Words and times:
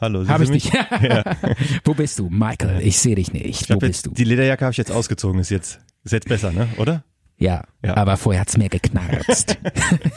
Hallo. 0.00 0.26
Habe 0.28 0.44
ich 0.44 0.50
mich? 0.50 0.72
nicht. 0.72 0.74
Wo 1.84 1.94
bist 1.94 2.18
du? 2.18 2.28
Michael, 2.30 2.80
ich 2.82 2.98
sehe 2.98 3.14
dich 3.14 3.32
nicht. 3.32 3.46
Ich 3.62 3.70
Wo 3.70 3.78
bist 3.78 4.06
du? 4.06 4.10
Die 4.10 4.24
Lederjacke 4.24 4.64
habe 4.64 4.72
ich 4.72 4.78
jetzt 4.78 4.92
ausgezogen. 4.92 5.40
Ist 5.40 5.50
jetzt, 5.50 5.80
ist 6.04 6.12
jetzt 6.12 6.28
besser, 6.28 6.52
ne? 6.52 6.68
Oder? 6.78 7.04
Ja, 7.38 7.64
Ja. 7.84 7.96
aber 7.96 8.16
vorher 8.16 8.40
hat's 8.40 8.56
mehr 8.56 8.70
geknarzt. 8.70 9.58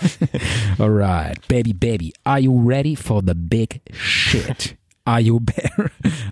Alright, 0.77 1.45
baby, 1.49 1.73
baby, 1.73 2.13
are 2.23 2.39
you 2.39 2.65
ready 2.65 2.95
for 2.95 3.21
the 3.25 3.33
big 3.35 3.81
shit? 3.93 4.77
Are 5.09 5.19
you, 5.19 5.39
be- 5.39 5.53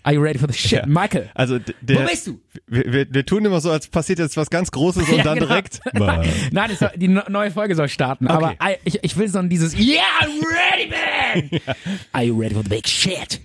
are 0.03 0.13
you 0.13 0.21
ready 0.21 0.37
for 0.37 0.47
the 0.47 0.53
shit? 0.53 0.81
Ja. 0.81 0.85
Michael, 0.85 1.31
Also 1.33 1.57
der, 1.81 2.01
wo 2.03 2.05
bist 2.07 2.27
du? 2.27 2.39
Wir, 2.67 2.83
wir, 2.93 3.07
wir 3.11 3.25
tun 3.25 3.43
immer 3.43 3.59
so, 3.59 3.71
als 3.71 3.87
passiert 3.87 4.19
jetzt 4.19 4.37
was 4.37 4.51
ganz 4.51 4.69
Großes 4.69 5.09
und 5.09 5.17
Ja, 5.17 5.23
dann 5.23 5.39
genau. 5.39 5.47
direkt. 5.47 5.79
Nein, 6.51 6.75
soll, 6.77 6.91
die 6.95 7.07
neue 7.07 7.49
Folge 7.49 7.73
soll 7.75 7.89
starten, 7.89 8.27
aber 8.27 8.51
Okay. 8.51 8.73
I, 8.73 8.77
ich, 8.83 9.03
ich 9.03 9.17
will 9.17 9.29
so 9.29 9.39
ein 9.39 9.49
dieses 9.49 9.73
Yeah, 9.75 10.03
I'm 10.21 10.43
ready, 10.45 10.91
man! 10.91 11.59
Are 12.13 12.23
you 12.23 12.39
ready 12.39 12.53
for 12.53 12.61
the 12.63 12.69
big 12.69 12.87
shit? 12.87 13.41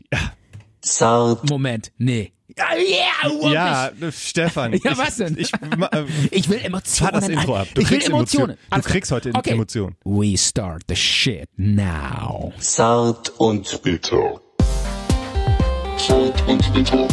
Zart, 0.83 1.49
Moment, 1.49 1.93
nee. 1.97 2.33
Ah, 2.59 2.75
Yeah, 2.77 3.07
I 3.25 3.29
want 3.41 3.55
Ja, 3.55 3.91
this. 3.99 4.29
Stefan. 4.29 4.75
Ja, 4.85 4.99
was 4.99 5.17
denn? 5.17 5.39
Ich, 5.39 5.51
ma- 5.79 5.87
äh, 5.93 6.05
Ich 6.31 6.51
will 6.51 6.59
Emotionen. 6.63 7.11
fahr 7.11 7.13
das 7.19 7.29
Intro 7.31 7.57
ab. 7.57 7.69
Du 7.73 7.81
ich 7.81 7.89
will 7.91 7.97
kriegst 7.97 8.11
Emotionen. 8.11 8.51
Emotionen. 8.51 8.83
Du 8.83 8.89
kriegst 8.91 9.11
heute 9.13 9.31
okay. 9.33 9.51
Emotionen. 9.53 9.97
We 10.05 10.37
start 10.37 10.83
the 10.87 10.95
shit 10.95 11.49
now. 11.57 12.53
zart 12.59 13.31
und 13.39 13.81
bitter. 13.83 14.42
Zart 15.99 16.49
und 16.49 16.73
bitter. 16.75 17.09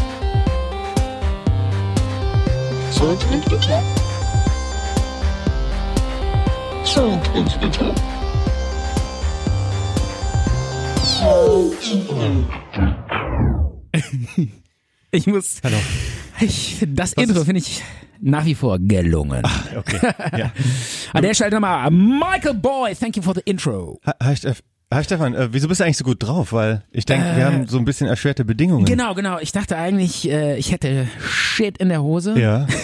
Zart 2.92 3.26
und 3.32 3.50
bitter. 3.50 3.84
Zart 6.84 7.36
und 7.36 7.60
bitter. 7.60 7.96
Ich 15.12 15.26
muss. 15.26 15.60
Hallo. 15.64 15.78
Ich, 16.40 16.86
das 16.88 17.14
Intro 17.14 17.44
finde 17.44 17.60
ich 17.60 17.82
nach 18.22 18.46
wie 18.46 18.54
vor 18.54 18.78
gelungen. 18.80 19.44
Okay. 19.76 20.00
Ja. 20.38 20.52
An 21.14 21.24
der 21.24 21.34
Stelle 21.34 21.52
nochmal, 21.52 21.90
Michael 21.90 22.54
Boy, 22.54 22.94
thank 22.94 23.18
you 23.18 23.24
for 23.24 23.34
the 23.34 23.42
intro. 23.46 24.00
Hi, 24.22 24.36
hi 24.92 25.04
Stefan, 25.04 25.36
äh, 25.36 25.50
wieso 25.52 25.68
bist 25.68 25.80
du 25.80 25.84
eigentlich 25.84 25.98
so 25.98 26.04
gut 26.04 26.24
drauf? 26.24 26.52
Weil 26.52 26.84
ich 26.92 27.06
denke, 27.06 27.36
wir 27.36 27.46
haben 27.46 27.68
so 27.68 27.78
ein 27.78 27.86
bisschen 27.86 28.08
erschwerte 28.08 28.44
Bedingungen. 28.44 28.86
Genau, 28.86 29.14
genau. 29.14 29.38
Ich 29.38 29.52
dachte 29.52 29.78
eigentlich, 29.78 30.28
äh, 30.30 30.58
ich 30.58 30.72
hätte 30.72 31.08
Shit 31.20 31.78
in 31.78 31.90
der 31.90 32.02
Hose. 32.02 32.40
Ja. 32.40 32.66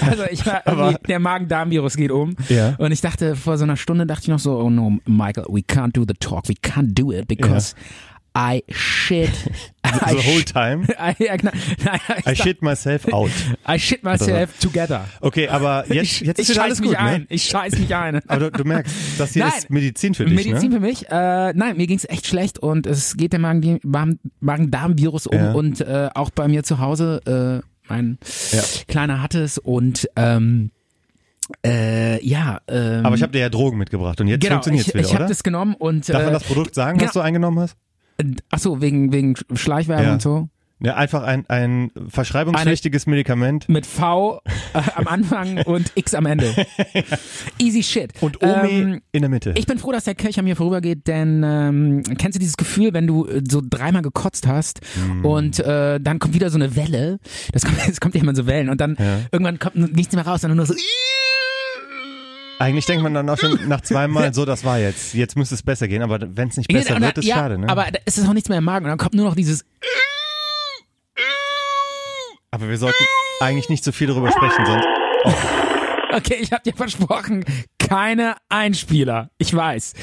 Also 0.00 0.24
ich 0.30 0.44
war 0.46 0.62
irgendwie, 0.66 0.96
der 1.06 1.18
Magen-Darm-Virus 1.18 1.96
geht 1.96 2.10
um. 2.10 2.36
Ja. 2.48 2.74
Und 2.78 2.92
ich 2.92 3.00
dachte, 3.00 3.36
vor 3.36 3.56
so 3.56 3.64
einer 3.64 3.76
Stunde 3.76 4.04
dachte 4.06 4.22
ich 4.22 4.28
noch 4.28 4.38
so, 4.38 4.58
oh 4.58 4.70
no, 4.70 4.98
Michael, 5.06 5.46
we 5.48 5.60
can't 5.60 5.92
do 5.92 6.04
the 6.06 6.14
talk, 6.14 6.48
we 6.48 6.54
can't 6.54 6.94
do 6.94 7.12
it 7.12 7.28
because 7.28 7.74
I 8.36 8.62
shit. 8.70 9.28
I 9.84 10.14
The 10.14 10.22
whole 10.26 10.42
time. 10.42 10.86
I, 10.98 11.14
ich 11.18 12.26
I 12.26 12.34
shit 12.34 12.62
myself 12.62 13.12
out. 13.12 13.30
I 13.68 13.78
shit 13.78 14.02
myself 14.02 14.58
together. 14.58 15.04
Okay, 15.20 15.48
aber 15.48 15.84
jetzt, 15.92 16.04
ich 16.12 16.20
jetzt 16.22 16.38
ist 16.38 16.48
ich 16.48 16.54
wieder 16.54 16.62
scheiß 16.62 16.64
alles 16.64 16.80
mich 16.80 16.88
gut, 16.90 16.98
ein. 16.98 17.20
ne? 17.22 17.26
Ich 17.28 17.44
scheiß 17.44 17.78
mich 17.78 17.94
ein. 17.94 18.20
Aber 18.28 18.50
du, 18.50 18.58
du 18.58 18.64
merkst, 18.64 18.94
das 19.18 19.32
hier 19.34 19.44
Nein. 19.44 19.52
ist 19.58 19.68
Medizin 19.70 20.14
für 20.14 20.24
dich, 20.24 20.34
Medizin 20.46 20.70
ne? 20.70 20.76
für 20.76 20.80
mich? 20.80 21.06
Äh, 21.10 21.52
nein, 21.52 21.76
mir 21.76 21.86
ging's 21.86 22.06
echt 22.06 22.26
schlecht 22.26 22.58
und 22.58 22.86
es 22.86 23.16
geht 23.18 23.32
der 23.34 23.40
Magen- 23.40 23.80
Magen- 23.82 24.18
Magen-Darm-Virus 24.40 25.26
um 25.26 25.36
Ja. 25.36 25.52
und 25.52 25.80
äh, 25.82 26.08
auch 26.14 26.30
bei 26.30 26.48
mir 26.48 26.62
zu 26.62 26.78
Hause, 26.78 27.62
äh, 27.62 27.66
mein 27.88 28.18
Ja. 28.52 28.62
Kleiner 28.88 29.20
hat 29.22 29.34
es 29.34 29.58
und 29.58 30.08
ähm, 30.16 30.70
äh, 31.66 32.24
ja, 32.24 32.60
ähm, 32.68 33.04
Aber 33.04 33.14
ich 33.16 33.22
habe 33.22 33.32
dir 33.32 33.40
ja 33.40 33.48
Drogen 33.50 33.76
mitgebracht 33.76 34.20
und 34.22 34.28
jetzt 34.28 34.40
genau, 34.40 34.54
funktioniert's 34.54 34.88
ich, 34.88 34.94
wieder, 34.94 35.02
ich 35.04 35.12
habe 35.12 35.24
oder? 35.24 35.28
das 35.28 35.42
genommen 35.42 35.74
und 35.74 36.08
Darf 36.08 36.20
man 36.22 36.28
äh, 36.30 36.32
das 36.32 36.44
Produkt 36.44 36.74
sagen, 36.74 36.98
was 36.98 37.12
genau. 37.12 37.22
du 37.22 37.26
eingenommen 37.26 37.58
hast? 37.60 37.76
Ach 38.50 38.58
so 38.58 38.80
wegen 38.80 39.12
wegen 39.12 39.34
Schleichwerbung 39.54 40.06
Ja. 40.06 40.12
und 40.14 40.22
so 40.22 40.48
Ja, 40.84 40.96
einfach 40.96 41.22
ein, 41.22 41.44
ein 41.48 41.90
verschreibungspflichtiges 42.08 43.06
Medikament. 43.06 43.68
mit 43.68 43.86
V 43.86 44.40
äh, 44.74 44.80
am 44.96 45.06
Anfang 45.06 45.58
und 45.66 45.92
X 45.94 46.12
am 46.14 46.26
Ende. 46.26 46.52
Easy 47.58 47.82
shit. 47.84 48.12
Und 48.20 48.42
Omi 48.42 48.68
Ähm, 48.70 49.00
in 49.12 49.22
der 49.22 49.28
Mitte. 49.30 49.54
Ich 49.56 49.66
bin 49.66 49.78
froh, 49.78 49.92
dass 49.92 50.04
der 50.04 50.14
an 50.38 50.44
mir 50.44 50.56
vorübergeht, 50.56 51.06
denn 51.06 51.42
ähm, 51.44 52.02
kennst 52.18 52.34
du 52.36 52.40
dieses 52.40 52.56
Gefühl, 52.56 52.92
wenn 52.94 53.06
du 53.06 53.26
äh, 53.26 53.42
so 53.48 53.62
dreimal 53.64 54.02
gekotzt 54.02 54.46
hast 54.46 54.80
Mm. 54.96 55.24
und 55.24 55.58
äh, 55.60 56.00
dann 56.00 56.18
kommt 56.18 56.34
wieder 56.34 56.50
so 56.50 56.56
eine 56.58 56.74
Welle, 56.76 57.18
das 57.52 57.62
kommt, 57.64 57.78
das 57.88 58.00
kommt 58.00 58.14
ja 58.16 58.20
immer 58.20 58.34
so 58.34 58.46
Wellen 58.46 58.68
und 58.68 58.80
dann 58.80 58.96
Ja. 58.98 59.20
irgendwann 59.30 59.58
kommt 59.60 59.76
nichts 59.94 60.14
mehr 60.14 60.26
raus, 60.26 60.40
sondern 60.40 60.56
nur 60.56 60.66
so 60.66 60.74
Eigentlich 62.62 62.86
denkt 62.86 63.02
man 63.02 63.12
dann 63.12 63.28
auch 63.28 63.38
schon 63.38 63.58
nach 63.68 63.80
zweimal, 63.80 64.32
so 64.32 64.44
das 64.44 64.64
war 64.64 64.78
jetzt. 64.78 65.14
Jetzt 65.14 65.36
müsste 65.36 65.56
es 65.56 65.62
besser 65.62 65.88
gehen, 65.88 66.02
aber 66.02 66.20
wenn 66.20 66.48
es 66.48 66.56
nicht 66.56 66.68
besser 66.72 67.00
wird, 67.00 67.18
ist 67.18 67.26
ja, 67.26 67.34
schade, 67.34 67.58
ne? 67.58 67.68
Aber 67.68 67.90
da 67.90 67.98
ist 68.04 68.18
es 68.18 68.28
auch 68.28 68.32
nichts 68.32 68.48
mehr 68.48 68.58
im 68.58 68.64
Magen 68.64 68.84
und 68.84 68.90
dann 68.90 68.98
kommt 68.98 69.14
nur 69.14 69.24
noch 69.24 69.34
dieses 69.34 69.64
Aber 72.52 72.68
wir 72.68 72.78
sollten 72.78 73.02
eigentlich 73.40 73.68
nicht 73.68 73.82
so 73.82 73.90
viel 73.90 74.06
darüber 74.06 74.30
sprechen, 74.30 74.64
sonst. 74.64 74.86
Okay, 76.14 76.36
ich 76.40 76.52
habe 76.52 76.62
dir 76.62 76.74
versprochen, 76.74 77.44
keine 77.78 78.36
Einspieler. 78.48 79.30
Ich 79.38 79.54
weiß. 79.54 79.94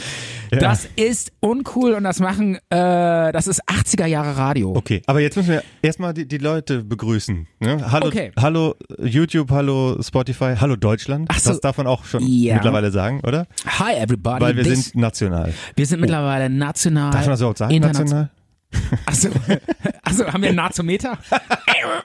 Ja. 0.52 0.60
Das 0.60 0.88
ist 0.96 1.32
uncool 1.42 1.94
und 1.94 2.04
das 2.04 2.20
machen, 2.20 2.56
äh, 2.70 3.32
das 3.32 3.48
ist 3.48 3.62
80er 3.70 4.06
Jahre 4.08 4.36
Radio. 4.38 4.76
Okay, 4.76 5.02
aber 5.06 5.20
jetzt 5.20 5.36
müssen 5.38 5.50
wir 5.50 5.64
erstmal 5.82 6.14
die, 6.14 6.28
die 6.28 6.38
Leute 6.40 6.84
begrüßen. 6.84 7.48
Ne? 7.60 7.92
Hallo, 7.92 8.08
Okay. 8.08 8.32
hallo 8.40 8.76
YouTube, 8.98 9.52
hallo 9.52 10.02
Spotify, 10.02 10.56
hallo 10.60 10.76
Deutschland. 10.76 11.28
Ach 11.32 11.40
so. 11.40 11.52
Das 11.52 11.62
darf 11.62 11.78
man 11.78 11.86
auch 11.88 12.04
schon 12.06 12.24
Ja. 12.26 12.56
mittlerweile 12.56 12.92
sagen, 12.92 13.22
oder? 13.26 13.46
Hi 13.66 13.96
everybody. 13.96 14.42
Weil 14.42 14.56
wir 14.56 14.64
This- 14.64 14.86
sind 14.86 14.96
national. 15.02 15.54
wir 15.76 15.86
sind 15.86 16.00
mittlerweile 16.02 16.50
national. 16.50 17.12
Darf 17.12 17.22
man 17.22 17.30
das 17.32 17.40
überhaupt 17.42 17.58
sagen, 17.60 17.74
international- 17.74 18.30
national? 18.72 19.00
Achso, 19.06 19.30
Achso, 20.04 20.26
haben 20.34 20.42
wir 20.42 20.50
einen 20.50 20.56
Nazometer? 20.58 21.18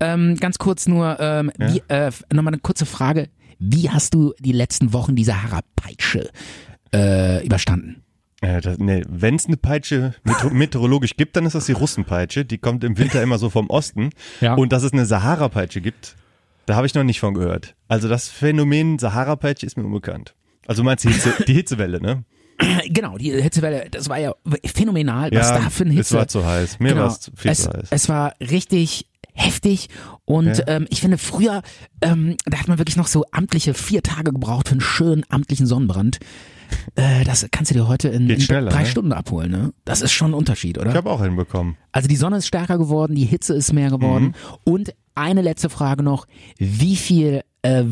ähm, 0.00 0.36
ganz 0.36 0.58
kurz 0.58 0.86
nur, 0.86 1.16
ähm, 1.20 1.50
wie, 1.58 1.82
äh, 1.88 2.10
nochmal 2.32 2.52
eine 2.54 2.60
kurze 2.60 2.86
Frage. 2.86 3.28
Wie 3.58 3.90
hast 3.90 4.14
du 4.14 4.34
die 4.38 4.52
letzten 4.52 4.92
Wochen 4.92 5.16
die 5.16 5.24
Sahara-Peitsche 5.24 6.30
äh, 6.94 7.44
überstanden? 7.44 8.02
Äh, 8.42 8.60
nee, 8.78 9.02
Wenn 9.08 9.34
es 9.36 9.46
eine 9.46 9.56
Peitsche 9.56 10.14
meteorologisch 10.52 11.16
gibt, 11.16 11.36
dann 11.36 11.46
ist 11.46 11.54
das 11.54 11.66
die 11.66 11.72
Russenpeitsche. 11.72 12.44
Die 12.44 12.58
kommt 12.58 12.84
im 12.84 12.98
Winter 12.98 13.22
immer 13.22 13.38
so 13.38 13.48
vom 13.50 13.70
Osten. 13.70 14.10
Ja. 14.40 14.54
Und 14.54 14.72
dass 14.72 14.82
es 14.82 14.92
eine 14.92 15.06
Sahara-Peitsche 15.06 15.80
gibt, 15.80 16.16
da 16.66 16.76
habe 16.76 16.86
ich 16.86 16.94
noch 16.94 17.02
nicht 17.04 17.20
von 17.20 17.32
gehört. 17.34 17.74
Also 17.88 18.08
das 18.08 18.28
Phänomen 18.28 18.98
Sahara-Peitsche 18.98 19.64
ist 19.66 19.76
mir 19.78 19.84
unbekannt. 19.84 20.34
Also 20.66 20.82
du 20.82 20.84
meinst 20.86 21.04
die, 21.04 21.08
Hitze, 21.12 21.32
die 21.46 21.54
Hitzewelle, 21.54 22.00
ne? 22.00 22.24
Genau, 22.88 23.16
die 23.18 23.30
Hitzewelle, 23.40 23.88
das 23.90 24.08
war 24.08 24.18
ja 24.18 24.34
phänomenal, 24.64 25.30
was 25.32 25.48
da 25.48 25.68
für 25.70 25.84
eine 25.84 25.92
es 25.92 25.98
Hitze. 26.08 26.16
war 26.16 26.28
zu 26.28 26.44
heiß. 26.46 26.78
Mir 26.80 26.90
Genau. 26.90 27.02
war 27.02 27.08
es 27.08 27.30
viel 27.36 27.50
es, 27.50 27.62
zu 27.64 27.70
heiß. 27.70 27.88
es 27.90 28.08
war 28.08 28.34
richtig 28.40 29.06
heftig 29.34 29.88
und 30.24 30.58
Ja. 30.58 30.64
ähm, 30.68 30.86
ich 30.90 31.00
finde 31.02 31.18
früher, 31.18 31.62
ähm, 32.00 32.36
da 32.46 32.58
hat 32.58 32.68
man 32.68 32.78
wirklich 32.78 32.96
noch 32.96 33.06
so 33.08 33.24
amtliche 33.32 33.74
vier 33.74 34.02
Tage 34.02 34.32
gebraucht 34.32 34.68
für 34.68 34.72
einen 34.72 34.80
schönen 34.80 35.24
amtlichen 35.28 35.66
Sonnenbrand. 35.66 36.18
Äh, 36.94 37.24
das 37.24 37.46
kannst 37.50 37.70
du 37.70 37.74
dir 37.74 37.88
heute 37.88 38.08
in, 38.08 38.28
in 38.28 38.38
drei 38.38 38.60
ne? 38.60 38.86
Stunden 38.86 39.12
abholen. 39.12 39.50
Ne? 39.50 39.72
Das 39.84 40.02
ist 40.02 40.12
schon 40.12 40.30
ein 40.30 40.34
Unterschied, 40.34 40.78
oder? 40.78 40.90
Ich 40.90 40.96
habe 40.96 41.10
auch 41.10 41.22
hinbekommen. 41.22 41.76
Also 41.92 42.08
die 42.08 42.16
Sonne 42.16 42.38
ist 42.38 42.46
stärker 42.46 42.78
geworden, 42.78 43.14
die 43.14 43.24
Hitze 43.24 43.54
ist 43.54 43.72
mehr 43.72 43.90
geworden. 43.90 44.34
Und 44.64 44.94
eine 45.14 45.42
letzte 45.42 45.68
Frage 45.70 46.02
noch. 46.02 46.26
Wie 46.58 46.96
viel 46.96 47.42
äh, 47.62 47.84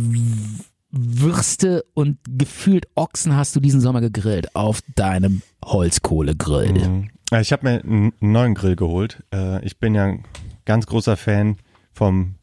Würste 0.91 1.85
und 1.95 2.19
gefühlt 2.29 2.87
Ochsen 2.95 3.35
hast 3.35 3.57
du 3.57 3.61
diesen 3.61 3.81
Sommer 3.81 4.01
gegrillt 4.01 4.55
auf 4.55 4.81
deinem 4.95 5.43
Holzkohlegrill? 5.65 6.73
Mhm. 6.73 7.11
Ich 7.41 7.53
habe 7.53 7.67
mir 7.67 7.83
einen 7.83 8.13
neuen 8.21 8.55
Grill 8.55 8.77
geholt. 8.77 9.25
Äh, 9.33 9.65
Ich 9.65 9.79
bin 9.79 9.95
ja 9.95 10.05
ein 10.05 10.25
ganz 10.65 10.87
großer 10.87 11.17
Fan 11.17 11.57
vom 11.93 12.37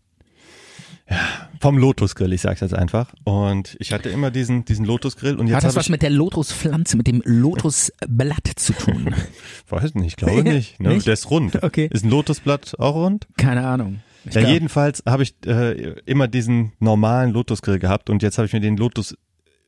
ja, 1.09 1.17
vom 1.61 1.77
Lotus-Grill, 1.77 2.33
ich 2.33 2.41
sag's 2.41 2.59
jetzt 2.61 2.73
einfach. 2.73 3.13
Und 3.23 3.77
ich 3.79 3.93
hatte 3.93 4.09
immer 4.09 4.31
diesen, 4.31 4.65
diesen 4.65 4.83
Lotus-Grill 4.85 5.35
und 5.39 5.47
jetzt 5.47 5.57
Hat 5.57 5.63
das 5.63 5.75
was 5.75 5.89
mit 5.89 6.01
der 6.01 6.09
Lotuspflanze, 6.09 6.97
mit 6.97 7.07
dem 7.07 7.21
Lotusblatt 7.23 8.47
zu 8.55 8.73
tun? 8.73 9.13
weiß 9.69 9.95
nicht, 9.95 10.07
ich 10.07 10.15
glaube 10.17 10.43
nicht. 10.43 10.79
Ne? 10.79 10.89
Nicht? 10.89 11.05
Der 11.07 11.13
ist 11.13 11.29
rund. 11.29 11.61
Okay. 11.63 11.87
Ist 11.91 12.03
ein 12.03 12.09
Lotusblatt 12.09 12.77
auch 12.79 12.95
rund? 12.95 13.27
Keine 13.37 13.65
Ahnung. 13.65 14.01
Ich 14.25 14.33
Ja, 14.35 14.41
glaub- 14.41 14.53
jedenfalls 14.53 15.03
habe 15.07 15.23
ich 15.23 15.33
äh, 15.45 15.93
immer 16.05 16.27
diesen 16.27 16.73
normalen 16.79 17.31
Lotus-Grill 17.31 17.79
gehabt 17.79 18.09
und 18.09 18.21
jetzt 18.23 18.37
habe 18.37 18.45
ich 18.47 18.53
mir 18.53 18.59
den 18.59 18.77
Lotus 18.77 19.15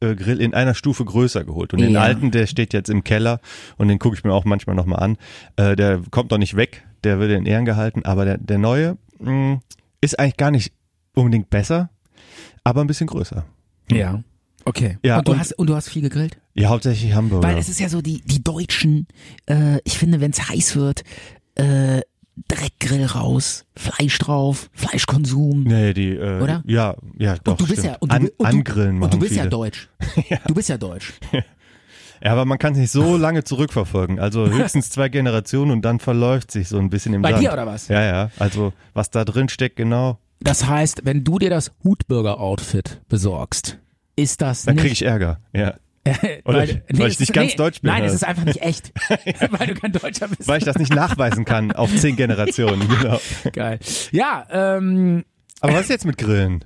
Grill 0.01 0.41
in 0.41 0.53
einer 0.53 0.73
Stufe 0.75 1.05
größer 1.05 1.45
geholt. 1.45 1.71
Und 1.73 1.79
den 1.79 1.91
Ja. 1.91 2.01
alten, 2.01 2.29
der 2.31 2.45
steht 2.45 2.73
jetzt 2.73 2.89
im 2.89 3.05
Keller 3.05 3.39
und 3.77 3.87
den 3.87 3.99
gucke 3.99 4.17
ich 4.17 4.25
mir 4.25 4.33
auch 4.33 4.43
manchmal 4.43 4.75
nochmal 4.75 4.99
an. 4.99 5.17
Äh, 5.55 5.77
der 5.77 6.01
kommt 6.11 6.33
doch 6.33 6.37
nicht 6.37 6.57
weg, 6.57 6.83
der 7.05 7.19
wird 7.19 7.31
in 7.31 7.45
Ehren 7.45 7.63
gehalten, 7.63 8.03
aber 8.03 8.25
der, 8.25 8.37
der 8.37 8.57
neue 8.57 8.97
mh, 9.19 9.61
ist 10.01 10.19
eigentlich 10.19 10.35
gar 10.35 10.51
nicht 10.51 10.73
unbedingt 11.15 11.49
besser, 11.49 11.89
aber 12.63 12.81
ein 12.81 12.87
bisschen 12.87 13.07
größer. 13.07 13.45
Ja. 13.91 14.23
Okay. 14.65 14.97
Ja, 15.03 15.17
und, 15.19 15.27
du 15.27 15.33
und- 15.33 15.39
hast, 15.39 15.53
und 15.53 15.67
du 15.67 15.75
hast 15.75 15.89
viel 15.89 16.01
gegrillt? 16.01 16.37
Ja, 16.53 16.69
hauptsächlich 16.69 17.13
Hamburger. 17.13 17.47
Weil 17.47 17.57
es 17.57 17.67
ist 17.69 17.79
ja 17.79 17.89
so, 17.89 18.01
die, 18.01 18.21
die 18.21 18.43
Deutschen, 18.43 19.07
äh, 19.49 19.79
ich 19.83 19.97
finde, 19.97 20.21
wenn 20.21 20.31
es 20.31 20.47
heiß 20.49 20.75
wird, 20.75 21.03
äh, 21.55 22.01
direkt 22.49 22.79
Grill 22.79 23.05
raus, 23.05 23.65
Fleisch 23.75 24.17
drauf, 24.19 24.69
Fleischkonsum. 24.73 25.63
nee, 25.63 25.93
die, 25.93 26.11
äh, 26.15 26.41
Oder? 26.41 26.63
Ja, 26.65 26.95
ja, 27.17 27.35
doch. 27.43 27.53
und 27.53 27.61
du 27.61 27.67
bist 27.67 27.79
stimmt. 27.81 27.93
ja 27.93 27.97
und 27.99 28.11
du, 28.11 28.15
An, 28.15 28.29
und 28.37 28.45
angrillen 28.45 29.03
und 29.03 29.13
du 29.13 29.19
bist 29.19 29.33
viele. 29.33 29.43
ja 29.45 29.49
deutsch. 29.49 29.89
Du 30.47 30.53
bist 30.53 30.69
ja 30.69 30.77
deutsch. 30.77 31.13
Ja, 32.23 32.31
aber 32.31 32.45
man 32.45 32.57
kann 32.57 32.73
es 32.73 32.79
nicht 32.79 32.91
so 32.91 33.17
lange 33.17 33.43
zurückverfolgen. 33.43 34.17
Also 34.19 34.47
höchstens 34.51 34.89
zwei 34.89 35.09
Generationen 35.09 35.71
und 35.71 35.81
dann 35.83 35.99
verläuft 35.99 36.51
sich 36.51 36.69
so 36.69 36.77
ein 36.79 36.89
bisschen 36.89 37.13
im 37.13 37.21
Bei 37.21 37.31
Sand. 37.31 37.43
dir 37.43 37.51
oder 37.53 37.67
was? 37.67 37.89
Ja, 37.89 38.01
ja. 38.01 38.31
Also 38.39 38.71
was 38.93 39.09
da 39.11 39.25
drin 39.25 39.49
steckt, 39.49 39.75
genau, 39.75 40.17
Das 40.39 40.67
heißt, 40.67 41.01
wenn 41.05 41.23
du 41.23 41.39
dir 41.39 41.49
das 41.49 41.71
Hutbürger-Outfit 41.83 43.01
besorgst, 43.07 43.79
ist 44.15 44.41
das 44.41 44.63
dann 44.63 44.75
kriege 44.75 44.93
ich 44.93 45.01
Ärger. 45.03 45.39
Ja. 45.53 45.75
Oder 46.43 46.57
weil, 46.59 46.69
ich- 46.69 46.99
weil 46.99 47.09
ich 47.11 47.19
nicht 47.19 47.31
ganz 47.33 47.55
deutsch 47.55 47.81
bin, 47.81 47.89
Nein, 47.91 48.03
es 48.03 48.09
oder? 48.11 48.15
ist 48.15 48.23
einfach 48.25 48.43
nicht 48.43 48.61
echt, 48.61 48.91
weil 49.51 49.67
du 49.67 49.73
kein 49.75 49.93
Deutscher 49.93 50.27
bist. 50.27 50.47
Weil 50.47 50.57
ich 50.59 50.65
das 50.65 50.77
nicht 50.77 50.93
nachweisen 50.93 51.45
kann 51.45 51.71
auf 51.71 51.95
zehn 51.95 52.15
Generationen, 52.17 52.87
genau. 52.89 53.19
Geil. 53.53 53.79
Ja, 54.11 54.45
ähm, 54.51 55.23
Aber 55.61 55.73
was 55.75 55.81
ist 55.83 55.89
jetzt 55.89 56.05
mit 56.05 56.17
Grillen? 56.17 56.65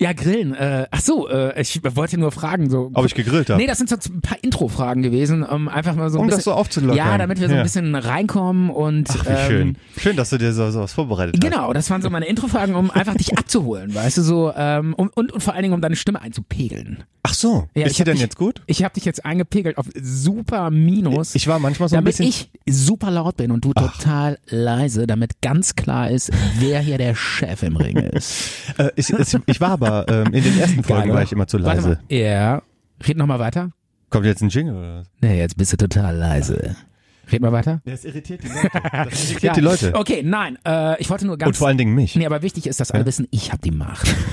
Ja, 0.00 0.12
Grillen. 0.12 0.54
Äh, 0.54 0.86
ach 0.90 1.00
so, 1.00 1.28
äh, 1.28 1.60
ich 1.60 1.80
wollte 1.96 2.18
nur 2.18 2.32
fragen, 2.32 2.68
so. 2.68 2.90
Ob 2.94 3.06
ich 3.06 3.14
gegrillt 3.14 3.48
habe? 3.48 3.60
Nee, 3.60 3.66
das 3.68 3.78
sind 3.78 3.88
so 3.88 3.96
ein 4.12 4.20
paar 4.20 4.38
Intro-Fragen 4.42 5.02
gewesen, 5.02 5.42
um 5.44 5.68
einfach 5.68 5.94
mal 5.94 6.10
so 6.10 6.18
ein 6.18 6.22
um 6.22 6.26
bisschen. 6.26 6.38
das 6.38 6.44
so 6.44 6.52
aufzulockern. 6.52 6.96
ja, 6.96 7.16
damit 7.16 7.38
wir 7.40 7.46
so 7.48 7.54
ein 7.54 7.58
Ja. 7.58 7.62
bisschen 7.62 7.94
reinkommen 7.94 8.70
und. 8.70 9.08
Ach, 9.10 9.24
wie 9.24 9.28
ähm, 9.30 9.46
schön. 9.46 9.76
Schön, 9.98 10.16
dass 10.16 10.30
du 10.30 10.38
dir 10.38 10.52
so, 10.52 10.68
so 10.72 10.80
was 10.80 10.92
vorbereitet 10.92 11.36
hast. 11.36 11.42
Genau, 11.48 11.72
das 11.72 11.88
waren 11.90 12.02
so 12.02 12.10
meine 12.10 12.26
Intro-Fragen, 12.26 12.74
um 12.74 12.90
einfach 12.90 13.14
dich 13.14 13.38
abzuholen, 13.38 13.94
weißt 13.94 14.18
du, 14.18 14.22
so, 14.22 14.52
ähm, 14.56 14.94
um, 14.94 15.10
und, 15.14 15.32
und 15.32 15.42
vor 15.42 15.54
allen 15.54 15.62
Dingen, 15.62 15.74
um 15.74 15.80
deine 15.80 15.96
Stimme 15.96 16.20
einzupegeln. 16.20 17.04
Ach 17.26 17.32
so, 17.32 17.68
Ja, 17.74 17.86
ist 17.86 17.98
hab 17.98 18.04
denn 18.04 18.14
dich- 18.16 18.22
jetzt 18.22 18.36
gut? 18.36 18.60
Ich 18.66 18.84
habe 18.84 18.92
dich 18.92 19.06
jetzt 19.06 19.24
eingepegelt 19.24 19.78
auf 19.78 19.86
super 19.98 20.70
Minus. 20.70 21.34
Ich 21.34 21.46
war 21.48 21.58
manchmal 21.58 21.88
so 21.88 21.94
ein 21.96 22.04
damit 22.04 22.18
bisschen... 22.18 22.26
ich 22.26 22.50
super 22.68 23.10
laut 23.10 23.38
bin 23.38 23.50
und 23.50 23.64
du 23.64 23.72
total 23.72 24.38
leise, 24.46 25.06
damit 25.06 25.40
ganz 25.40 25.74
klar 25.74 26.10
ist, 26.10 26.30
wer 26.58 26.80
hier 26.80 26.98
der 26.98 27.14
Chef 27.14 27.62
im 27.62 27.76
Ring 27.76 27.96
ist. 27.96 28.34
Äh, 28.76 28.90
ich, 28.96 29.10
ich, 29.10 29.36
ich 29.46 29.60
war 29.60 29.70
aber, 29.70 29.93
ähm, 30.02 30.32
in 30.32 30.42
den 30.44 30.58
ersten 30.58 30.82
Folgen 30.84 31.06
Geil, 31.08 31.14
war 31.14 31.22
ich 31.22 31.32
immer 31.32 31.46
zu 31.46 31.62
Warte 31.62 31.76
leise. 31.76 31.88
mal. 32.08 32.14
Ja. 32.16 32.62
Red 33.06 33.16
noch 33.16 33.26
mal 33.26 33.38
weiter. 33.38 33.70
Kommt 34.10 34.26
jetzt 34.26 34.42
ein 34.42 34.48
Jingle 34.48 34.76
oder 34.76 35.00
was? 35.00 35.06
Nee, 35.20 35.38
jetzt 35.38 35.56
bist 35.56 35.72
du 35.72 35.76
total 35.76 36.16
leise. 36.16 36.76
Red 37.32 37.40
mal 37.40 37.52
weiter. 37.52 37.80
Das 37.86 38.04
irritiert 38.04 38.42
die 38.44 38.48
Leute. 38.48 38.68
Das 38.92 39.30
irritiert 39.30 39.42
Ja. 39.42 39.52
die 39.54 39.60
Leute. 39.60 39.94
Okay, 39.94 40.22
nein, 40.24 40.58
äh, 40.66 41.00
ich 41.00 41.08
wollte 41.10 41.26
nur 41.26 41.38
ganz. 41.38 41.48
Und 41.48 41.56
vor 41.56 41.68
allen 41.68 41.78
Dingen 41.78 41.94
mich. 41.94 42.14
nee, 42.16 42.26
aber 42.26 42.42
wichtig 42.42 42.66
ist, 42.66 42.80
dass 42.80 42.90
alle 42.90 43.06
wissen, 43.06 43.26
ich 43.30 43.50
habe 43.52 43.62
die 43.62 43.70
Macht. 43.70 44.14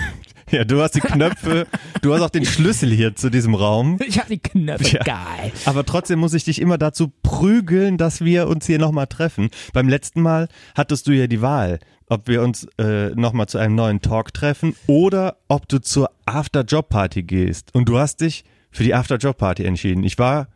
Ja, 0.49 0.65
du 0.65 0.81
hast 0.81 0.95
die 0.95 0.99
Knöpfe, 0.99 1.65
du 2.01 2.13
hast 2.13 2.19
auch 2.21 2.29
den 2.29 2.43
Schlüssel 2.43 2.91
hier 2.91 3.15
zu 3.15 3.29
diesem 3.29 3.55
Raum. 3.55 3.97
Ich 4.05 4.19
habe 4.19 4.27
die 4.27 4.39
Knöpfe. 4.39 4.97
Ja. 4.97 5.03
Geil. 5.03 5.53
Aber 5.63 5.85
trotzdem 5.85 6.19
muss 6.19 6.33
ich 6.33 6.43
dich 6.43 6.59
immer 6.59 6.77
dazu 6.77 7.09
prügeln, 7.23 7.97
dass 7.97 8.19
wir 8.19 8.49
uns 8.49 8.65
hier 8.65 8.77
nochmal 8.77 9.07
treffen. 9.07 9.49
Beim 9.71 9.87
letzten 9.87 10.21
Mal 10.21 10.49
hattest 10.75 11.07
du 11.07 11.13
ja 11.13 11.27
die 11.27 11.41
Wahl, 11.41 11.79
ob 12.11 12.27
wir 12.27 12.41
uns 12.41 12.67
äh, 12.77 13.11
nochmal 13.15 13.47
zu 13.47 13.57
einem 13.57 13.75
neuen 13.75 14.01
Talk 14.01 14.33
treffen 14.33 14.75
oder 14.85 15.37
ob 15.47 15.69
du 15.69 15.79
zur 15.79 16.11
After-Job-Party 16.25 17.23
gehst. 17.23 17.73
Und 17.73 17.85
du 17.87 17.97
hast 17.97 18.19
dich 18.19 18.43
für 18.69 18.83
die 18.83 18.93
After-Job-Party 18.93 19.63
entschieden. 19.63 20.03
Ich 20.03 20.19
war, 20.19 20.49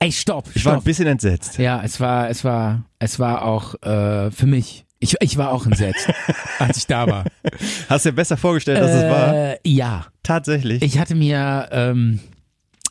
Ey, 0.00 0.10
stopp. 0.10 0.48
ich 0.52 0.64
war 0.64 0.72
ein 0.72 0.76
stopp. 0.78 0.84
bisschen 0.84 1.06
entsetzt. 1.06 1.58
Ja, 1.58 1.80
es 1.84 2.00
war, 2.00 2.28
es 2.28 2.42
war, 2.42 2.84
es 2.98 3.20
war 3.20 3.44
auch 3.44 3.80
äh, 3.82 4.32
für 4.32 4.46
mich. 4.46 4.84
Ich, 4.98 5.14
ich 5.20 5.36
war 5.36 5.52
auch 5.52 5.64
entsetzt, 5.64 6.10
als 6.58 6.76
ich 6.78 6.86
da 6.88 7.06
war. 7.06 7.24
Hast 7.88 8.04
dir 8.04 8.12
besser 8.12 8.36
vorgestellt, 8.36 8.80
als 8.82 8.90
es 8.92 9.04
war? 9.04 9.34
Äh, 9.34 9.58
ja, 9.64 10.06
Tatsächlich. 10.24 10.82
ich 10.82 10.98
hatte 10.98 11.14
mir 11.14 11.68
ähm, 11.70 12.18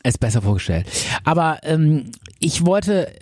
es 0.02 0.16
besser 0.16 0.40
vorgestellt. 0.40 0.86
Aber 1.24 1.58
ähm, 1.64 2.10
ich 2.38 2.64
wollte 2.64 3.12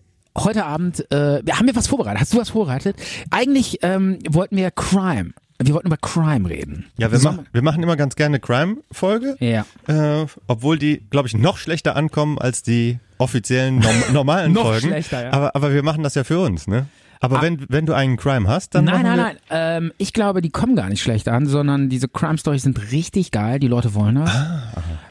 heute 0.44 0.64
Abend, 0.64 1.10
äh, 1.12 1.42
haben 1.50 1.66
wir 1.66 1.76
was 1.76 1.86
vorbereitet? 1.86 2.20
Hast 2.20 2.34
du 2.34 2.38
was 2.38 2.50
vorbereitet? 2.50 2.96
Eigentlich 3.30 3.78
ähm, 3.82 4.18
wollten 4.28 4.56
wir 4.56 4.70
Crime. 4.70 5.32
Wir 5.60 5.74
wollten 5.74 5.88
über 5.88 5.96
Crime 5.96 6.48
reden. 6.48 6.86
ja, 6.98 7.10
wir, 7.10 7.18
mach, 7.18 7.38
wir 7.52 7.62
machen 7.62 7.82
immer 7.82 7.96
ganz 7.96 8.14
gerne 8.14 8.38
Crime-Folge. 8.38 9.36
Ja. 9.40 9.66
Äh, 9.88 10.26
obwohl 10.46 10.78
die, 10.78 11.02
glaube 11.10 11.26
ich, 11.26 11.34
noch 11.36 11.58
schlechter 11.58 11.96
ankommen 11.96 12.38
als 12.38 12.62
die 12.62 13.00
offiziellen 13.18 13.80
norm 13.80 13.96
normalen 14.12 14.52
Noch 14.54 14.62
Folgen. 14.62 14.86
schlechter, 14.88 15.24
ja. 15.24 15.32
aber, 15.32 15.56
aber 15.56 15.72
wir 15.74 15.82
machen 15.82 16.04
das 16.04 16.14
ja 16.14 16.22
für 16.22 16.38
uns, 16.38 16.68
ne? 16.68 16.86
Aber 17.20 17.38
Ah. 17.38 17.42
wenn, 17.42 17.64
wenn 17.68 17.84
du 17.86 17.94
einen 17.94 18.16
Crime 18.16 18.48
hast, 18.48 18.74
dann 18.74 18.84
Nein, 18.84 19.02
nein, 19.02 19.16
nein. 19.16 19.36
Ähm, 19.50 19.92
ich 19.98 20.12
glaube, 20.12 20.40
die 20.40 20.50
kommen 20.50 20.76
gar 20.76 20.88
nicht 20.88 21.02
schlecht 21.02 21.28
an, 21.28 21.46
sondern 21.46 21.88
diese 21.88 22.08
Crime 22.08 22.38
Stories 22.38 22.62
sind 22.62 22.92
richtig 22.92 23.30
geil. 23.32 23.58
Die 23.58 23.68
Leute 23.68 23.94
wollen 23.94 24.14
das. 24.16 24.30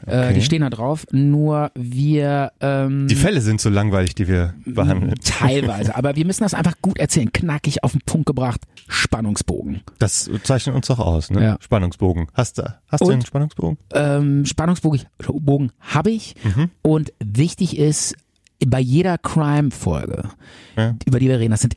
äh, 0.06 0.32
die 0.32 0.42
stehen 0.42 0.62
da 0.62 0.70
drauf. 0.70 1.06
Nur 1.12 1.70
wir 1.74 2.52
ähm, 2.60 3.08
Die 3.08 3.14
Fälle 3.14 3.40
sind 3.42 3.60
so 3.60 3.68
langweilig, 3.68 4.14
die 4.14 4.26
wir 4.28 4.54
behandeln. 4.64 5.14
teilweise, 5.24 5.94
aber 5.96 6.16
wir 6.16 6.24
müssen 6.24 6.42
das 6.44 6.54
einfach 6.54 6.74
gut 6.80 6.98
erzählen, 6.98 7.30
knackig 7.32 7.84
auf 7.84 7.92
den 7.92 8.00
Punkt 8.06 8.26
gebracht, 8.26 8.60
Spannungsbogen. 8.88 9.82
Das 9.98 10.30
zeichnet 10.44 10.74
uns 10.74 10.86
doch 10.86 10.98
aus, 10.98 11.30
ne? 11.30 11.42
Ja. 11.42 11.56
Spannungsbogen. 11.60 12.28
Hast 12.34 12.58
du, 12.58 12.62
hast 12.88 13.00
du 13.00 13.06
Und? 13.06 13.12
einen 13.12 13.22
Spannungsbogen? 13.26 13.78
Ähm, 13.94 14.44
Spannungsbogen 14.46 15.02
Bogen 15.26 15.72
habe 15.80 16.10
ich 16.10 16.34
Mhm. 16.44 16.70
und 16.82 17.12
wichtig 17.22 17.78
ist 17.78 18.14
bei 18.66 18.80
jeder 18.80 19.18
Crime-Folge, 19.18 20.24
Ja. 20.76 20.94
über 21.06 21.18
die 21.20 21.28
wir 21.28 21.38
reden, 21.38 21.52
das 21.52 21.60
sind 21.60 21.76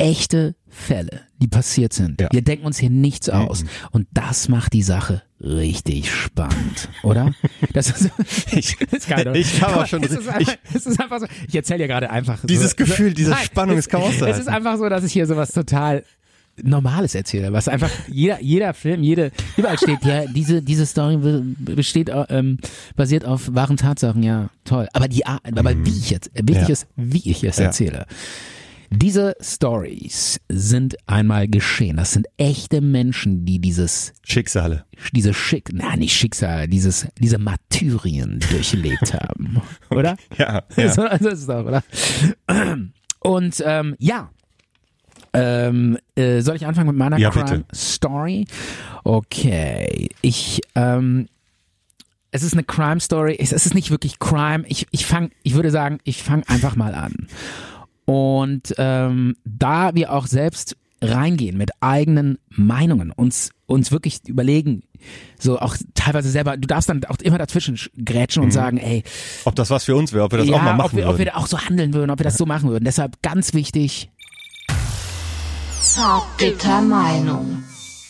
echte 0.00 0.54
Fälle, 0.68 1.22
die 1.40 1.48
passiert 1.48 1.92
sind. 1.92 2.20
Ja. 2.20 2.28
Wir 2.32 2.42
denken 2.42 2.64
uns 2.66 2.78
hier 2.78 2.90
nichts 2.90 3.28
aus 3.28 3.64
und 3.90 4.06
das 4.12 4.48
macht 4.48 4.72
die 4.72 4.82
Sache 4.82 5.22
richtig 5.40 6.10
spannend, 6.12 6.88
oder? 7.02 7.32
Das 7.72 7.90
ist, 7.90 8.10
Ich- 8.52 8.80
ist 8.92 9.08
geil, 9.08 9.30
ich 9.36 9.60
habe 9.62 9.80
auch 9.80 9.86
schon- 9.86 10.02
Es 10.02 10.10
ist, 10.12 10.28
einfach, 10.28 10.54
es 10.74 10.86
ist 10.86 11.00
einfach 11.00 11.20
so. 11.20 11.26
Ich 11.48 11.54
erzähle 11.54 11.78
dir 11.80 11.88
gerade 11.88 12.10
einfach. 12.10 12.38
Dieses 12.44 12.70
so, 12.70 12.76
Gefühl, 12.76 13.14
diese 13.14 13.30
Nein, 13.30 13.44
Spannung, 13.44 13.80
kann 13.80 14.02
auszuhalten. 14.02 14.28
Es 14.30 14.38
ist 14.38 14.48
einfach 14.48 14.76
so, 14.78 14.88
dass 14.88 15.04
ich 15.04 15.12
hier 15.12 15.26
sowas 15.26 15.52
total 15.52 16.04
Normales 16.62 17.14
erzähle, 17.14 17.52
was 17.54 17.68
einfach 17.68 17.90
jeder 18.08 18.40
jeder 18.42 18.74
Film, 18.74 19.02
jede 19.02 19.30
überall 19.56 19.78
steht 19.78 20.04
ja 20.04 20.26
diese 20.26 20.60
diese 20.60 20.84
Story 20.84 21.16
be- 21.16 21.42
besteht 21.56 22.10
ähm, 22.28 22.58
basiert 22.96 23.24
auf 23.24 23.54
wahren 23.54 23.76
Tatsachen, 23.78 24.22
ja 24.22 24.50
toll. 24.64 24.86
Aber 24.92 25.08
die 25.08 25.24
aber 25.24 25.84
wie 25.86 25.90
ich 25.90 26.10
jetzt 26.10 26.30
wichtig 26.34 26.68
Ja. 26.68 26.72
ist, 26.72 26.86
wie 26.96 27.30
ich 27.30 27.44
es 27.44 27.56
Ja. 27.56 27.64
erzähle. 27.66 28.06
Diese 28.92 29.36
Stories 29.40 30.40
sind 30.48 30.96
einmal 31.06 31.46
geschehen. 31.46 31.96
Das 31.96 32.12
sind 32.12 32.26
echte 32.36 32.80
Menschen, 32.80 33.44
die 33.44 33.60
dieses 33.60 34.12
Schicksale. 34.26 34.84
diese 35.12 35.32
Schick, 35.32 35.68
na 35.72 35.94
nicht 35.96 36.12
Schicksal, 36.14 36.66
dieses 36.66 37.06
diese 37.18 37.38
Martyrien 37.38 38.40
durchlebt 38.50 39.14
haben, 39.20 39.62
oder? 39.90 40.16
Ja, 40.36 40.64
ja. 40.76 40.88
So, 40.92 41.04
ist 41.06 41.20
es 41.24 41.46
doch, 41.46 41.64
oder? 41.64 41.82
Und 43.20 43.62
ähm, 43.64 43.94
ja. 43.98 44.30
Ähm, 45.32 45.96
äh, 46.16 46.40
soll 46.40 46.56
ich 46.56 46.66
anfangen 46.66 46.88
mit 46.88 46.96
meiner 46.96 47.16
Ja, 47.16 47.30
Crime 47.30 47.44
bitte. 47.44 47.64
Story? 47.72 48.46
Okay. 49.04 50.08
Ich, 50.22 50.60
ähm, 50.74 51.28
es 52.32 52.42
ist 52.42 52.54
eine 52.54 52.64
Crime 52.64 52.98
Story. 52.98 53.36
Es, 53.38 53.52
es 53.52 53.66
ist 53.66 53.74
nicht 53.76 53.92
wirklich 53.92 54.18
Crime. 54.18 54.64
Ich, 54.66 54.88
ich 54.90 55.06
fang, 55.06 55.30
ich 55.44 55.54
würde 55.54 55.70
sagen, 55.70 56.00
ich 56.02 56.20
fange 56.24 56.42
einfach 56.48 56.74
mal 56.74 56.96
an. 56.96 57.28
Und 58.10 58.74
ähm, 58.78 59.36
da 59.44 59.94
wir 59.94 60.12
auch 60.12 60.26
selbst 60.26 60.76
reingehen 61.02 61.56
mit 61.56 61.70
eigenen 61.80 62.38
Meinungen, 62.50 63.10
uns, 63.10 63.50
uns 63.66 63.90
wirklich 63.92 64.20
überlegen, 64.28 64.82
so 65.38 65.58
auch 65.58 65.76
teilweise 65.94 66.28
selber, 66.28 66.56
du 66.58 66.66
darfst 66.66 66.88
dann 66.90 67.04
auch 67.04 67.16
immer 67.22 67.38
dazwischen 67.38 67.76
sch- 67.76 67.88
grätschen 68.04 68.42
und 68.42 68.50
sagen, 68.50 68.76
ey, 68.76 69.02
Ob 69.44 69.54
das 69.54 69.70
was 69.70 69.84
für 69.84 69.96
uns 69.96 70.12
wäre, 70.12 70.24
ob 70.24 70.32
wir 70.32 70.38
das 70.40 70.48
ja, 70.48 70.56
auch 70.56 70.62
mal 70.62 70.74
machen 70.74 70.86
ob, 70.86 70.92
wir, 70.92 71.04
würden. 71.04 71.12
ob 71.12 71.18
wir 71.18 71.24
da 71.26 71.34
auch 71.36 71.46
so 71.46 71.58
handeln 71.58 71.94
würden, 71.94 72.10
ob 72.10 72.18
wir 72.18 72.24
das 72.24 72.36
so 72.36 72.44
machen 72.44 72.68
würden. 72.68 72.84
Deshalb 72.84 73.22
ganz 73.22 73.54
wichtig, 73.54 74.10
Zartbitter 75.80 76.82
Meinung. 76.82 77.62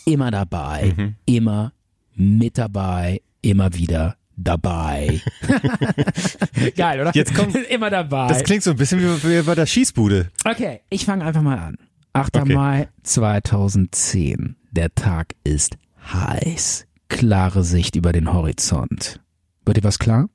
immer 0.04 0.30
dabei, 0.30 0.92
Mhm. 0.97 1.14
immer 1.26 1.73
mit 2.16 2.59
dabei, 2.59 3.21
immer 3.42 3.73
wieder 3.75 4.16
dabei. 4.42 5.20
Geil, 6.76 7.00
oder? 7.00 7.12
Jetzt 7.14 7.35
kommt- 7.35 7.54
immer 7.70 7.90
dabei. 7.90 8.28
das 8.28 8.42
klingt 8.44 8.62
so 8.62 8.70
ein 8.70 8.76
bisschen 8.76 9.00
wie, 9.00 9.42
bei 9.42 9.54
der 9.54 9.66
Schießbude. 9.66 10.30
Okay, 10.44 10.80
ich 10.88 11.04
fange 11.04 11.25
einfach 11.25 11.42
mal 11.42 11.59
an. 11.59 11.76
8. 12.12 12.37
Okay. 12.38 12.54
Mai 12.54 12.88
2010. 13.02 14.56
Der 14.73 14.94
Tag 14.94 15.35
ist 15.44 15.76
heiß. 16.12 16.87
Klare 17.09 17.64
Sicht 17.64 17.97
über 17.97 18.12
den 18.12 18.32
Horizont. 18.32 19.20
Wird 19.64 19.76
dir 19.76 19.85
was 19.85 19.99
klar? 19.99 20.28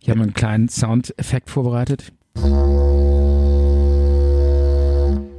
Ich 0.00 0.10
habe 0.10 0.20
einen 0.20 0.34
kleinen 0.34 0.68
Soundeffekt 0.68 1.48
vorbereitet. 1.50 2.12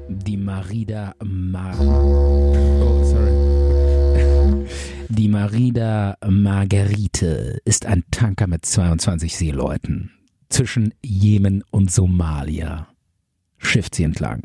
Die 0.08 0.38
Marida 0.38 1.16
Mar 1.24 1.76
oh, 1.80 3.04
sorry. 3.04 3.32
Die 5.16 5.28
Marida 5.28 6.18
Marguerite 6.28 7.62
ist 7.66 7.86
ein 7.86 8.04
Tanker 8.10 8.48
mit 8.48 8.66
22 8.66 9.38
Seeleuten 9.38 10.10
zwischen 10.50 10.96
Jemen 11.04 11.64
und 11.70 11.92
Somalia 11.92 12.88
schifft 13.60 13.94
sie 13.94 14.06
entlang. 14.06 14.42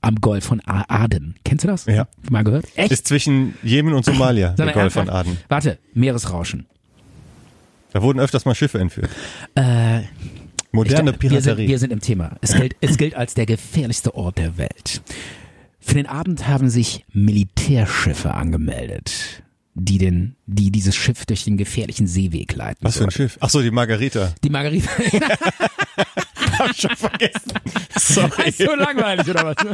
Am 0.00 0.14
Golf 0.16 0.44
von 0.44 0.62
Aden. 0.64 1.34
Kennst 1.44 1.64
du 1.64 1.68
das? 1.68 1.84
Ja. 1.84 2.08
Mal 2.30 2.44
gehört? 2.44 2.64
Echt? 2.76 2.92
Ist 2.92 3.06
zwischen 3.06 3.56
Jemen 3.62 3.92
und 3.92 4.06
Somalia, 4.06 4.54
der 4.54 4.72
Golf 4.72 4.94
von? 4.94 5.10
Aden. 5.10 5.36
Warte, 5.48 5.78
Meeresrauschen. 5.92 6.64
Da 7.92 8.00
wurden 8.00 8.18
öfters 8.18 8.46
mal 8.46 8.54
Schiffe 8.54 8.78
entführt. 8.78 9.10
Äh, 9.54 10.00
Moderne 10.72 11.10
glaub, 11.12 11.22
wir, 11.22 11.30
sind, 11.30 11.42
Piraterie. 11.42 11.68
wir 11.68 11.78
sind 11.78 11.92
im 11.92 12.00
Thema. 12.00 12.38
Es 12.40 12.54
gilt, 12.54 12.74
es 12.80 12.96
gilt 12.96 13.14
als 13.14 13.34
der 13.34 13.44
gefährlichste 13.44 14.14
Ort 14.14 14.38
der 14.38 14.56
Welt. 14.56 15.02
Für 15.78 15.96
den 15.96 16.06
Abend 16.06 16.48
haben 16.48 16.70
sich 16.70 17.04
Militärschiffe 17.12 18.32
angemeldet. 18.32 19.42
Die 19.78 19.98
den, 19.98 20.36
die 20.46 20.70
dieses 20.70 20.96
Schiff 20.96 21.26
durch 21.26 21.44
den 21.44 21.58
gefährlichen 21.58 22.06
Seeweg 22.06 22.54
leiten. 22.54 22.78
Was 22.82 22.96
für 22.96 23.04
ein 23.04 23.10
sollen. 23.10 23.28
Schiff? 23.28 23.38
Ach 23.40 23.50
so, 23.50 23.60
die 23.60 23.70
Margarita. 23.70 24.34
Die 24.42 24.48
Margarita. 24.48 24.88
Hab 26.58 26.70
ich 26.70 26.80
schon 26.80 26.96
vergessen. 26.96 27.52
Sorry. 27.98 28.50
so 28.50 28.74
langweilig, 28.74 29.28
oder 29.28 29.44
was? 29.44 29.56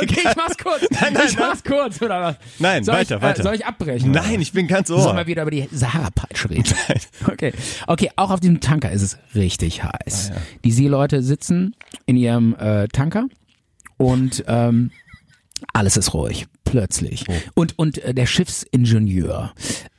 Okay, 0.00 0.20
ich 0.28 0.36
mach's 0.36 0.56
kurz. 0.56 0.82
Nein, 0.90 1.12
nein, 1.12 1.22
ich 1.28 1.38
mach's 1.38 1.62
kurz, 1.62 2.00
oder 2.00 2.20
was? 2.20 2.36
Nein, 2.58 2.84
soll 2.84 2.94
weiter, 2.94 3.16
ich, 3.16 3.22
weiter. 3.22 3.40
Äh, 3.40 3.42
soll 3.42 3.54
ich 3.54 3.66
abbrechen? 3.66 4.10
Nein, 4.12 4.40
ich 4.40 4.52
bin 4.52 4.66
ganz 4.66 4.88
Sollen 4.88 5.02
ohr. 5.02 5.16
wir 5.16 5.26
wieder 5.26 5.42
über 5.42 5.50
die 5.50 5.68
Sahara-Peitsche 5.70 6.50
reden? 6.50 6.74
Nein. 6.88 7.00
Okay. 7.26 7.52
Okay, 7.86 8.10
auch 8.16 8.30
auf 8.30 8.40
diesem 8.40 8.60
Tanker 8.60 8.90
ist 8.90 9.02
es 9.02 9.18
richtig 9.34 9.82
heiß. 9.82 10.30
Ah, 10.30 10.34
ja. 10.34 10.40
Die 10.64 10.72
Seeleute 10.72 11.22
sitzen 11.22 11.74
in 12.06 12.16
ihrem 12.16 12.54
äh, 12.56 12.88
Tanker 12.88 13.26
und 13.96 14.44
ähm, 14.46 14.90
alles 15.72 15.96
ist 15.96 16.14
ruhig. 16.14 16.46
Plötzlich. 16.70 17.24
Oh. 17.28 17.32
Und, 17.54 17.78
und 17.78 17.98
äh, 17.98 18.14
der 18.14 18.26
Schiffsingenieur, 18.26 19.52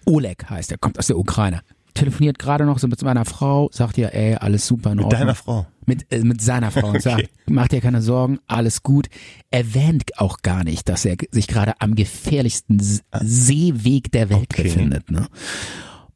Oleg 0.06 0.50
heißt 0.50 0.72
er, 0.72 0.78
kommt 0.78 0.98
aus 1.00 1.08
der 1.08 1.18
Ukraine. 1.18 1.62
Telefoniert 1.96 2.40
gerade 2.40 2.66
noch 2.66 2.80
so 2.80 2.88
mit 2.88 3.00
seiner 3.00 3.26
Frau, 3.26 3.70
sagt 3.74 3.98
ihr, 3.98 4.14
ey, 4.14 4.36
alles 4.36 4.66
super 4.68 4.92
in 4.92 4.98
Mit 4.98 5.06
Ordnung. 5.06 5.20
deiner 5.22 5.36
Frau. 5.36 5.68
Mit, 5.86 6.06
äh, 6.14 6.20
mit 6.20 6.40
seiner 6.42 6.72
Frau 6.72 6.90
und 6.90 7.02
sagt, 7.02 7.30
mach 7.48 7.68
dir 7.68 7.82
keine 7.82 8.02
Sorgen, 8.02 8.40
alles 8.48 8.84
gut. 8.84 9.08
Erwähnt 9.52 10.04
auch 10.18 10.38
gar 10.44 10.64
nicht, 10.64 10.88
dass 10.88 11.04
er 11.06 11.18
sich 11.32 11.48
gerade 11.48 11.74
am 11.82 11.96
gefährlichsten 11.96 12.80
S- 12.80 13.02
Seeweg 13.22 14.12
der 14.12 14.30
Welt 14.30 14.48
Okay. 14.52 14.64
befindet. 14.64 15.10
Ne? 15.12 15.28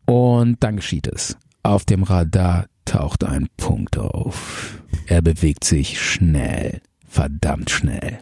Und 0.06 0.64
dann 0.64 0.76
geschieht 0.78 1.08
es. 1.08 1.38
Auf 1.64 1.86
dem 1.86 2.04
Radar 2.04 2.68
taucht 2.86 3.24
ein 3.24 3.48
Punkt 3.58 3.98
auf. 3.98 4.80
Er 5.08 5.22
bewegt 5.22 5.64
sich 5.64 6.00
schnell, 6.02 6.82
verdammt 7.08 7.70
schnell. 7.72 8.20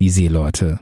Die 0.00 0.10
Seeleute 0.10 0.80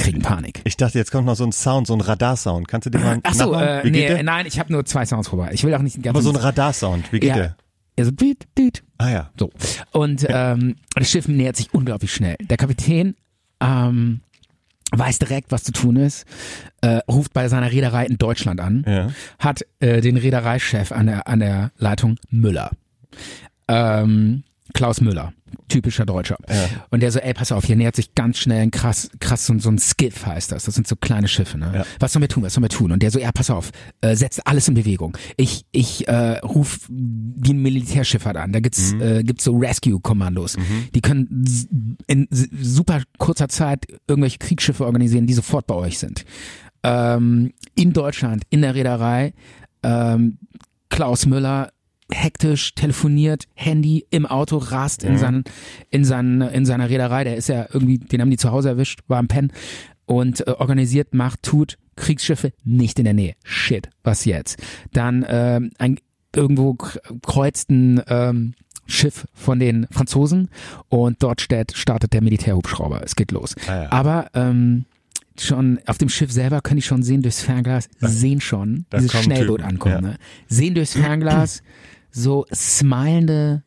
kriegen 0.00 0.20
Panik. 0.22 0.60
Ich 0.64 0.76
dachte, 0.76 0.98
jetzt 0.98 1.12
kommt 1.12 1.26
noch 1.26 1.36
so 1.36 1.44
ein 1.44 1.52
Sound, 1.52 1.86
so 1.86 1.94
ein 1.94 2.00
Radarsound. 2.00 2.66
Kannst 2.68 2.86
du 2.86 2.90
den 2.90 3.02
mal 3.02 3.20
Ach 3.22 3.34
so, 3.34 3.54
äh, 3.54 3.80
Wie 3.84 3.90
geht 3.90 3.92
nee, 3.92 4.08
der? 4.08 4.22
nein, 4.24 4.46
ich 4.46 4.58
habe 4.58 4.72
nur 4.72 4.84
zwei 4.84 5.04
Sounds 5.06 5.28
vorbei. 5.28 5.50
Ich 5.52 5.62
will 5.64 5.74
auch 5.74 5.82
nicht 5.82 5.96
den 5.96 6.02
ganzen. 6.02 6.16
Aber 6.16 6.22
so 6.22 6.30
ein 6.30 6.36
Radarsound. 6.36 7.12
Wie 7.12 7.20
geht 7.20 7.28
Ja. 7.30 7.36
der? 7.36 7.56
also, 7.98 8.10
düt, 8.10 8.46
düt, 8.58 8.82
Ah 8.98 9.10
ja. 9.10 9.30
So. 9.38 9.50
Und 9.92 10.26
ähm, 10.28 10.76
das 10.94 11.10
Schiff 11.10 11.28
nähert 11.28 11.56
sich 11.56 11.72
unglaublich 11.74 12.12
schnell. 12.12 12.36
Der 12.40 12.56
Kapitän 12.56 13.14
ähm, 13.60 14.20
weiß 14.92 15.18
direkt, 15.18 15.52
was 15.52 15.62
zu 15.64 15.72
tun 15.72 15.96
ist, 15.96 16.24
äh, 16.80 17.00
ruft 17.08 17.32
bei 17.32 17.48
seiner 17.48 17.70
Reederei 17.70 18.06
in 18.06 18.16
Deutschland 18.18 18.60
an, 18.60 18.84
Ja. 18.86 19.08
hat 19.38 19.64
äh, 19.80 20.00
den 20.00 20.16
Reedereichef 20.16 20.92
an 20.92 21.06
der, 21.06 21.28
an 21.28 21.40
der 21.40 21.72
Leitung 21.78 22.16
Müller. 22.30 22.70
Ähm, 23.68 24.42
Klaus 24.72 25.00
Müller, 25.00 25.32
typischer 25.68 26.06
Deutscher. 26.06 26.36
Ja. 26.48 26.68
Und 26.90 27.00
der 27.00 27.12
so, 27.12 27.18
ey, 27.18 27.34
pass 27.34 27.52
auf, 27.52 27.64
hier 27.64 27.76
nähert 27.76 27.96
sich 27.96 28.14
ganz 28.14 28.38
schnell 28.38 28.62
ein 28.62 28.70
krass, 28.70 29.10
krass 29.20 29.46
so, 29.46 29.58
so 29.58 29.70
ein 29.70 29.78
Skiff 29.78 30.26
heißt 30.26 30.52
das. 30.52 30.64
Das 30.64 30.74
sind 30.74 30.86
so 30.86 30.96
kleine 30.96 31.28
Schiffe, 31.28 31.58
ne? 31.58 31.72
Ja. 31.74 31.84
Was 31.98 32.12
sollen 32.12 32.22
wir 32.22 32.28
tun? 32.28 32.42
Was 32.42 32.54
sollen 32.54 32.64
wir 32.64 32.68
tun? 32.68 32.92
Und 32.92 33.02
der 33.02 33.10
so, 33.10 33.18
ja, 33.18 33.32
pass 33.32 33.50
auf, 33.50 33.70
äh, 34.00 34.14
setzt 34.14 34.46
alles 34.46 34.68
in 34.68 34.74
Bewegung. 34.74 35.16
Ich, 35.36 35.64
ich 35.72 36.06
äh, 36.08 36.38
ruf 36.38 36.86
die 36.88 37.54
Militärschifffahrt 37.54 38.36
an. 38.36 38.52
Da 38.52 38.60
gibt's, 38.60 38.92
äh, 38.94 39.22
gibt's 39.22 39.44
so 39.44 39.56
Rescue-Kommandos. 39.56 40.56
Die 40.94 41.00
können 41.00 41.96
in 42.06 42.28
super 42.30 43.02
kurzer 43.18 43.48
Zeit 43.48 43.86
irgendwelche 44.06 44.38
Kriegsschiffe 44.38 44.84
organisieren, 44.84 45.26
die 45.26 45.34
sofort 45.34 45.66
bei 45.66 45.74
euch 45.74 45.98
sind. 45.98 46.24
Ähm, 46.82 47.52
in 47.74 47.92
Deutschland, 47.92 48.44
in 48.50 48.62
der 48.62 48.74
Reederei, 48.74 49.34
ähm, 49.82 50.38
Klaus 50.88 51.26
Müller 51.26 51.70
hektisch 52.12 52.74
telefoniert, 52.74 53.44
Handy 53.54 54.06
im 54.10 54.26
Auto, 54.26 54.58
rast 54.58 55.02
in, 55.04 55.18
seinen, 55.18 55.44
in, 55.90 56.04
seinen, 56.04 56.40
in 56.42 56.64
seiner 56.66 56.88
Reederei. 56.90 57.24
Der 57.24 57.36
ist 57.36 57.48
ja 57.48 57.66
irgendwie, 57.72 57.98
den 57.98 58.20
haben 58.20 58.30
die 58.30 58.36
zu 58.36 58.50
Hause 58.50 58.68
erwischt, 58.70 59.00
war 59.08 59.18
am 59.18 59.28
Pen 59.28 59.52
und 60.06 60.46
äh, 60.46 60.50
organisiert, 60.52 61.14
macht, 61.14 61.42
tut 61.42 61.78
Kriegsschiffe 61.96 62.52
nicht 62.64 62.98
in 62.98 63.04
der 63.04 63.14
Nähe. 63.14 63.34
Shit, 63.44 63.90
was 64.02 64.24
jetzt? 64.24 64.58
Dann 64.92 65.24
ähm, 65.28 65.70
ein 65.78 65.98
irgendwo 66.34 66.74
k- 66.74 66.98
kreuzt 67.22 67.70
ein 67.70 68.00
ähm, 68.08 68.54
Schiff 68.86 69.26
von 69.34 69.58
den 69.58 69.86
Franzosen 69.90 70.48
und 70.88 71.22
dort 71.22 71.40
steht, 71.40 71.76
startet 71.76 72.12
der 72.12 72.22
Militärhubschrauber. 72.22 73.02
Es 73.04 73.14
geht 73.16 73.30
los. 73.32 73.54
Ah, 73.68 73.82
ja. 73.84 73.92
Aber 73.92 74.30
ähm, 74.34 74.84
schon 75.38 75.78
auf 75.86 75.98
dem 75.98 76.08
Schiff 76.08 76.32
selber 76.32 76.60
können 76.60 76.76
die 76.78 76.82
schon 76.86 77.02
sehen 77.02 77.22
durchs 77.22 77.42
Fernglas, 77.42 77.88
sehen 78.00 78.40
schon 78.40 78.86
da 78.90 78.98
dieses 78.98 79.12
Schnellboot 79.22 79.58
Typen, 79.60 79.70
ankommen. 79.70 79.94
ja. 79.94 80.00
Ne? 80.00 80.16
Sehen 80.48 80.74
durchs 80.74 80.94
Fernglas 80.94 81.62
so 82.10 82.46
smilende 82.52 83.62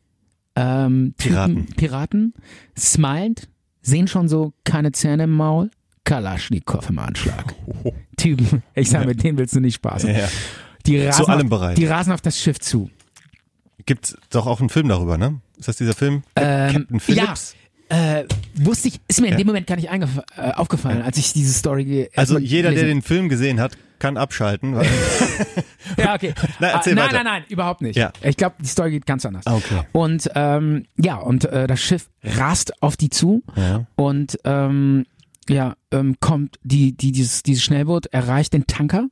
ähm, 0.56 1.16
Typen, 1.18 1.36
Piraten. 1.36 1.66
Piraten, 1.76 2.34
smilend, 2.78 3.50
sehen 3.82 4.08
schon 4.08 4.28
so 4.28 4.54
keine 4.64 4.92
Zähne 4.92 5.24
im 5.24 5.32
Maul, 5.32 5.72
Kalaschnikow 6.04 6.90
im 6.90 7.00
Anschlag. 7.00 7.56
Typen, 8.18 8.64
ich 8.76 8.90
sag, 8.90 9.06
mit 9.06 9.24
denen 9.24 9.38
willst 9.38 9.56
du 9.56 9.60
nicht 9.60 9.76
spaßen. 9.76 10.10
Ja, 10.10 10.20
ja. 10.20 10.28
Die 10.86 11.00
rasen, 11.00 11.26
allem 11.28 11.48
auf, 11.48 11.50
bereit. 11.50 11.78
die 11.78 11.86
rasen 11.86 12.12
auf 12.12 12.22
das 12.22 12.38
Schiff 12.38 12.60
zu. 12.60 12.90
Gibt's 13.86 14.18
doch 14.30 14.48
auch 14.48 14.60
einen 14.60 14.70
Film 14.70 14.90
darüber, 14.90 15.18
ne? 15.18 15.40
Ist 15.58 15.68
das 15.68 15.78
dieser 15.78 15.94
Film? 15.94 16.24
Ähm, 16.36 16.74
Captain 16.74 17.00
Phillips? 17.00 17.54
Ja, 17.54 17.63
äh, 17.90 18.24
wusste 18.56 18.88
ich, 18.88 19.00
ist 19.08 19.20
mir 19.22 19.28
in 19.28 19.34
Ja. 19.34 19.38
dem 19.38 19.48
Moment 19.48 19.68
gar 19.68 19.76
nicht 19.76 19.90
äh, 19.92 20.52
aufgefallen, 20.56 21.02
als 21.02 21.18
ich 21.18 21.34
diese 21.34 21.54
Story 21.54 22.10
Also 22.16 22.38
jeder, 22.40 22.72
der 22.72 22.86
den 22.86 23.02
Film 23.02 23.30
gesehen 23.30 23.60
hat, 23.60 23.78
kann 24.00 24.18
abschalten. 24.18 24.76
Ja, 25.98 26.16
okay. 26.16 26.34
Nein, 26.60 26.72
Ah, 26.74 26.82
nein, 26.86 26.96
weiter. 26.98 27.14
nein, 27.14 27.24
nein, 27.26 27.44
überhaupt 27.50 27.82
nicht. 27.82 27.96
Ja. 27.96 28.12
Ich 28.24 28.38
glaube, 28.38 28.56
die 28.60 28.68
Story 28.68 28.92
geht 28.92 29.06
ganz 29.06 29.26
anders. 29.26 29.46
Okay. 29.46 29.82
Und 29.92 30.30
ähm, 30.34 30.86
ja, 30.98 31.18
und 31.18 31.46
äh, 31.46 31.68
das 31.68 31.80
Schiff 31.82 32.10
rast 32.24 32.82
auf 32.82 32.98
die 32.98 33.10
zu 33.10 33.44
Ja. 33.56 33.86
und 33.96 34.40
ähm, 34.44 35.06
ja, 35.50 35.76
ähm, 35.92 36.16
kommt 36.20 36.58
die, 36.64 36.96
die, 36.96 37.12
dieses, 37.12 37.44
dieses 37.44 37.64
Schnellboot 37.64 38.08
erreicht 38.08 38.54
den 38.54 38.66
Tanker. 38.66 39.08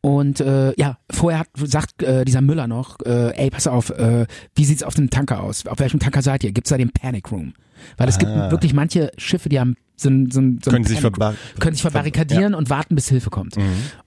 Und 0.00 0.40
äh, 0.40 0.72
ja, 0.80 0.98
vorher 1.10 1.40
hat, 1.40 1.48
sagt 1.62 2.02
äh, 2.02 2.24
dieser 2.24 2.40
Müller 2.40 2.66
noch, 2.66 2.98
äh, 3.04 3.36
ey, 3.36 3.50
pass 3.50 3.66
auf, 3.68 3.90
äh, 3.90 4.26
wie 4.56 4.64
sieht's 4.64 4.82
auf 4.82 4.94
dem 4.94 5.10
Tanker 5.10 5.42
aus? 5.42 5.66
Auf 5.66 5.78
welchem 5.78 6.00
Tanker 6.00 6.22
seid 6.22 6.42
ihr? 6.42 6.50
Gibt's 6.52 6.70
da 6.70 6.78
den 6.78 6.90
Panic 6.90 7.30
Room? 7.30 7.52
Weil 7.96 8.08
es 8.08 8.18
gibt 8.18 8.30
Ah. 8.32 8.50
wirklich 8.50 8.74
manche 8.74 9.10
Schiffe, 9.18 9.48
die 9.48 9.60
haben 9.60 9.76
so 9.96 10.08
ein, 10.08 10.30
so 10.30 10.40
ein, 10.40 10.60
so 10.64 10.70
Können 10.70 10.84
sich 10.84 11.00
verbar 11.00 11.34
können 11.58 11.74
sich 11.74 11.82
verbarrikadieren 11.82 12.54
und 12.54 12.70
warten, 12.70 12.94
bis 12.94 13.08
Hilfe 13.08 13.30
kommt. 13.30 13.56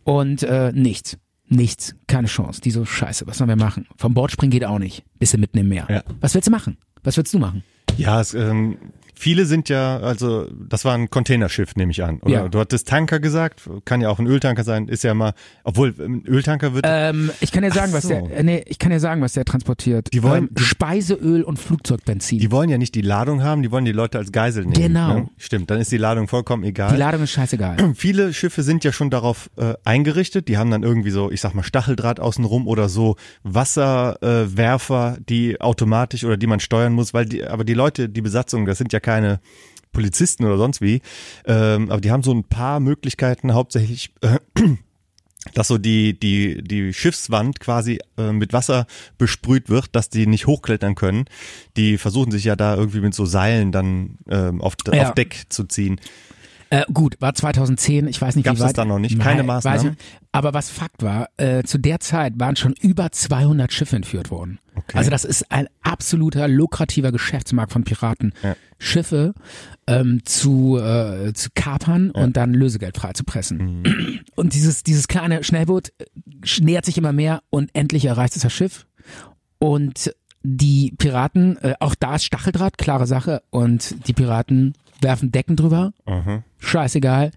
Und 0.03 0.43
äh, 0.43 0.71
nichts. 0.73 1.17
Nichts. 1.47 1.95
Keine 2.07 2.27
Chance. 2.27 2.59
Die 2.61 2.71
so, 2.71 2.85
scheiße, 2.85 3.27
was 3.27 3.37
sollen 3.37 3.49
wir 3.49 3.55
machen? 3.55 3.87
Vom 3.97 4.13
Bord 4.13 4.31
springen 4.31 4.51
geht 4.51 4.65
auch 4.65 4.79
nicht. 4.79 5.03
Du 5.19 5.37
mitten 5.37 5.57
im 5.59 5.69
Meer. 5.69 5.87
Ja. 5.89 6.03
Was 6.19 6.33
willst 6.33 6.47
du 6.47 6.51
machen? 6.51 6.77
Was 7.03 7.17
willst 7.17 7.33
du 7.33 7.39
machen? 7.39 7.63
Ja, 7.97 8.19
es, 8.19 8.33
ähm, 8.33 8.77
viele 9.17 9.45
sind 9.45 9.69
ja, 9.69 9.97
also 9.97 10.47
das 10.69 10.85
war 10.85 10.93
ein 10.95 11.09
Containerschiff, 11.09 11.75
nehme 11.75 11.91
ich 11.91 12.03
an. 12.03 12.19
Oder 12.21 12.31
Ja. 12.33 12.47
du 12.49 12.59
hattest 12.59 12.87
Tanker 12.87 13.19
gesagt, 13.19 13.61
kann 13.85 14.01
ja 14.01 14.09
auch 14.09 14.19
ein 14.19 14.27
Öltanker 14.27 14.63
sein, 14.63 14.87
ist 14.87 15.03
ja 15.03 15.13
mal, 15.13 15.33
obwohl 15.63 15.93
ein 15.99 16.23
Öltanker 16.25 16.73
wird, 16.73 16.85
Ähm, 16.87 17.31
ich 17.41 17.51
kann 17.51 17.63
dir 17.63 17.71
sagen, 17.71 17.91
Ach 17.91 17.97
was 17.97 18.03
so. 18.03 18.09
der, 18.09 18.37
äh, 18.37 18.43
nee, 18.43 18.63
ich 18.67 18.79
kann 18.79 18.91
dir 18.91 18.99
sagen, 18.99 19.21
was 19.21 19.33
der 19.33 19.45
transportiert. 19.45 20.09
Die 20.13 20.21
wollen- 20.23 20.49
ähm, 20.55 20.57
Speiseöl 20.63 21.43
und 21.43 21.57
Flugzeugbenzin. 21.59 22.39
die 22.39 22.51
wollen 22.51 22.69
ja 22.69 22.77
nicht 22.77 22.95
die 22.95 23.01
Ladung 23.01 23.43
haben, 23.43 23.61
die 23.63 23.71
wollen 23.71 23.85
die 23.85 23.91
Leute 23.91 24.17
als 24.17 24.31
Geisel 24.31 24.63
nehmen. 24.65 24.73
Genau. 24.73 25.13
Ne? 25.13 25.29
Stimmt, 25.37 25.69
dann 25.71 25.79
ist 25.79 25.91
die 25.91 25.97
Ladung 25.97 26.27
vollkommen 26.27 26.63
egal. 26.63 26.91
Die 26.91 26.97
Ladung 26.97 27.23
ist 27.23 27.31
scheißegal. 27.31 27.77
Viele 27.95 28.33
Schiffe 28.33 28.63
sind 28.63 28.83
ja 28.83 28.91
schon 28.91 29.09
darauf 29.09 29.49
äh, 29.57 29.73
eingerichtet. 29.83 30.47
Die 30.47 30.57
haben 30.57 30.69
dann 30.71 30.83
irgendwie 30.83 31.11
so, 31.11 31.31
ich 31.31 31.41
sag 31.41 31.53
mal, 31.55 31.63
Stacheldraht 31.63 32.19
außenrum 32.19 32.67
oder 32.67 32.89
so 32.89 33.15
Wasserwerfer, 33.43 35.15
äh, 35.17 35.21
die 35.27 35.61
automatisch 35.61 36.23
oder 36.23 36.37
die 36.37 36.47
man 36.47 36.59
steuern 36.59 36.93
muss, 36.93 37.13
weil 37.13 37.25
die, 37.25 37.45
aber 37.45 37.63
die 37.63 37.73
Leute, 37.73 38.09
die 38.09 38.21
Besatzung, 38.21 38.65
das 38.65 38.77
sind 38.77 38.93
ja 38.93 38.99
keine 39.05 39.39
Polizisten 39.93 40.43
oder 40.43 40.57
sonst 40.57 40.81
wie, 40.81 41.01
ähm, 41.45 41.89
aber 41.89 42.01
die 42.01 42.11
haben 42.11 42.23
so 42.23 42.33
ein 42.33 42.43
paar 42.43 42.81
Möglichkeiten, 42.81 43.53
hauptsächlich 43.53 44.11
äh, 44.21 44.39
dass 45.53 45.67
so 45.67 45.77
die, 45.77 46.19
die, 46.19 46.63
die 46.63 46.91
Schiffswand 46.91 47.59
quasi 47.59 47.99
äh, 48.17 48.31
mit 48.31 48.51
Wasser 48.51 48.87
besprüht 49.19 49.69
wird, 49.69 49.95
dass 49.95 50.09
die 50.09 50.25
nicht 50.25 50.47
hochklettern 50.47 50.95
können. 50.95 51.25
Die 51.77 51.97
versuchen 51.99 52.31
sich 52.31 52.45
ja 52.45 52.55
da 52.55 52.75
irgendwie 52.75 52.99
mit 52.99 53.13
so 53.13 53.25
Seilen 53.25 53.71
dann 53.71 54.17
ähm, 54.27 54.59
auf, 54.59 54.73
Ja. 54.91 55.03
auf 55.09 55.13
Deck 55.13 55.43
zu 55.49 55.65
ziehen. 55.65 56.01
Äh, 56.71 56.83
gut, 56.91 57.15
war 57.21 57.35
2010, 57.35 58.07
ich 58.07 58.19
weiß 58.19 58.35
nicht, 58.35 58.45
Gab's 58.45 58.59
wie 58.59 58.63
weit. 58.63 58.77
dann 58.79 58.87
noch 58.87 58.97
nicht? 58.97 59.19
Keine 59.19 59.37
Nein, 59.37 59.45
Maßnahmen? 59.45 59.89
nicht. 59.91 60.01
Aber 60.31 60.55
was 60.55 60.71
Fakt 60.71 61.03
war, 61.03 61.29
äh, 61.37 61.61
zu 61.63 61.77
der 61.77 61.99
Zeit 61.99 62.33
waren 62.37 62.55
schon 62.55 62.73
über 62.81 63.11
200 63.11 63.71
Schiffe 63.71 63.95
entführt 63.97 64.31
worden. 64.31 64.57
Okay. 64.75 64.97
Also 64.97 65.09
das 65.09 65.25
ist 65.25 65.51
ein 65.51 65.67
absoluter 65.81 66.47
lukrativer 66.47 67.11
Geschäftsmarkt 67.11 67.71
von 67.71 67.83
Piraten. 67.83 68.33
Ja. 68.43 68.55
Schiffe 68.77 69.33
ähm, 69.87 70.21
zu, 70.25 70.77
äh, 70.77 71.33
zu 71.33 71.49
kapern 71.55 72.11
und 72.11 72.35
dann 72.37 72.53
Lösegeld 72.53 72.97
freizupressen. 72.97 73.81
Mhm. 73.81 74.19
Und 74.35 74.53
dieses, 74.53 74.83
dieses 74.83 75.07
kleine 75.07 75.43
Schnellboot 75.43 75.93
äh, 75.97 76.05
nähert 76.61 76.85
sich 76.85 76.97
immer 76.97 77.13
mehr 77.13 77.41
und 77.49 77.69
endlich 77.73 78.03
erreicht 78.03 78.35
es 78.35 78.41
das 78.41 78.51
Schiff. 78.51 78.85
Und 79.59 80.13
die 80.43 80.93
Piraten, 80.97 81.57
äh, 81.57 81.75
auch 81.79 81.95
da 81.95 82.15
ist 82.15 82.25
Stacheldraht, 82.25 82.77
klare 82.77 83.07
Sache. 83.07 83.41
Und 83.49 84.07
die 84.07 84.13
Piraten 84.13 84.73
werfen 85.01 85.31
Decken 85.31 85.55
drüber, 85.55 85.93
Aha. 86.05 86.43
scheißegal, 86.59 87.31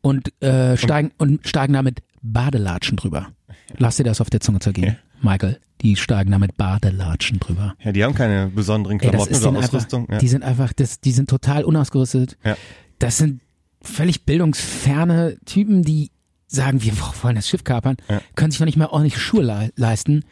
und, 0.00 0.32
äh, 0.42 0.76
steigen, 0.76 1.12
und 1.18 1.46
steigen 1.46 1.74
damit 1.74 2.02
Badelatschen 2.22 2.96
drüber. 2.96 3.28
Lass 3.76 3.96
dir 3.96 4.04
das 4.04 4.20
auf 4.20 4.30
der 4.30 4.40
Zunge 4.40 4.60
zergehen, 4.60 4.96
Michael. 5.20 5.60
Die 5.82 5.96
steigen 5.96 6.30
damit 6.32 6.56
Badelatschen 6.56 7.38
drüber. 7.38 7.74
Ja, 7.82 7.92
die 7.92 8.02
haben 8.04 8.14
keine 8.14 8.48
besonderen 8.48 8.98
Ey, 8.98 9.08
Klamotten 9.10 9.32
ist 9.32 9.38
oder 9.42 9.50
denen 9.52 9.56
einfach, 9.62 9.68
Ausrüstung. 9.76 10.08
Ja. 10.10 10.18
die 10.18 10.28
sind 10.28 10.42
einfach, 10.42 10.72
das, 10.72 11.00
die 11.00 11.12
sind 11.12 11.30
total 11.30 11.64
unausgerüstet. 11.64 12.36
Ja. 12.44 12.56
Das 12.98 13.18
sind 13.18 13.42
völlig 13.82 14.24
bildungsferne 14.24 15.38
Typen, 15.44 15.82
die 15.82 16.10
sagen, 16.48 16.82
wir 16.82 16.92
wollen 17.22 17.36
das 17.36 17.48
Schiff 17.48 17.62
kapern, 17.62 17.96
Ja. 18.08 18.20
können 18.34 18.50
sich 18.50 18.58
noch 18.60 18.66
nicht 18.66 18.76
mal 18.78 18.86
ordentlich 18.86 19.18
Schuhe 19.18 19.42
le 19.42 19.70
leisten, 19.76 20.24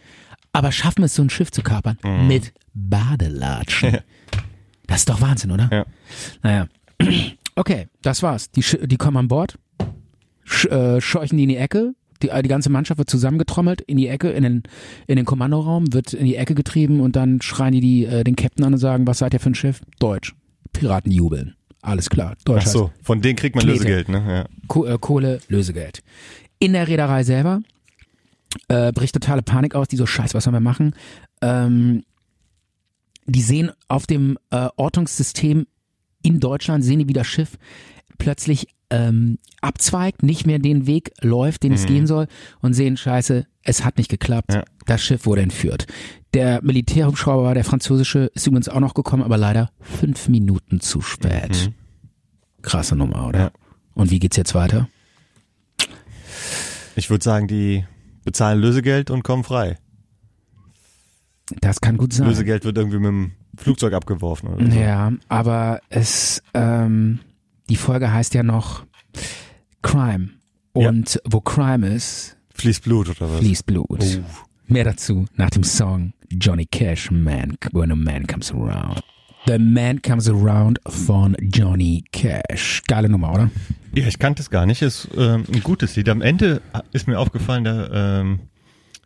aber 0.52 0.72
schaffen 0.72 1.04
es, 1.04 1.14
so 1.14 1.22
ein 1.22 1.30
Schiff 1.30 1.50
zu 1.52 1.62
kapern 1.62 1.98
mit 2.26 2.52
Badelatschen. 2.74 3.98
Das 4.86 4.98
ist 5.00 5.08
doch 5.08 5.20
Wahnsinn, 5.20 5.50
oder? 5.52 5.68
Ja. 5.72 5.86
Naja. 6.42 6.66
Okay, 7.58 7.88
das 8.02 8.22
war's. 8.22 8.50
Die, 8.50 8.60
die 8.86 8.98
kommen 8.98 9.16
an 9.16 9.28
Bord, 9.28 9.58
sch 10.46 10.66
äh, 10.66 11.00
scheuchen 11.00 11.36
die 11.36 11.44
in 11.44 11.48
die 11.50 11.56
Ecke, 11.56 11.94
die, 12.22 12.30
die 12.42 12.48
ganze 12.48 12.70
Mannschaft 12.70 12.98
wird 12.98 13.10
zusammengetrommelt 13.10 13.82
in 13.82 13.96
die 13.96 14.08
Ecke, 14.08 14.30
in 14.30 14.42
den, 14.42 14.62
in 15.06 15.16
den 15.16 15.24
Kommandoraum, 15.24 15.92
wird 15.92 16.12
in 16.14 16.24
die 16.24 16.36
Ecke 16.36 16.54
getrieben 16.54 17.00
und 17.00 17.16
dann 17.16 17.42
schreien 17.42 17.72
die, 17.72 17.80
die 17.80 18.04
äh, 18.04 18.24
den 18.24 18.36
Captain 18.36 18.64
an 18.64 18.72
und 18.72 18.78
sagen, 18.78 19.06
was 19.06 19.18
seid 19.18 19.34
ihr 19.34 19.40
für 19.40 19.50
ein 19.50 19.54
Schiff? 19.54 19.82
Deutsch. 19.98 20.34
Piraten 20.72 21.12
jubeln. 21.12 21.54
Alles 21.82 22.10
klar. 22.10 22.36
Deutsch 22.44 22.64
Ach 22.66 22.70
so, 22.70 22.90
von 23.02 23.20
denen 23.20 23.36
kriegt 23.36 23.54
man 23.54 23.64
Knete. 23.64 23.78
Lösegeld, 23.78 24.08
ne? 24.08 24.24
Ja. 24.28 24.44
Ko 24.66 24.86
äh, 24.86 24.98
Kohle, 25.00 25.40
Lösegeld. 25.48 26.02
In 26.58 26.72
der 26.72 26.88
Reederei 26.88 27.22
selber 27.22 27.60
äh, 28.68 28.92
bricht 28.92 29.14
totale 29.14 29.42
Panik 29.42 29.74
aus, 29.74 29.88
die 29.88 29.96
so 29.96 30.06
scheiß, 30.06 30.34
was 30.34 30.44
sollen 30.44 30.54
wir 30.54 30.60
machen? 30.60 30.94
Ähm, 31.42 32.02
die 33.26 33.42
sehen 33.42 33.72
auf 33.88 34.06
dem 34.06 34.38
äh, 34.50 34.68
Ortungssystem 34.76 35.66
in 36.22 36.40
Deutschland, 36.40 36.82
sehen 36.84 37.00
die 37.00 37.08
wie 37.08 37.12
das 37.12 37.26
Schiff 37.26 37.58
plötzlich 38.18 38.68
ähm, 38.90 39.38
abzweigt, 39.60 40.22
nicht 40.22 40.46
mehr 40.46 40.58
den 40.58 40.86
Weg 40.86 41.12
läuft, 41.20 41.62
den 41.64 41.72
es 41.72 41.86
gehen 41.86 42.06
soll 42.06 42.26
und 42.60 42.72
sehen, 42.74 42.96
scheiße, 42.96 43.46
es 43.62 43.84
hat 43.84 43.98
nicht 43.98 44.08
geklappt, 44.10 44.52
Ja. 44.54 44.64
das 44.86 45.02
Schiff 45.02 45.26
wurde 45.26 45.42
entführt. 45.42 45.86
Der 46.34 46.62
Militärhubschrauber, 46.62 47.54
der 47.54 47.64
französische, 47.64 48.30
ist 48.34 48.46
übrigens 48.46 48.68
auch 48.68 48.80
noch 48.80 48.94
gekommen, 48.94 49.22
aber 49.22 49.38
leider 49.38 49.70
fünf 49.80 50.28
Minuten 50.28 50.80
zu 50.80 51.00
spät. 51.00 51.72
Krasse 52.62 52.94
Nummer, 52.96 53.26
oder? 53.26 53.38
Ja. 53.40 53.50
Und 53.94 54.10
wie 54.10 54.18
geht's 54.18 54.36
jetzt 54.36 54.54
weiter? 54.54 54.88
Ich 56.94 57.10
würde 57.10 57.24
sagen, 57.24 57.48
die 57.48 57.84
bezahlen 58.24 58.60
Lösegeld 58.60 59.10
und 59.10 59.22
kommen 59.22 59.44
frei. 59.44 59.78
Das 61.60 61.80
kann 61.80 61.96
gut 61.96 62.12
sein. 62.12 62.26
Lösegeld 62.26 62.64
wird 62.64 62.76
irgendwie 62.76 62.98
mit 62.98 63.06
dem 63.08 63.32
Flugzeug 63.56 63.92
abgeworfen 63.92 64.48
oder 64.48 64.70
so. 64.70 64.78
Ja, 64.78 65.12
aber 65.28 65.80
es, 65.88 66.42
ähm, 66.54 67.20
die 67.68 67.76
Folge 67.76 68.12
heißt 68.12 68.34
ja 68.34 68.42
noch 68.42 68.84
Crime. 69.82 70.30
Ja. 70.74 70.88
Und 70.88 71.20
wo 71.24 71.40
Crime 71.40 71.86
ist, 71.88 72.36
Fließt 72.54 72.84
Blut 72.84 73.08
oder 73.08 73.30
was? 73.30 73.38
fließt 73.38 73.66
Blut. 73.66 74.00
Oh. 74.00 74.24
Mehr 74.68 74.84
dazu 74.84 75.26
nach 75.36 75.50
dem 75.50 75.62
Song 75.62 76.12
Johnny 76.30 76.66
Cash, 76.66 77.10
Man, 77.10 77.56
When 77.72 77.92
a 77.92 77.96
Man 77.96 78.26
Comes 78.26 78.52
Around. 78.52 79.00
The 79.46 79.58
Man 79.58 80.02
Comes 80.02 80.28
Around 80.28 80.80
von 80.88 81.36
Johnny 81.40 82.02
Cash. 82.12 82.82
Geile 82.88 83.08
Nummer, 83.08 83.32
oder? 83.32 83.50
Ja, 83.94 84.06
ich 84.08 84.18
kannte 84.18 84.42
es 84.42 84.50
gar 84.50 84.66
nicht. 84.66 84.82
Ist 84.82 85.08
ähm, 85.16 85.44
ein 85.52 85.62
gutes 85.62 85.94
Lied. 85.96 86.08
Am 86.08 86.20
Ende 86.20 86.60
ist 86.92 87.06
mir 87.06 87.18
aufgefallen, 87.18 87.64
da 87.64 88.20
ähm, 88.20 88.40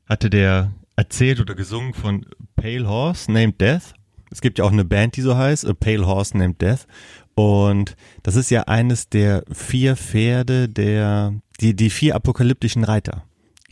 hatte 0.08 0.30
der 0.30 0.72
erzählt 0.96 1.40
oder 1.40 1.54
gesungen 1.54 1.92
von 1.92 2.24
Pale 2.56 2.88
Horse 2.88 3.30
Named 3.30 3.60
Death. 3.60 3.94
Es 4.30 4.40
gibt 4.40 4.58
ja 4.58 4.64
auch 4.64 4.72
eine 4.72 4.84
Band, 4.84 5.16
die 5.16 5.22
so 5.22 5.36
heißt, 5.36 5.66
A 5.66 5.74
Pale 5.74 6.06
Horse 6.06 6.38
Named 6.38 6.62
Death. 6.62 6.86
Und 7.34 7.96
das 8.22 8.37
ist 8.37 8.50
ja 8.50 8.62
eines 8.64 9.08
der 9.08 9.44
vier 9.52 9.96
Pferde 9.96 10.68
der, 10.68 11.34
die, 11.60 11.75
die 11.75 11.90
vier 11.90 12.14
apokalyptischen 12.14 12.84
Reiter. 12.84 13.25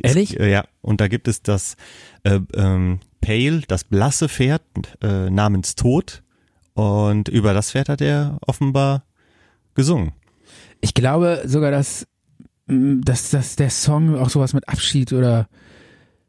Ehrlich? 0.02 0.38
Äh, 0.38 0.50
ja, 0.50 0.64
und 0.80 1.00
da 1.00 1.08
gibt 1.08 1.28
es 1.28 1.42
das 1.42 1.76
äh, 2.22 2.40
ähm, 2.54 3.00
Pale, 3.20 3.62
das 3.66 3.84
blasse 3.84 4.28
Pferd 4.28 4.62
äh, 5.02 5.28
namens 5.28 5.74
Tod. 5.74 6.22
Und 6.74 7.28
über 7.28 7.52
das 7.52 7.72
Pferd 7.72 7.88
hat 7.88 8.00
er 8.00 8.38
offenbar 8.46 9.04
gesungen. 9.74 10.12
Ich 10.80 10.94
glaube 10.94 11.42
sogar, 11.44 11.72
dass, 11.72 12.06
dass, 12.68 13.30
dass 13.30 13.56
der 13.56 13.70
Song 13.70 14.16
auch 14.16 14.30
sowas 14.30 14.54
mit 14.54 14.68
Abschied 14.68 15.12
oder 15.12 15.48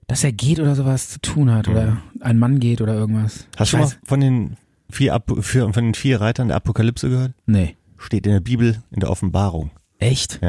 dass 0.08 0.24
er 0.24 0.32
geht 0.32 0.60
oder 0.60 0.76
sowas 0.76 1.10
zu 1.10 1.20
tun 1.22 1.52
hat 1.52 1.68
oder 1.68 1.98
ein 2.22 2.40
Mann 2.40 2.60
geht 2.60 2.82
oder 2.82 2.96
irgendwas. 2.96 3.46
Hast 3.58 3.74
du 3.74 3.78
mal 3.78 3.86
weiß- 3.86 3.98
von 4.04 4.20
den 4.20 4.58
vier, 4.90 5.16
Apo- 5.16 5.42
für, 5.42 5.72
von 5.74 5.84
den 5.86 5.94
vier 5.94 6.22
Reitern 6.22 6.48
der 6.50 6.58
Apokalypse 6.58 7.10
gehört? 7.10 7.34
Nee. 7.46 7.76
Steht 7.98 8.26
in 8.26 8.34
der 8.34 8.40
Bibel, 8.40 8.82
in 8.92 9.00
der 9.02 9.10
Offenbarung. 9.10 9.72
Echt? 9.98 10.40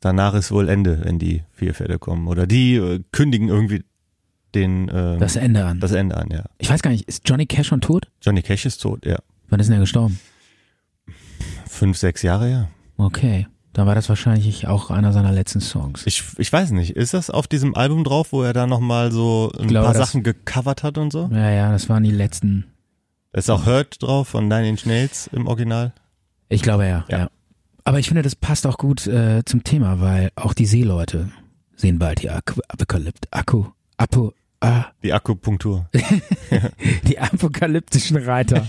Danach 0.00 0.34
ist 0.34 0.52
wohl 0.52 0.68
Ende, 0.68 1.00
wenn 1.04 1.18
die 1.18 1.42
vier 1.52 1.74
Pferde 1.74 1.98
kommen. 1.98 2.28
Oder 2.28 2.46
die 2.46 2.74
äh, 2.76 3.00
kündigen 3.12 3.48
irgendwie 3.48 3.82
den 4.54 4.88
äh, 4.88 5.18
Das 5.18 5.36
Ende 5.36 5.64
an. 5.64 5.80
das 5.80 5.92
Ende 5.92 6.16
an, 6.16 6.28
ja. 6.30 6.44
Ich 6.58 6.68
weiß 6.70 6.82
gar 6.82 6.90
nicht, 6.90 7.08
ist 7.08 7.28
Johnny 7.28 7.46
Cash 7.46 7.68
schon 7.68 7.80
tot? 7.80 8.08
Johnny 8.22 8.42
Cash 8.42 8.66
ist 8.66 8.78
tot, 8.82 9.04
ja. 9.06 9.18
Wann 9.48 9.58
ist 9.60 9.66
denn 9.68 9.76
er 9.76 9.80
gestorben? 9.80 10.18
Fünf, 11.68 11.96
sechs 11.98 12.22
Jahre, 12.22 12.50
ja. 12.50 12.68
Okay. 12.96 13.46
Dann 13.72 13.86
war 13.86 13.94
das 13.94 14.08
wahrscheinlich 14.08 14.66
auch 14.68 14.90
einer 14.90 15.12
seiner 15.12 15.32
letzten 15.32 15.60
Songs. 15.60 16.06
Ich, 16.06 16.22
ich 16.38 16.50
weiß 16.50 16.70
nicht, 16.70 16.90
ist 16.96 17.12
das 17.12 17.28
auf 17.28 17.46
diesem 17.46 17.74
Album 17.74 18.04
drauf, 18.04 18.32
wo 18.32 18.42
er 18.42 18.54
da 18.54 18.66
nochmal 18.66 19.12
so 19.12 19.52
ein 19.58 19.68
glaube, 19.68 19.86
paar 19.86 19.94
Sachen 19.94 20.22
gecovert 20.22 20.82
hat 20.82 20.96
und 20.96 21.10
so? 21.12 21.28
Ja, 21.30 21.50
ja, 21.50 21.72
das 21.72 21.88
waren 21.90 22.02
die 22.02 22.10
letzten. 22.10 22.64
Ist 23.36 23.50
auch 23.50 23.66
Hurt 23.66 24.02
drauf 24.02 24.28
von 24.28 24.48
Nine 24.48 24.70
Inch 24.70 24.86
Nails 24.86 25.28
im 25.30 25.46
Original. 25.46 25.92
Ich 26.48 26.62
glaube 26.62 26.86
ja, 26.86 27.04
ja. 27.10 27.18
Ja. 27.18 27.30
Aber 27.84 27.98
ich 27.98 28.08
finde, 28.08 28.22
das 28.22 28.34
passt 28.34 28.66
auch 28.66 28.78
gut 28.78 29.06
äh, 29.06 29.44
zum 29.44 29.62
Thema, 29.62 30.00
weil 30.00 30.30
auch 30.36 30.54
die 30.54 30.64
Seeleute 30.64 31.28
sehen 31.76 31.98
bald 31.98 32.22
die 32.22 32.30
Ak 32.30 32.54
Apokalypt, 32.66 33.28
Akku, 33.30 33.66
Apo, 33.98 34.32
ah, 34.60 34.86
Die 35.02 35.12
Akupunktur. 35.12 35.86
die 37.06 37.18
apokalyptischen 37.18 38.16
Reiter. 38.16 38.66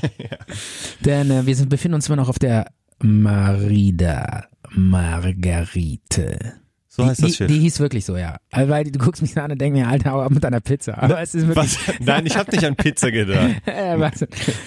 Denn 1.05 1.31
äh, 1.31 1.45
wir 1.45 1.55
sind, 1.55 1.69
befinden 1.69 1.95
uns 1.95 2.07
immer 2.07 2.17
noch 2.17 2.27
auf 2.27 2.37
der 2.37 2.69
Marida 3.01 4.47
Margarite. 4.71 6.55
So 6.97 7.05
heißt 7.05 7.19
die, 7.19 7.21
das 7.23 7.31
die, 7.31 7.37
Schiff. 7.37 7.47
die 7.47 7.59
hieß 7.59 7.79
wirklich 7.79 8.05
so, 8.05 8.17
ja. 8.17 8.37
Also, 8.51 8.69
Weil 8.71 8.83
du 8.85 8.97
guckst 8.99 9.21
mich 9.21 9.37
an 9.37 9.51
und 9.51 9.61
denkst 9.61 9.79
mir, 9.79 9.87
Alter, 9.87 10.11
hau 10.11 10.21
ab 10.21 10.31
mit 10.31 10.43
deiner 10.43 10.59
Pizza. 10.59 11.01
Aber 11.01 11.21
es 11.21 11.35
ist 11.35 11.47
wirklich. 11.47 11.77
Was? 11.87 11.93
Nein, 11.99 12.25
ich 12.25 12.35
habe 12.35 12.51
nicht 12.51 12.63
an 12.65 12.75
Pizza 12.75 13.11
gedacht. 13.11 13.55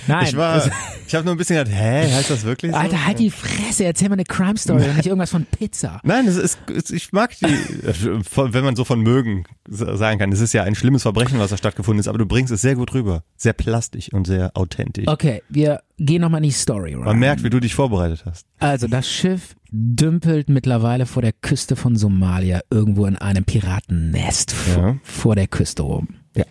Nein. 0.06 0.26
Ich 0.26 0.36
war, 0.36 0.62
ich 1.06 1.14
habe 1.14 1.24
nur 1.24 1.34
ein 1.34 1.38
bisschen 1.38 1.56
gedacht, 1.56 1.74
hä, 1.76 2.12
heißt 2.12 2.30
das 2.30 2.44
wirklich 2.44 2.72
so? 2.72 2.78
Alter, 2.78 3.04
halt 3.06 3.18
die 3.18 3.30
Fresse, 3.30 3.84
erzähl 3.84 4.08
mal 4.08 4.14
eine 4.14 4.24
Crime 4.24 4.56
Story 4.56 4.84
und 4.84 4.96
nicht 4.96 5.06
irgendwas 5.06 5.30
von 5.30 5.44
Pizza. 5.44 6.00
Nein, 6.04 6.26
es 6.26 6.36
ist, 6.36 6.58
ich 6.90 7.12
mag 7.12 7.34
die, 7.38 7.46
äh, 7.46 7.94
wenn 8.36 8.64
man 8.64 8.76
so 8.76 8.84
von 8.84 9.00
mögen 9.00 9.44
sa- 9.68 9.96
sagen 9.96 10.18
kann. 10.18 10.30
Es 10.32 10.40
ist 10.40 10.52
ja 10.52 10.62
ein 10.62 10.74
schlimmes 10.74 11.02
Verbrechen, 11.02 11.38
was 11.38 11.50
da 11.50 11.56
stattgefunden 11.56 12.00
ist, 12.00 12.08
aber 12.08 12.18
du 12.18 12.26
bringst 12.26 12.52
es 12.52 12.60
sehr 12.60 12.76
gut 12.76 12.94
rüber. 12.94 13.24
Sehr 13.36 13.52
plastisch 13.52 14.12
und 14.12 14.26
sehr 14.26 14.52
authentisch. 14.54 15.08
Okay, 15.08 15.42
wir 15.48 15.80
gehen 15.98 16.22
nochmal 16.22 16.38
in 16.38 16.44
die 16.50 16.54
Story 16.54 16.94
rein. 16.94 17.04
Man 17.04 17.18
merkt, 17.18 17.42
wie 17.42 17.50
du 17.50 17.60
dich 17.60 17.74
vorbereitet 17.74 18.22
hast. 18.24 18.46
Also, 18.58 18.86
das 18.86 19.10
Schiff 19.10 19.54
dümpelt 19.72 20.48
mittlerweile 20.48 21.06
vor 21.06 21.22
der 21.22 21.32
Küste 21.32 21.76
von 21.76 21.96
Somalia 21.96 22.60
irgendwo 22.70 23.06
in 23.06 23.16
einem 23.16 23.44
Piratennest 23.44 24.50
vor, 24.52 24.82
Ja. 24.82 24.96
vor 25.02 25.34
der 25.36 25.46
Küste 25.46 25.82
rum. 25.82 26.08
Ja. 26.36 26.44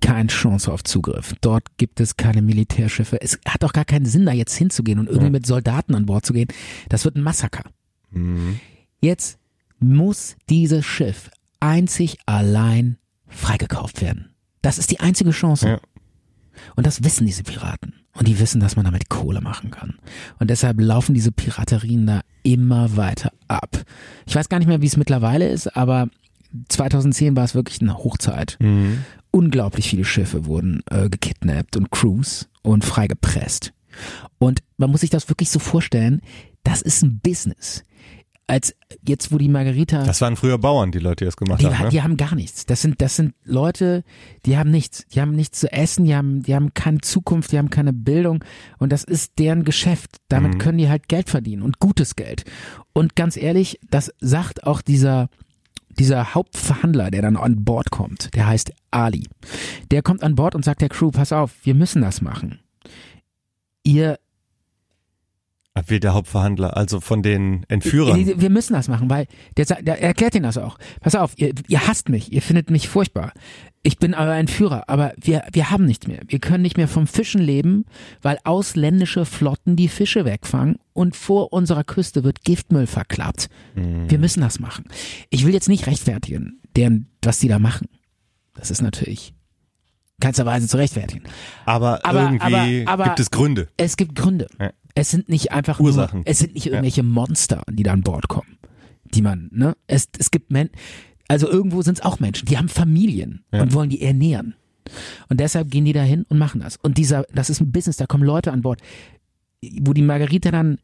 Keine 0.00 0.28
Chance 0.28 0.72
auf 0.72 0.82
Zugriff. 0.84 1.34
Dort 1.40 1.76
gibt 1.76 2.00
es 2.00 2.16
keine 2.16 2.40
Militärschiffe. 2.42 3.20
Es 3.20 3.38
hat 3.46 3.64
auch 3.64 3.72
gar 3.72 3.84
keinen 3.84 4.06
Sinn, 4.06 4.26
da 4.26 4.32
jetzt 4.32 4.54
hinzugehen 4.56 4.98
und 4.98 5.06
irgendwie 5.08 5.26
Ja. 5.26 5.30
mit 5.32 5.46
Soldaten 5.46 5.94
an 5.94 6.06
Bord 6.06 6.24
zu 6.24 6.32
gehen. 6.32 6.48
Das 6.88 7.04
wird 7.04 7.16
ein 7.16 7.22
Massaker. 7.22 7.64
Mhm. 8.10 8.60
Jetzt 9.00 9.38
muss 9.78 10.36
dieses 10.48 10.84
Schiff 10.86 11.30
einzig 11.58 12.18
allein 12.26 12.96
freigekauft 13.26 14.00
werden. 14.02 14.30
Das 14.62 14.78
ist 14.78 14.90
die 14.90 15.00
einzige 15.00 15.30
Chance. 15.30 15.68
Ja. 15.68 15.80
Und 16.76 16.86
das 16.86 17.02
wissen 17.04 17.26
diese 17.26 17.42
Piraten. 17.42 17.94
Und 18.12 18.26
die 18.26 18.40
wissen, 18.40 18.60
dass 18.60 18.76
man 18.76 18.84
damit 18.84 19.08
Kohle 19.08 19.40
machen 19.40 19.70
kann. 19.70 19.94
Und 20.38 20.50
deshalb 20.50 20.80
laufen 20.80 21.14
diese 21.14 21.30
Piraterien 21.30 22.06
da 22.06 22.22
immer 22.42 22.96
weiter 22.96 23.32
ab. 23.46 23.84
Ich 24.26 24.34
weiß 24.34 24.48
gar 24.48 24.58
nicht 24.58 24.66
mehr, 24.66 24.82
wie 24.82 24.86
es 24.86 24.96
mittlerweile 24.96 25.48
ist, 25.48 25.76
aber 25.76 26.08
2010 26.68 27.36
war 27.36 27.44
es 27.44 27.54
wirklich 27.54 27.80
eine 27.80 27.96
Hochzeit. 27.96 28.56
Mhm. 28.60 29.04
Unglaublich 29.30 29.88
viele 29.88 30.04
Schiffe 30.04 30.46
wurden 30.46 30.82
äh, 30.90 31.08
gekidnappt 31.08 31.76
und 31.76 31.90
Crews 31.90 32.48
und 32.62 32.84
freigepresst. 32.84 33.72
Und 34.38 34.60
man 34.76 34.90
muss 34.90 35.02
sich 35.02 35.10
das 35.10 35.28
wirklich 35.28 35.50
so 35.50 35.58
vorstellen, 35.58 36.20
das 36.64 36.82
ist 36.82 37.02
ein 37.02 37.20
Business. 37.20 37.84
Als 38.50 38.74
jetzt, 39.06 39.30
wo 39.30 39.38
die 39.38 39.48
Margarita 39.48 40.02
Das 40.02 40.20
waren 40.20 40.34
früher 40.34 40.58
Bauern, 40.58 40.90
die 40.90 40.98
Leute, 40.98 41.24
die 41.24 41.26
das 41.26 41.36
gemacht 41.36 41.60
die, 41.60 41.66
haben. 41.66 41.84
Ne? 41.84 41.88
die 41.90 42.02
haben 42.02 42.16
gar 42.16 42.34
nichts. 42.34 42.66
Das 42.66 42.82
sind, 42.82 43.00
das 43.00 43.14
sind 43.14 43.32
Leute, 43.44 44.02
die 44.44 44.58
haben 44.58 44.72
nichts. 44.72 45.06
Die 45.14 45.20
haben 45.20 45.30
nichts 45.36 45.60
zu 45.60 45.72
essen, 45.72 46.04
die 46.04 46.16
haben, 46.16 46.42
die 46.42 46.56
haben 46.56 46.74
keine 46.74 47.00
Zukunft, 47.00 47.52
die 47.52 47.58
haben 47.58 47.70
keine 47.70 47.92
Bildung. 47.92 48.42
Und 48.78 48.90
das 48.90 49.04
ist 49.04 49.38
deren 49.38 49.62
Geschäft. 49.62 50.16
Damit 50.28 50.54
Mhm. 50.54 50.58
können 50.58 50.78
die 50.78 50.88
halt 50.88 51.08
Geld 51.08 51.30
verdienen 51.30 51.62
und 51.62 51.78
gutes 51.78 52.16
Geld. 52.16 52.42
Und 52.92 53.14
ganz 53.14 53.36
ehrlich, 53.36 53.78
das 53.88 54.12
sagt 54.20 54.64
auch 54.66 54.82
dieser, 54.82 55.28
dieser 55.90 56.34
Hauptverhandler, 56.34 57.12
der 57.12 57.22
dann 57.22 57.36
an 57.36 57.64
Bord 57.64 57.92
kommt. 57.92 58.34
Der 58.34 58.48
heißt 58.48 58.72
Ali. 58.90 59.28
Der 59.92 60.02
kommt 60.02 60.24
an 60.24 60.34
Bord 60.34 60.56
und 60.56 60.64
sagt 60.64 60.80
der 60.80 60.88
Crew, 60.88 61.12
pass 61.12 61.30
auf, 61.32 61.52
wir 61.62 61.76
müssen 61.76 62.02
das 62.02 62.20
machen. 62.20 62.58
Ihr 63.84 64.18
Wie 65.86 66.00
der 66.00 66.14
Hauptverhandler, 66.14 66.76
also 66.76 67.00
von 67.00 67.22
den 67.22 67.64
Entführern. 67.68 68.40
Wir 68.40 68.50
müssen 68.50 68.72
das 68.74 68.88
machen, 68.88 69.08
weil 69.10 69.26
der, 69.56 69.64
der 69.82 70.00
erklärt 70.02 70.34
ihnen 70.34 70.44
das 70.44 70.58
auch. 70.58 70.78
Pass 71.00 71.14
auf, 71.14 71.32
ihr, 71.36 71.52
ihr 71.68 71.86
hasst 71.86 72.08
mich, 72.08 72.32
ihr 72.32 72.42
findet 72.42 72.70
mich 72.70 72.88
furchtbar. 72.88 73.32
Ich 73.82 73.96
bin 73.98 74.12
euer 74.14 74.34
Entführer, 74.34 74.84
aber 74.88 75.12
wir, 75.18 75.42
wir 75.52 75.70
haben 75.70 75.86
nicht 75.86 76.06
mehr. 76.06 76.20
Wir 76.28 76.38
können 76.38 76.62
nicht 76.62 76.76
mehr 76.76 76.88
vom 76.88 77.06
Fischen 77.06 77.40
leben, 77.40 77.86
weil 78.20 78.38
ausländische 78.44 79.24
Flotten 79.24 79.74
die 79.76 79.88
Fische 79.88 80.24
wegfangen 80.26 80.76
und 80.92 81.16
vor 81.16 81.52
unserer 81.52 81.84
Küste 81.84 82.22
wird 82.22 82.44
Giftmüll 82.44 82.86
verklappt. 82.86 83.48
Wir 83.74 84.18
müssen 84.18 84.42
das 84.42 84.60
machen. 84.60 84.84
Ich 85.30 85.46
will 85.46 85.54
jetzt 85.54 85.68
nicht 85.68 85.86
rechtfertigen, 85.86 86.60
deren, 86.76 87.08
was 87.24 87.38
die 87.38 87.48
da 87.48 87.58
machen. 87.58 87.88
Das 88.54 88.70
ist 88.70 88.82
natürlich 88.82 89.32
keinster 90.20 90.44
Weise 90.44 90.68
zu 90.68 90.76
rechtfertigen. 90.76 91.24
Aber, 91.64 92.04
Aber- 92.04 92.24
irgendwie 92.24 92.82
aber- 92.84 92.92
aber- 92.92 93.04
gibt 93.04 93.20
es 93.20 93.30
Gründe. 93.30 93.68
Es 93.78 93.96
gibt 93.96 94.14
Gründe. 94.14 94.48
Ja. 94.60 94.72
Es 94.94 95.10
sind 95.10 95.28
nicht 95.28 95.52
einfach 95.52 95.80
Ursachen. 95.80 96.20
Nur, 96.20 96.26
es 96.26 96.38
sind 96.38 96.54
nicht 96.54 96.66
irgendwelche 96.66 97.02
Monster, 97.02 97.62
die 97.70 97.82
da 97.82 97.92
an 97.92 98.02
Bord 98.02 98.28
kommen, 98.28 98.58
die 99.14 99.22
man, 99.22 99.48
ne? 99.52 99.76
Es, 99.86 100.08
es 100.18 100.30
gibt 100.30 100.50
Men 100.50 100.70
also 101.28 101.48
irgendwo 101.48 101.80
sind 101.82 101.98
es 101.98 102.04
auch 102.04 102.18
Menschen, 102.18 102.46
die 102.46 102.58
haben 102.58 102.68
Familien 102.68 103.44
Ja. 103.52 103.62
und 103.62 103.72
wollen 103.72 103.88
die 103.88 104.02
ernähren. 104.02 104.56
Und 105.28 105.38
deshalb 105.38 105.70
gehen 105.70 105.84
die 105.84 105.92
da 105.92 106.02
hin 106.02 106.26
und 106.28 106.38
machen 106.38 106.60
das. 106.60 106.76
Und 106.76 106.98
dieser, 106.98 107.22
das 107.32 107.50
ist 107.50 107.60
ein 107.60 107.70
Business, 107.70 107.96
da 107.98 108.06
kommen 108.06 108.24
Leute 108.24 108.50
an 108.50 108.62
Bord, 108.62 108.80
wo 109.80 109.92
die 109.92 110.02
Margarita 110.02 110.50
dann 110.50 110.78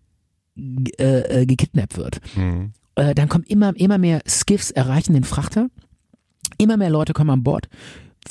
äh, 0.57 1.41
äh, 1.43 1.47
gekidnappt 1.47 1.97
wird. 1.97 2.21
Mhm. 2.37 2.73
Äh, 2.95 3.17
dann 3.17 3.29
kommen 3.29 3.43
immer, 3.43 3.75
immer 3.77 3.99
mehr 3.99 4.23
Skiffs 4.29 4.71
erreichen 4.71 5.15
den 5.15 5.25
Frachter. 5.25 5.69
Immer 6.59 6.77
mehr 6.77 6.91
Leute 6.91 7.13
kommen 7.13 7.31
an 7.31 7.43
Bord. 7.43 7.69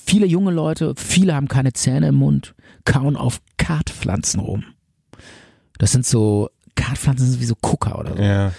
Viele 0.02 0.26
junge 0.26 0.52
Leute, 0.52 0.94
viele 0.96 1.36
haben 1.36 1.50
keine 1.50 1.74
Zähne 1.74 2.08
im 2.08 2.16
Mund, 2.16 2.56
kauen 2.86 3.18
auf 3.18 3.42
Kartpflanzen 3.58 4.40
rum. 4.40 4.64
Das 5.78 5.92
sind 5.92 6.06
so, 6.06 6.50
Kartpflanzen 6.76 7.28
sind 7.32 7.42
wie 7.42 7.46
so 7.46 7.56
Kucker 7.56 8.00
oder 8.00 8.16
so. 8.16 8.22
Ja, 8.22 8.52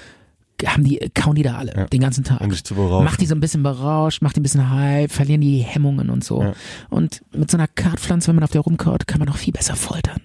Haben 0.65 0.85
die, 0.85 0.99
kauen 1.15 1.35
die 1.35 1.43
da 1.43 1.57
alle, 1.57 1.75
Ja. 1.77 1.85
den 1.87 2.01
ganzen 2.01 2.25
Tag. 2.25 2.41
um 2.41 2.51
dich 2.51 2.65
zu. 2.65 2.75
Macht 2.75 3.21
die 3.21 3.27
so 3.27 3.35
ein 3.35 3.41
bisschen 3.41 3.63
berauscht, 3.63 4.23
macht 4.23 4.37
die 4.37 4.41
ein 4.41 4.43
bisschen 4.43 4.71
hype, 4.71 5.11
verlieren 5.13 5.41
die 5.43 5.59
Hemmungen 5.59 6.09
und 6.11 6.25
so. 6.25 6.43
Ja. 6.43 6.53
Und 6.89 7.23
mit 7.35 7.51
so 7.51 7.57
einer 7.59 7.69
Kartpflanze, 7.69 8.29
wenn 8.29 8.37
man 8.37 8.45
auf 8.45 8.51
der 8.53 8.63
rumkaut, 8.63 9.07
kann 9.07 9.19
man 9.19 9.29
auch 9.29 9.37
viel 9.37 9.53
besser 9.53 9.77
foltern. 9.77 10.21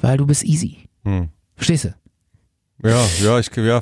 Weil 0.00 0.16
du 0.18 0.26
bist 0.26 0.44
easy. 0.44 0.78
Hm. 1.04 1.28
Verstehst 1.56 1.84
du? 1.84 1.94
Ja, 2.88 3.00
ja, 3.22 3.38
ich, 3.38 3.50
ja, 3.56 3.80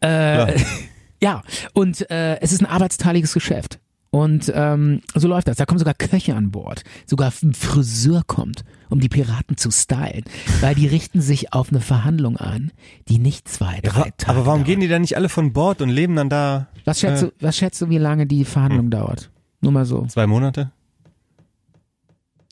Äh, 0.00 0.58
ja, 1.22 1.42
und 1.74 2.10
äh, 2.10 2.40
es 2.40 2.52
ist 2.52 2.60
ein 2.60 2.66
arbeitsteiliges 2.66 3.32
Geschäft. 3.34 3.78
Und 4.10 4.52
ähm, 4.54 5.00
so 5.14 5.28
läuft 5.28 5.48
das. 5.48 5.56
Da 5.56 5.64
kommen 5.64 5.78
sogar 5.78 5.94
Köche 5.94 6.34
an 6.34 6.50
Bord. 6.50 6.82
Sogar 7.06 7.32
ein 7.42 7.54
Friseur 7.54 8.22
kommt, 8.26 8.64
um 8.92 9.00
die 9.00 9.08
Piraten 9.08 9.56
zu 9.56 9.70
stylen. 9.70 10.22
Weil 10.60 10.74
die 10.74 10.86
richten 10.86 11.20
sich 11.20 11.52
auf 11.52 11.70
eine 11.70 11.80
Verhandlung 11.80 12.36
ein, 12.36 12.70
die 13.08 13.18
nicht 13.18 13.48
zwei, 13.48 13.76
ja, 13.76 13.80
drei 13.90 14.00
wa- 14.00 14.10
Tage 14.16 14.30
aber 14.30 14.46
warum 14.46 14.60
dauert. 14.60 14.66
gehen 14.66 14.80
die 14.80 14.88
dann 14.88 15.02
nicht 15.02 15.16
alle 15.16 15.28
von 15.28 15.52
Bord 15.52 15.82
und 15.82 15.88
leben 15.88 16.14
dann 16.16 16.28
da 16.28 16.68
Was 16.84 17.00
schätzt, 17.00 17.22
äh, 17.22 17.26
du, 17.26 17.32
was 17.40 17.56
schätzt 17.56 17.80
du, 17.82 17.88
wie 17.88 17.98
lange 17.98 18.26
die 18.26 18.44
Verhandlung 18.44 18.90
dauert? 18.90 19.30
Nur 19.60 19.72
mal 19.72 19.84
so. 19.84 20.06
zwei 20.06 20.26
Monate? 20.26 20.70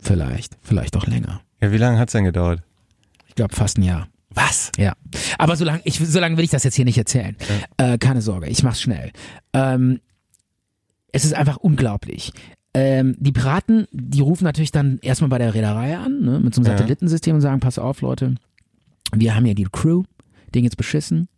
Vielleicht. 0.02 0.56
Vielleicht 0.62 0.96
auch 0.96 1.06
länger. 1.06 1.40
Ja, 1.60 1.72
wie 1.72 1.76
lange 1.76 1.98
hat's 1.98 2.12
denn 2.12 2.24
gedauert? 2.24 2.62
Ich 3.26 3.34
glaube 3.34 3.54
fast 3.54 3.78
ein 3.78 3.82
Jahr. 3.82 4.08
Was? 4.32 4.70
Ja, 4.78 4.92
aber 5.38 5.56
so 5.56 5.64
lange 5.64 5.80
ich, 5.84 6.00
will 6.00 6.40
ich 6.44 6.50
das 6.50 6.62
jetzt 6.62 6.76
hier 6.76 6.84
nicht 6.84 6.96
erzählen. 6.98 7.36
Äh, 7.78 7.98
keine 7.98 8.22
Sorge, 8.22 8.46
ich 8.46 8.62
mach's 8.62 8.80
schnell. 8.80 9.10
Ähm, 9.52 10.00
es 11.12 11.24
ist 11.24 11.34
einfach 11.34 11.56
unglaublich. 11.56 12.32
Ähm, 12.72 13.16
die 13.18 13.32
Piraten, 13.32 13.86
die 13.90 14.20
rufen 14.20 14.44
natürlich 14.44 14.70
dann 14.70 14.98
erstmal 15.02 15.30
bei 15.30 15.38
der 15.38 15.54
Reederei 15.54 15.96
an, 15.96 16.20
ne, 16.20 16.40
mit 16.40 16.54
so 16.54 16.60
einem 16.60 16.70
Ja. 16.70 16.78
Satellitensystem 16.78 17.34
und 17.34 17.40
sagen, 17.40 17.60
pass 17.60 17.78
auf 17.78 18.00
Leute, 18.00 18.36
wir 19.12 19.34
haben 19.34 19.44
hier 19.44 19.56
die 19.56 19.66
Crew, 19.70 20.04
den 20.54 20.64
jetzt 20.64 20.76
beschissen 20.76 21.28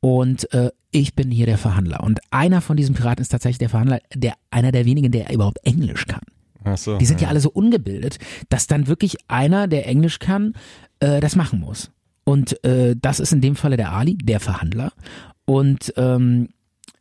und 0.00 0.52
äh, 0.54 0.70
ich 0.92 1.14
bin 1.14 1.30
hier 1.30 1.46
der 1.46 1.58
Verhandler. 1.58 2.02
Und 2.02 2.20
einer 2.30 2.60
von 2.60 2.76
diesen 2.76 2.94
Piraten 2.94 3.22
ist 3.22 3.30
tatsächlich 3.30 3.58
der 3.58 3.68
Verhandler, 3.68 4.00
der 4.14 4.34
einer 4.50 4.72
der 4.72 4.84
wenigen, 4.86 5.10
der 5.12 5.32
überhaupt 5.32 5.58
Englisch 5.64 6.06
kann. 6.06 6.22
Ach 6.64 6.76
so. 6.76 6.98
Die 6.98 7.06
sind 7.06 7.20
ja 7.20 7.28
alle 7.28 7.40
so 7.40 7.50
ungebildet, 7.50 8.18
dass 8.48 8.66
dann 8.66 8.86
wirklich 8.86 9.16
einer, 9.28 9.66
der 9.66 9.86
Englisch 9.86 10.18
kann, 10.18 10.54
äh, 11.00 11.20
das 11.20 11.36
machen 11.36 11.60
muss. 11.60 11.90
Und 12.24 12.62
äh, 12.64 12.94
das 13.00 13.18
ist 13.18 13.32
in 13.32 13.40
dem 13.40 13.56
Falle 13.56 13.76
der 13.76 13.92
Ali, 13.92 14.16
der 14.18 14.40
Verhandler. 14.40 14.92
Und 15.46 15.92
ähm, 15.96 16.48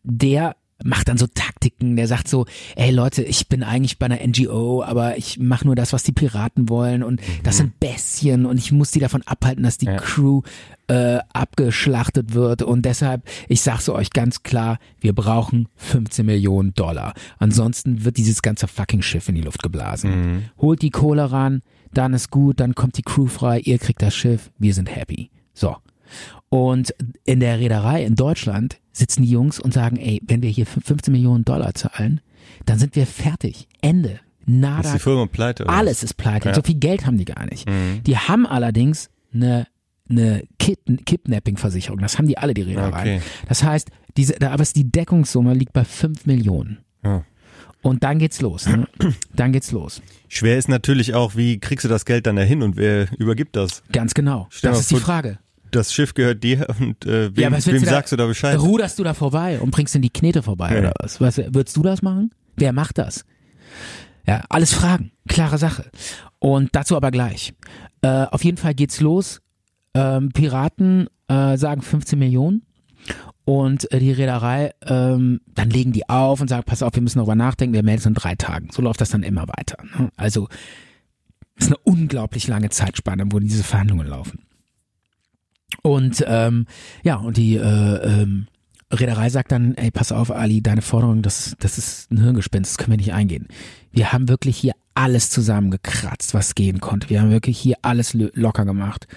der 0.04 0.56
macht 0.84 1.10
dann 1.10 1.18
so 1.18 1.28
Taktiken, 1.28 1.96
der 1.96 2.08
sagt 2.08 2.28
so, 2.28 2.46
ey 2.76 2.92
Leute, 2.92 3.24
ich 3.24 3.48
bin 3.50 3.64
eigentlich 3.64 4.00
bei 4.00 4.06
einer 4.06 4.26
NGO, 4.26 4.84
aber 4.84 5.18
ich 5.18 5.38
mache 5.40 5.66
nur 5.66 5.76
das, 5.76 5.92
was 5.94 6.04
die 6.04 6.12
Piraten 6.12 6.70
wollen 6.70 7.04
und 7.04 7.22
das 7.44 7.58
sind 7.58 7.80
Bestien 7.80 8.46
und 8.46 8.58
ich 8.58 8.72
muss 8.72 8.92
die 8.92 9.00
davon 9.00 9.22
abhalten, 9.24 9.64
dass 9.64 9.78
die 9.78 9.88
Ja. 9.88 9.98
Crew 9.98 10.42
äh, 10.88 11.20
abgeschlachtet 11.34 12.34
wird 12.34 12.62
und 12.62 12.84
deshalb, 12.86 13.24
ich 13.48 13.62
sag's 13.62 13.90
euch 13.90 14.10
ganz 14.12 14.44
klar, 14.44 14.80
wir 15.00 15.14
brauchen 15.14 15.68
15 15.76 16.26
Millionen 16.26 16.74
Dollar. 16.74 17.14
Ansonsten 17.38 18.06
wird 18.06 18.18
dieses 18.18 18.42
ganze 18.42 18.68
fucking 18.68 19.02
Schiff 19.02 19.30
in 19.30 19.36
die 19.36 19.42
Luft 19.42 19.62
geblasen. 19.62 20.10
Mhm. 20.34 20.44
Holt 20.58 20.82
die 20.82 20.90
Kohle 20.90 21.32
ran, 21.32 21.62
dann 21.94 22.14
ist 22.14 22.32
gut, 22.32 22.60
dann 22.60 22.74
kommt 22.76 22.98
die 22.98 23.04
Crew 23.04 23.28
frei, 23.28 23.60
ihr 23.60 23.78
kriegt 23.80 24.02
das 24.02 24.16
Schiff, 24.16 24.50
wir 24.58 24.74
sind 24.74 24.94
happy. 24.96 25.30
So. 25.54 25.76
Und 26.50 26.94
in 27.26 27.40
der 27.40 27.60
Reederei 27.60 28.04
in 28.04 28.16
Deutschland 28.16 28.80
sitzen 28.92 29.22
die 29.24 29.30
Jungs 29.30 29.60
und 29.60 29.74
sagen, 29.74 29.98
ey, 29.98 30.20
wenn 30.26 30.42
wir 30.42 30.50
hier 30.50 30.66
15 30.66 31.12
Millionen 31.12 31.46
Dollar 31.46 31.74
zahlen, 31.76 32.22
dann 32.66 32.80
sind 32.80 32.96
wir 32.96 33.06
fertig. 33.06 33.68
Ende. 33.82 34.10
Ist 34.12 34.20
Nada. 34.48 34.94
die 34.94 35.00
Firma 35.00 35.28
pleite? 35.28 35.64
oder? 35.66 35.74
Alles 35.74 36.02
ist 36.02 36.16
pleite. 36.18 36.50
Ja. 36.50 36.56
So 36.56 36.62
viel 36.64 36.76
Geld 36.76 37.06
haben 37.06 37.18
die 37.18 37.26
gar 37.26 37.46
nicht. 37.46 37.70
Mhm. 37.70 38.02
Die 38.06 38.18
haben 38.18 38.48
allerdings 38.48 39.10
eine, 39.32 39.68
eine 40.10 40.44
Kid 40.58 40.80
Kidnapping-Versicherung. 41.06 42.00
Das 42.00 42.18
haben 42.18 42.28
die 42.28 42.38
alle, 42.40 42.56
die 42.56 42.64
Reederei. 42.64 43.00
Okay. 43.00 43.22
Das 43.48 43.64
heißt, 43.64 43.90
diese, 44.18 44.34
da- 44.34 44.50
aber 44.52 44.64
die 44.64 44.90
Deckungssumme 44.92 45.54
liegt 45.54 45.74
bei 45.74 45.86
5 45.86 46.26
Millionen. 46.26 46.80
Ja. 47.04 47.24
Und 47.84 48.04
dann 48.04 48.18
geht's 48.20 48.42
los. 48.42 48.66
Ne? 48.68 48.88
Dann 49.36 49.54
geht's 49.54 49.72
los. 49.72 50.02
Schwer 50.28 50.58
ist 50.58 50.68
natürlich 50.68 51.14
auch, 51.14 51.36
wie 51.38 51.60
kriegst 51.60 51.86
du 51.86 51.90
das 51.90 52.04
Geld 52.04 52.28
dann 52.28 52.36
dahin 52.36 52.62
und 52.62 52.76
wer 52.76 53.08
übergibt 53.18 53.56
das? 53.56 53.84
Ganz 53.94 54.14
genau. 54.14 54.48
Stell 54.50 54.72
das 54.72 54.82
ist 54.82 54.92
die 54.92 54.96
Frage. 54.98 55.40
Das 55.72 55.94
Schiff 55.94 56.14
gehört 56.14 56.44
dir 56.44 56.68
und 56.80 57.06
äh, 57.06 57.36
wem, 57.36 57.52
willst 57.54 57.68
wem 57.68 57.84
da- 57.84 57.90
sagst 57.90 58.12
du 58.12 58.16
da 58.18 58.26
Bescheid? 58.26 58.60
Ruderst 58.60 58.98
du 59.00 59.04
da 59.04 59.14
vorbei 59.14 59.60
und 59.60 59.72
bringst 59.72 59.96
in 59.96 60.02
die 60.02 60.10
Knete 60.10 60.42
vorbei 60.44 60.74
Ja. 60.74 60.80
oder 60.80 60.94
was? 61.02 61.20
was? 61.22 61.38
Würdest 61.38 61.76
du 61.78 61.82
das 61.84 62.02
machen? 62.02 62.32
Wer 62.56 62.74
macht 62.74 62.98
das? 62.98 63.26
Ja, 64.28 64.44
alles 64.50 64.74
Fragen. 64.74 65.12
Klare 65.28 65.58
Sache. 65.58 65.90
Und 66.40 66.70
dazu 66.76 66.96
aber 66.96 67.12
gleich. 67.12 67.54
Äh, 68.02 68.26
auf 68.26 68.44
jeden 68.44 68.58
Fall 68.58 68.74
geht's 68.74 69.00
los. 69.02 69.42
Ähm, 69.94 70.30
Piraten 70.32 71.08
äh, 71.28 71.58
sagen 71.58 71.82
15 71.82 72.18
Millionen. 72.20 72.64
Und 73.46 73.92
äh, 73.92 74.00
die 74.00 74.12
Reederei, 74.12 74.72
ähm, 74.86 75.42
dann 75.48 75.70
legen 75.72 75.92
die 75.92 76.08
auf 76.08 76.40
und 76.42 76.48
sagen, 76.50 76.64
pass 76.66 76.84
auf, 76.84 76.94
wir 76.94 77.02
müssen 77.02 77.18
darüber 77.18 77.34
nachdenken, 77.36 77.74
wir 77.74 77.82
melden 77.84 78.00
uns 78.00 78.06
in 78.06 78.14
drei 78.14 78.36
Tagen. 78.36 78.70
So 78.72 78.82
läuft 78.84 79.02
das 79.02 79.10
dann 79.10 79.24
immer 79.24 79.48
weiter. 79.48 79.78
Ne? 79.98 80.10
Also 80.18 80.48
ist 81.56 81.68
eine 81.68 81.78
unglaublich 81.78 82.48
lange 82.48 82.70
Zeitspanne, 82.70 83.24
wo 83.32 83.40
diese 83.40 83.64
Verhandlungen 83.64 84.08
laufen. 84.08 84.44
Und 85.84 86.24
ähm, 86.28 86.66
ja, 87.04 87.16
und 87.16 87.38
die 87.38 87.56
äh, 87.56 87.62
ähm, 87.62 88.48
Reederei 88.92 89.30
sagt 89.30 89.52
dann, 89.52 89.76
ey, 89.76 89.92
pass 89.92 90.12
auf, 90.12 90.32
Ali, 90.32 90.62
deine 90.62 90.82
Forderung, 90.82 91.22
das, 91.22 91.56
das 91.60 91.78
ist 91.78 92.12
ein 92.12 92.22
Hirngespinst, 92.22 92.72
das 92.72 92.78
können 92.78 92.92
wir 92.94 92.98
nicht 92.98 93.14
eingehen. 93.14 93.48
Wir 93.92 94.12
haben 94.12 94.28
wirklich 94.30 94.58
hier 94.58 94.74
alles 94.96 95.30
zusammengekratzt, 95.30 96.34
was 96.34 96.56
gehen 96.56 96.80
konnte. 96.82 97.10
Wir 97.10 97.22
haben 97.22 97.30
wirklich 97.32 97.58
hier 97.60 97.76
alles 97.84 98.14
lo- 98.14 98.30
locker 98.34 98.66
gemacht. 98.66 99.08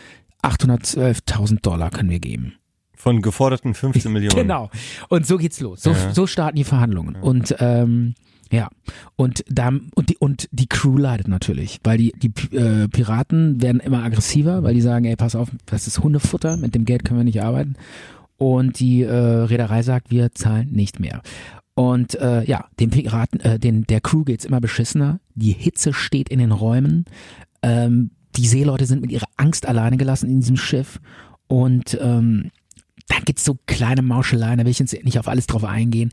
812.000 0.43 1.61
Dollar 1.63 1.91
können 1.91 2.11
wir 2.11 2.21
geben. 2.21 2.55
Von 2.95 3.23
geforderten 3.23 3.75
15 3.75 4.13
Millionen. 4.13 4.37
Genau. 4.37 4.71
Und 5.09 5.27
so 5.27 5.39
geht's 5.39 5.61
los. 5.61 5.83
So, 5.83 5.91
Ja. 5.91 6.13
so 6.13 6.27
starten 6.27 6.57
die 6.57 6.65
Verhandlungen. 6.65 7.17
Und 7.17 7.57
ähm, 7.59 8.15
ja, 8.53 8.69
und 9.17 9.43
da 9.49 9.69
und 9.95 10.11
die 10.11 10.19
und 10.19 10.47
die 10.53 10.67
Crew 10.67 10.99
leidet 10.99 11.27
natürlich, 11.27 11.81
weil 11.85 11.97
die 11.97 12.13
die 12.13 12.55
äh, 12.55 12.87
Piraten 12.87 13.63
werden 13.63 13.81
immer 13.81 14.05
aggressiver, 14.05 14.63
weil 14.63 14.75
die 14.75 14.83
sagen, 14.83 15.07
ey, 15.07 15.17
pass 15.17 15.35
auf, 15.35 15.49
das 15.65 15.87
ist 15.87 16.01
Hundefutter, 16.01 16.59
mit 16.59 16.75
dem 16.75 16.85
Geld 16.85 17.05
können 17.05 17.19
wir 17.19 17.25
nicht 17.25 17.43
arbeiten. 17.43 17.75
Und 18.37 18.79
die 18.79 19.03
äh, 19.03 19.15
Reederei 19.15 19.83
sagt, 19.83 20.11
wir 20.11 20.33
zahlen 20.33 20.69
nicht 20.71 21.01
mehr. 21.01 21.23
Und 21.75 22.15
äh, 22.17 22.45
ja, 22.45 22.67
den 22.79 22.91
Piraten, 22.91 23.41
äh, 23.41 23.59
den 23.59 23.85
der 23.85 24.03
Crew 24.03 24.25
geht's 24.25 24.45
immer 24.45 24.61
beschissener. 24.61 25.21
Die 25.35 25.53
Hitze 25.53 25.95
steht 25.95 26.29
in 26.29 26.39
den 26.39 26.53
Räumen. 26.53 27.07
Ähm, 27.63 28.11
die 28.37 28.47
Seeleute 28.47 28.85
sind 28.85 29.01
mit 29.01 29.13
ihrer 29.13 29.29
Angst 29.37 29.67
alleine 29.67 29.97
gelassen 29.97 30.29
in 30.29 30.41
diesem 30.41 30.57
Schiff. 30.57 31.01
Und 31.49 31.97
ähm, 32.03 32.51
dann 33.13 33.25
gibt's 33.25 33.45
so 33.45 33.59
kleine 33.67 34.03
Mauscheleien, 34.03 34.59
da 34.59 34.65
will 34.65 34.71
ich 34.71 34.79
jetzt 34.79 34.95
nicht 35.05 35.19
auf 35.19 35.29
alles 35.29 35.47
drauf 35.47 35.65
eingehen. 35.65 36.13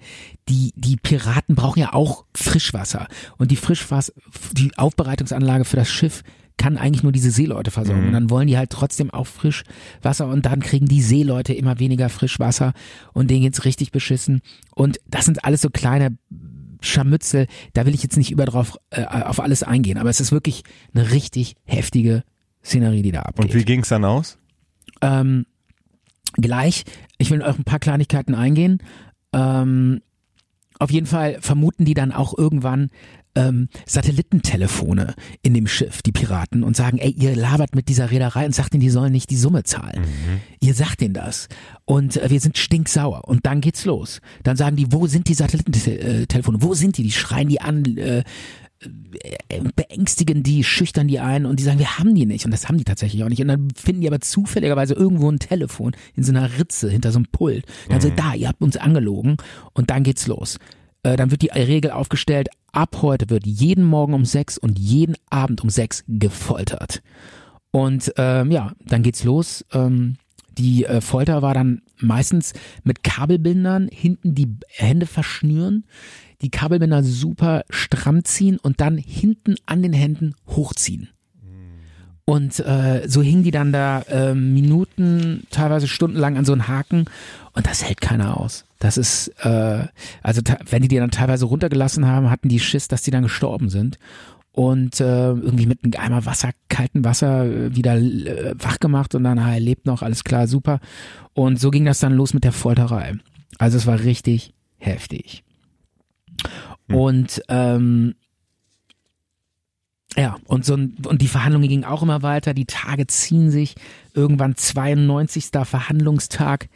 Die, 0.50 0.74
die 0.76 0.98
Piraten 0.98 1.56
brauchen 1.56 1.80
ja 1.80 1.94
auch 1.94 2.26
Frischwasser. 2.36 3.08
Und 3.38 3.52
die 3.52 3.56
Frischwasser, 3.56 4.14
die 4.52 4.78
Aufbereitungsanlage 4.78 5.66
für 5.66 5.78
das 5.78 5.90
Schiff 5.90 6.24
kann 6.58 6.78
eigentlich 6.78 7.04
nur 7.04 7.14
diese 7.14 7.32
Seeleute 7.32 7.72
versorgen. 7.72 8.08
Und 8.08 8.14
dann 8.14 8.30
wollen 8.30 8.48
die 8.48 8.58
halt 8.58 8.70
trotzdem 8.70 9.12
auch 9.12 9.28
Frischwasser 9.28 10.28
und 10.28 10.46
dann 10.46 10.60
kriegen 10.60 10.88
die 10.88 11.02
Seeleute 11.02 11.54
immer 11.54 11.80
weniger 11.80 12.10
Frischwasser 12.10 12.74
und 13.14 13.30
denen 13.30 13.44
geht's 13.44 13.64
richtig 13.64 13.92
beschissen. 13.92 14.42
Und 14.76 15.00
das 15.08 15.24
sind 15.24 15.46
alles 15.46 15.62
so 15.62 15.70
kleine 15.70 16.18
Scharmützel, 16.82 17.48
da 17.74 17.86
will 17.86 17.94
ich 17.94 18.04
jetzt 18.04 18.18
nicht 18.18 18.32
über 18.32 18.46
drauf, 18.46 18.78
äh, 18.90 19.06
auf 19.06 19.40
alles 19.40 19.64
eingehen, 19.64 19.98
aber 19.98 20.10
es 20.10 20.20
ist 20.20 20.32
wirklich 20.32 20.64
eine 20.94 21.12
richtig 21.12 21.56
heftige 21.66 22.24
Szenerie, 22.64 23.04
die 23.04 23.12
da 23.12 23.22
abgeht. 23.22 23.46
Und 23.46 23.54
wie 23.54 23.64
ging's 23.64 23.90
dann 23.90 24.04
aus? 24.04 24.38
ähm, 25.02 25.46
gleich. 26.42 26.84
Ich 27.18 27.32
will 27.32 27.42
auf 27.42 27.58
ein 27.58 27.64
paar 27.64 27.80
Kleinigkeiten 27.80 28.36
eingehen. 28.36 28.80
Ähm, 29.34 30.02
auf 30.80 30.92
jeden 30.92 31.08
Fall 31.08 31.38
vermuten 31.42 31.86
die 31.86 31.94
dann 31.94 32.14
auch 32.14 32.38
irgendwann 32.38 32.90
ähm, 33.36 33.68
Satellitentelefone 33.86 35.14
in 35.42 35.54
dem 35.54 35.68
Schiff, 35.68 36.02
die 36.02 36.12
Piraten, 36.12 36.64
und 36.64 36.76
sagen, 36.76 36.98
ey, 36.98 37.12
ihr 37.12 37.36
labert 37.36 37.76
mit 37.76 37.90
dieser 37.90 38.12
Reederei 38.12 38.46
und 38.46 38.56
sagt 38.56 38.74
ihnen, 38.74 38.82
die 38.82 38.90
sollen 38.90 39.12
nicht 39.12 39.30
die 39.30 39.36
Summe 39.36 39.64
zahlen. 39.64 40.04
Ihr 40.62 40.74
sagt 40.74 41.02
ihnen 41.02 41.14
das. 41.14 41.48
Und 41.86 42.18
äh, 42.18 42.30
wir 42.30 42.40
sind 42.40 42.58
stinksauer. 42.58 43.28
Und 43.28 43.46
dann 43.46 43.62
geht's 43.62 43.86
los. 43.86 44.22
Dann 44.44 44.58
sagen 44.58 44.78
die, 44.78 44.92
wo 44.92 45.08
sind 45.08 45.28
die 45.28 45.34
Satellitentelefone? 45.34 46.62
Wo 46.62 46.74
sind 46.74 46.98
die? 46.98 47.04
Die 47.04 47.12
schreien 47.12 47.50
die 47.50 47.62
an, 47.62 47.86
äh, 47.98 48.20
äh, 48.20 48.24
beängstigen 49.76 50.44
die, 50.44 50.64
schüchtern 50.64 51.08
die 51.08 51.20
ein 51.20 51.46
und 51.46 51.60
die 51.60 51.64
sagen, 51.64 51.80
wir 51.80 51.98
haben 51.98 52.16
die 52.16 52.26
nicht. 52.26 52.46
Und 52.46 52.52
das 52.52 52.68
haben 52.68 52.78
die 52.78 52.84
tatsächlich 52.84 53.24
auch 53.24 53.30
nicht. 53.30 53.42
Und 53.42 53.50
dann 53.50 53.70
finden 53.76 54.02
die 54.02 54.08
aber 54.08 54.22
zufälligerweise 54.22 54.94
irgendwo 54.94 55.30
ein 55.30 55.40
Telefon 55.40 55.94
in 56.16 56.24
so 56.24 56.32
einer 56.32 56.58
Ritze 56.58 56.90
hinter 56.90 57.12
so 57.12 57.20
einem 57.20 57.28
Pult. 57.32 57.66
Dann 57.90 58.02
sagen, 58.02 58.16
da, 58.16 58.34
ihr 58.34 58.48
habt 58.48 58.62
uns 58.62 58.78
angelogen. 58.78 59.38
Und 59.74 59.90
dann 59.90 60.04
geht's 60.04 60.28
los. 60.28 60.58
Äh, 61.04 61.18
dann 61.18 61.32
wird 61.32 61.42
die 61.42 61.48
Regel 61.48 61.92
aufgestellt, 61.92 62.50
ab 62.72 62.98
heute 63.02 63.30
wird 63.30 63.46
jeden 63.46 63.84
Morgen 63.84 64.14
um 64.14 64.26
sechs 64.26 64.58
und 64.58 64.78
jeden 64.80 65.16
Abend 65.30 65.62
um 65.62 65.70
sechs 65.70 66.04
gefoltert. 66.08 67.02
Und 67.72 68.14
ähm, 68.18 68.52
ja, 68.52 68.74
dann 68.86 69.04
geht's 69.04 69.24
los. 69.24 69.66
Ähm, 69.74 70.18
die 70.58 70.86
äh, 70.86 71.02
Folter 71.02 71.42
war 71.42 71.54
dann 71.54 71.82
meistens 71.98 72.54
mit 72.84 73.04
Kabelbindern 73.04 73.88
hinten 73.92 74.36
die 74.36 74.56
Hände 74.68 75.06
verschnüren, 75.06 75.86
die 76.42 76.50
Kabelbinder 76.50 77.04
super 77.04 77.64
stramm 77.70 78.24
ziehen 78.24 78.58
und 78.58 78.82
dann 78.82 78.98
hinten 78.98 79.56
an 79.66 79.82
den 79.82 79.94
Händen 79.94 80.36
hochziehen. 80.48 81.10
Und 82.30 82.60
äh, 82.60 83.08
so 83.08 83.24
hingen 83.24 83.42
die 83.42 83.50
dann 83.50 83.72
da 83.72 84.02
äh, 84.04 84.36
Minuten, 84.36 85.48
teilweise 85.50 85.88
stundenlang 85.88 86.38
an 86.38 86.46
so 86.46 86.52
einen 86.52 86.68
Haken 86.68 87.06
und 87.54 87.66
das 87.66 87.84
hält 87.84 88.02
keiner 88.02 88.40
aus. 88.40 88.66
Das 88.78 88.98
ist, 88.98 89.30
äh, 89.44 89.88
also 90.22 90.42
wenn 90.70 90.84
die 90.84 90.88
die 90.90 90.98
dann 90.98 91.10
teilweise 91.10 91.46
runtergelassen 91.46 92.06
haben, 92.06 92.30
hatten 92.30 92.48
die 92.48 92.60
Schiss, 92.60 92.88
dass 92.88 93.02
die 93.02 93.10
dann 93.10 93.24
gestorben 93.24 93.70
sind. 93.70 93.98
Und 94.52 95.02
äh, 95.02 95.30
irgendwie 95.30 95.66
mit 95.66 95.84
einem 95.84 95.94
Eimer 95.98 96.26
Wasser, 96.28 96.52
kaltem 96.70 97.04
Wasser 97.04 97.46
äh, 97.46 97.76
wieder 97.76 97.96
äh, 97.98 98.54
wach 98.60 98.80
gemacht 98.80 99.16
und 99.16 99.24
dann, 99.24 99.40
ah, 99.40 99.54
er 99.54 99.60
lebt 99.60 99.88
noch, 99.88 100.04
alles 100.04 100.24
klar, 100.24 100.46
super. 100.46 100.82
Und 101.34 101.60
so 101.60 101.72
ging 101.72 101.86
das 101.86 101.98
dann 101.98 102.14
los 102.14 102.36
mit 102.36 102.44
der 102.44 102.52
Folterei. 102.52 103.16
Also 103.58 103.78
es 103.78 103.88
war 103.88 104.02
richtig 104.02 104.54
heftig. 104.78 105.44
Und 106.92 107.42
ähm, 107.50 108.16
ja, 110.18 110.38
und 110.46 110.66
so 110.66 110.76
ein, 110.76 110.96
und 111.06 111.22
die 111.22 111.28
Verhandlungen 111.28 111.70
gingen 111.70 111.86
auch 111.86 112.02
immer 112.02 112.24
weiter, 112.24 112.54
die 112.54 112.66
Tage 112.66 113.06
ziehen 113.08 113.52
sich, 113.52 113.76
irgendwann 114.14 114.56
92. 114.56 115.50
Verhandlungstag, 115.64 116.68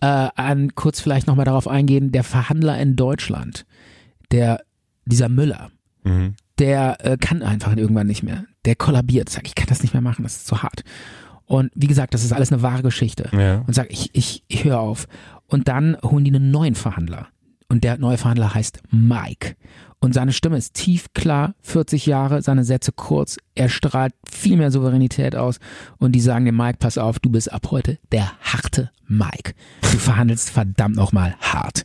äh, 0.00 0.06
an, 0.06 0.74
kurz 0.74 1.00
vielleicht 1.00 1.26
nochmal 1.26 1.44
darauf 1.44 1.68
eingehen, 1.68 2.10
der 2.10 2.24
Verhandler 2.24 2.78
in 2.80 2.96
Deutschland, 2.96 3.66
der, 4.30 4.62
dieser 5.04 5.28
Müller, 5.28 5.70
Mhm. 6.02 6.34
der 6.58 7.04
äh, 7.04 7.18
kann 7.18 7.42
einfach 7.42 7.76
irgendwann 7.76 8.06
nicht 8.06 8.22
mehr. 8.22 8.44
Der 8.64 8.74
kollabiert, 8.74 9.28
sagt, 9.28 9.46
ich 9.46 9.54
kann 9.54 9.68
das 9.68 9.82
nicht 9.82 9.92
mehr 9.92 10.00
machen, 10.00 10.22
das 10.22 10.36
ist 10.36 10.46
zu 10.46 10.62
hart. 10.62 10.82
Und 11.44 11.70
wie 11.74 11.88
gesagt, 11.88 12.14
das 12.14 12.24
ist 12.24 12.32
alles 12.32 12.50
eine 12.52 12.62
wahre 12.62 12.82
Geschichte. 12.82 13.28
Ja. 13.32 13.58
Und 13.66 13.74
sagt, 13.74 13.92
ich, 13.92 14.08
ich, 14.14 14.42
ich 14.48 14.64
höre 14.64 14.80
auf. 14.80 15.08
Und 15.46 15.68
dann 15.68 15.98
holen 16.02 16.24
die 16.24 16.34
einen 16.34 16.50
neuen 16.50 16.74
Verhandler. 16.74 17.28
Und 17.70 17.84
der 17.84 17.98
neue 17.98 18.18
Verhandler 18.18 18.52
heißt 18.52 18.82
Mike. 18.90 19.54
Und 20.00 20.12
seine 20.12 20.32
Stimme 20.32 20.56
ist 20.56 20.74
tief, 20.74 21.06
klar, 21.14 21.54
40 21.60 22.04
Jahre, 22.04 22.42
seine 22.42 22.64
Sätze 22.64 22.90
kurz, 22.90 23.36
er 23.54 23.68
strahlt 23.68 24.12
viel 24.28 24.56
mehr 24.56 24.72
Souveränität 24.72 25.36
aus. 25.36 25.60
Und 25.98 26.12
die 26.12 26.20
sagen 26.20 26.46
dem 26.46 26.56
Mike, 26.56 26.78
pass 26.80 26.98
auf, 26.98 27.20
du 27.20 27.30
bist 27.30 27.52
ab 27.52 27.68
heute 27.70 27.98
der 28.10 28.32
harte 28.40 28.90
Mike. 29.06 29.52
Du 29.82 29.98
verhandelst 29.98 30.50
verdammt 30.50 30.96
nochmal 30.96 31.36
hart. 31.40 31.84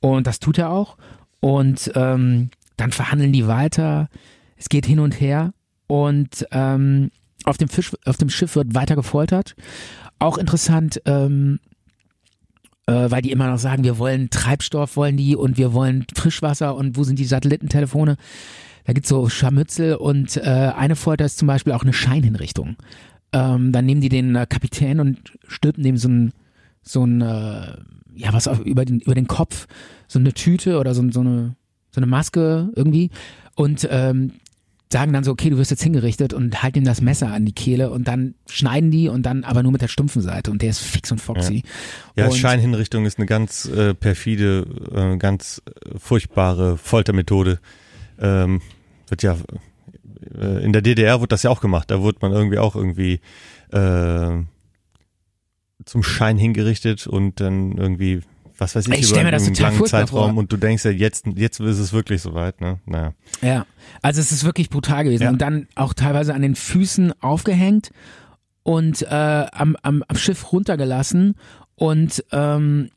Und 0.00 0.26
das 0.26 0.38
tut 0.38 0.56
er 0.56 0.70
auch. 0.70 0.96
Und 1.40 1.92
ähm, 1.94 2.48
dann 2.78 2.92
verhandeln 2.92 3.32
die 3.32 3.46
weiter. 3.46 4.08
Es 4.56 4.70
geht 4.70 4.86
hin 4.86 4.98
und 4.98 5.20
her. 5.20 5.52
Und 5.88 6.46
ähm, 6.52 7.10
auf, 7.44 7.58
dem 7.58 7.68
Fisch, 7.68 7.92
auf 8.06 8.16
dem 8.16 8.30
Schiff 8.30 8.56
wird 8.56 8.74
weiter 8.74 8.96
gefoltert. 8.96 9.56
Auch 10.20 10.38
interessant, 10.38 11.02
ähm, 11.04 11.60
äh, 12.88 13.10
weil 13.10 13.20
die 13.20 13.30
immer 13.30 13.48
noch 13.48 13.58
sagen, 13.58 13.84
wir 13.84 13.98
wollen 13.98 14.30
Treibstoff, 14.30 14.96
wollen 14.96 15.18
die 15.18 15.36
und 15.36 15.58
wir 15.58 15.74
wollen 15.74 16.06
Frischwasser 16.14 16.74
und 16.74 16.96
wo 16.96 17.04
sind 17.04 17.18
die 17.18 17.26
Satellitentelefone? 17.26 18.16
Da 18.84 18.92
gibt's 18.94 19.10
so 19.10 19.28
Scharmützel 19.28 19.96
und 19.96 20.38
äh, 20.38 20.72
eine 20.74 20.96
Folter 20.96 21.26
ist 21.26 21.36
zum 21.36 21.48
Beispiel 21.48 21.74
auch 21.74 21.82
eine 21.82 21.92
Scheinhinrichtung. 21.92 22.76
Ähm, 23.34 23.72
dann 23.72 23.84
nehmen 23.84 24.00
die 24.00 24.08
den 24.08 24.34
äh, 24.34 24.46
Kapitän 24.48 25.00
und 25.00 25.18
stülpen 25.46 25.84
dem 25.84 25.98
so 25.98 26.08
ein, 26.08 26.32
so 26.82 27.04
ein 27.04 27.20
äh, 27.20 27.76
ja, 28.14 28.32
was 28.32 28.48
auf, 28.48 28.60
über, 28.60 28.86
den, 28.86 29.00
über 29.00 29.14
den 29.14 29.28
Kopf, 29.28 29.66
so 30.06 30.18
eine 30.18 30.32
Tüte 30.32 30.78
oder 30.78 30.94
so, 30.94 31.02
so, 31.10 31.20
eine, 31.20 31.56
so 31.90 32.00
eine 32.00 32.06
Maske 32.06 32.70
irgendwie 32.74 33.10
und 33.54 33.86
ähm, 33.90 34.32
sagen 34.92 35.12
dann 35.12 35.24
so, 35.24 35.32
okay, 35.32 35.50
du 35.50 35.58
wirst 35.58 35.70
jetzt 35.70 35.82
hingerichtet 35.82 36.32
und 36.32 36.62
halten 36.62 36.78
ihm 36.78 36.84
das 36.84 37.00
Messer 37.00 37.28
an 37.28 37.44
die 37.44 37.52
Kehle 37.52 37.90
und 37.90 38.08
dann 38.08 38.34
schneiden 38.48 38.90
die 38.90 39.08
und 39.08 39.24
dann 39.24 39.44
aber 39.44 39.62
nur 39.62 39.72
mit 39.72 39.82
der 39.82 39.88
stumpfen 39.88 40.22
Seite 40.22 40.50
und 40.50 40.62
der 40.62 40.70
ist 40.70 40.80
fix 40.80 41.12
und 41.12 41.20
foxy. 41.20 41.62
Ja, 42.16 42.26
und, 42.26 42.34
Scheinhinrichtung 42.34 43.04
ist 43.04 43.18
eine 43.18 43.26
ganz 43.26 43.66
äh, 43.66 43.94
perfide, 43.94 44.66
äh, 44.94 45.16
ganz 45.18 45.62
äh, 45.66 45.98
furchtbare 45.98 46.78
Foltermethode. 46.78 47.60
Ähm, 48.18 48.62
wird 49.08 49.22
ja 49.22 49.36
äh, 50.36 50.64
in 50.64 50.72
der 50.72 50.82
DDR 50.82 51.20
wurde 51.20 51.28
das 51.28 51.42
ja 51.42 51.50
auch 51.50 51.60
gemacht. 51.60 51.90
Da 51.90 52.00
wurde 52.00 52.18
man 52.20 52.32
irgendwie 52.32 52.58
auch 52.58 52.74
irgendwie 52.74 53.20
äh, 53.72 54.42
zum 55.84 56.02
Schein 56.02 56.38
hingerichtet 56.38 57.06
und 57.06 57.40
dann 57.40 57.76
irgendwie 57.78 58.20
was 58.58 58.74
weiß 58.74 58.86
ich, 58.88 58.92
Ich 58.94 59.12
das 59.30 59.44
einen 59.46 59.54
total 59.54 59.72
langen 59.72 59.86
Zeitraum 59.86 60.30
vor. 60.32 60.38
und 60.38 60.52
du 60.52 60.56
denkst 60.56 60.84
ja, 60.84 60.90
jetzt, 60.90 61.26
jetzt 61.36 61.60
ist 61.60 61.78
es 61.78 61.92
wirklich 61.92 62.20
soweit, 62.22 62.60
ne? 62.60 62.80
Naja. 62.86 63.14
Ja, 63.40 63.66
also 64.02 64.20
es 64.20 64.32
ist 64.32 64.44
wirklich 64.44 64.68
brutal 64.68 65.04
gewesen 65.04 65.22
Ja. 65.22 65.30
und 65.30 65.38
dann 65.40 65.68
auch 65.74 65.94
teilweise 65.94 66.34
an 66.34 66.42
den 66.42 66.54
Füßen 66.56 67.12
aufgehängt 67.22 67.90
und 68.62 69.02
äh, 69.02 69.06
am, 69.52 69.76
am, 69.82 70.04
am 70.06 70.16
Schiff 70.16 70.52
runtergelassen 70.52 71.34
und 71.76 72.24
ähm, 72.32 72.90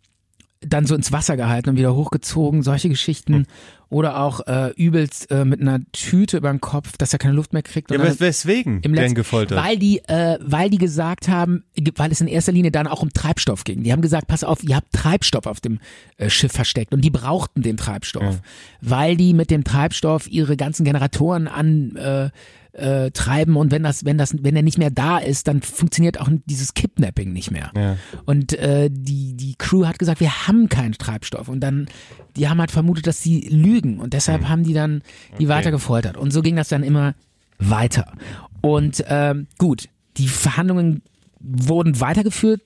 dann 0.62 0.86
so 0.86 0.96
ins 0.96 1.12
Wasser 1.12 1.38
gehalten 1.38 1.70
und 1.70 1.78
wieder 1.78 1.96
hochgezogen, 1.96 2.62
solche 2.64 2.90
Geschichten. 2.90 3.34
Hm. 3.34 3.46
Oder 3.90 4.22
auch 4.22 4.40
äh, 4.48 4.72
übelst 4.78 5.30
äh, 5.32 5.44
mit 5.44 5.60
einer 5.60 5.80
Tüte 5.92 6.38
über 6.38 6.50
den 6.50 6.62
Kopf, 6.62 6.96
dass 6.98 7.12
er 7.12 7.20
keine 7.20 7.34
Luft 7.34 7.52
mehr 7.52 7.62
kriegt. 7.62 7.92
Ja, 7.92 7.98
wes- 8.02 8.22
weswegen 8.22 8.80
im 8.84 8.94
letzten- 8.94 9.16
gefoltert? 9.16 9.62
Weil 9.62 9.78
die, 9.78 9.98
äh, 10.08 10.38
weil 10.42 10.70
die 10.70 10.78
gesagt 10.78 11.28
haben, 11.28 11.66
weil 11.98 12.10
es 12.10 12.22
in 12.22 12.28
erster 12.28 12.54
Linie 12.54 12.72
dann 12.72 12.88
auch 12.88 13.02
um 13.02 13.10
Treibstoff 13.12 13.66
ging. 13.66 13.84
Die 13.84 13.92
haben 13.92 14.02
gesagt, 14.02 14.28
pass 14.28 14.46
auf, 14.46 14.64
ihr 14.64 14.78
habt 14.78 14.94
Treibstoff 14.94 15.46
auf 15.46 15.60
dem 15.60 15.80
äh, 16.16 16.30
Schiff 16.30 16.54
versteckt 16.54 16.94
und 16.94 17.02
die 17.04 17.10
brauchten 17.10 17.64
den 17.64 17.76
Treibstoff, 17.76 18.40
weil 18.80 19.18
die 19.18 19.34
mit 19.34 19.52
dem 19.52 19.66
Treibstoff 19.66 20.26
ihre 20.32 20.56
ganzen 20.56 20.86
Generatoren 20.86 21.50
an 21.50 21.96
äh, 21.98 22.30
äh, 22.74 23.12
treiben 23.12 23.58
und 23.58 23.72
wenn 23.72 23.84
das, 23.84 24.06
wenn 24.06 24.18
das, 24.18 24.36
wenn 24.42 24.56
er 24.56 24.62
nicht 24.62 24.78
mehr 24.78 24.92
da 24.92 25.18
ist, 25.18 25.48
dann 25.48 25.62
funktioniert 25.62 26.20
auch 26.20 26.30
dieses 26.46 26.74
Kidnapping 26.74 27.34
nicht 27.34 27.52
mehr. 27.52 27.72
Ja. 27.76 27.98
Und 28.26 28.54
äh, 28.54 28.90
die, 28.92 29.36
die 29.36 29.56
Crew 29.56 29.86
hat 29.86 30.00
gesagt, 30.00 30.20
wir 30.20 30.48
haben 30.48 30.70
keinen 30.70 30.94
Treibstoff. 30.94 31.50
Und 31.50 31.60
dann, 31.60 31.88
die 32.36 32.48
haben 32.48 32.60
halt 32.60 32.72
vermutet, 32.72 33.08
dass 33.08 33.22
sie 33.22 33.42
lügen. 33.50 34.00
Und 34.00 34.14
deshalb 34.14 34.48
haben 34.48 34.64
die 34.64 34.74
dann 34.74 35.02
die 35.40 35.50
weiter 35.50 35.72
gefoltert. 35.72 36.18
Und 36.18 36.32
so 36.32 36.42
ging 36.42 36.56
das 36.56 36.70
dann 36.70 36.84
immer 36.84 37.14
weiter. 37.60 38.14
Und 38.62 39.04
ähm, 39.08 39.48
gut, 39.58 39.90
die 40.18 40.28
Verhandlungen 40.28 41.02
wurden 41.40 42.00
weitergeführt, 42.00 42.62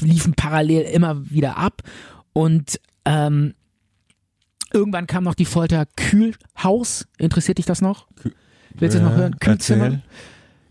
liefen 0.00 0.34
parallel 0.34 0.82
immer 0.82 1.30
wieder 1.30 1.58
ab. 1.58 1.82
Und 2.32 2.80
ähm, 3.04 3.54
irgendwann 4.72 5.06
kam 5.06 5.24
noch 5.24 5.34
die 5.34 5.44
Folter 5.44 5.86
Kühlhaus. 5.96 7.06
Interessiert 7.18 7.58
dich 7.58 7.66
das 7.66 7.82
noch? 7.82 8.06
Willst 8.78 8.94
du 8.94 8.98
es 8.98 9.04
noch 9.04 9.16
hören? 9.16 9.36
Kühlzimmer? 9.38 10.00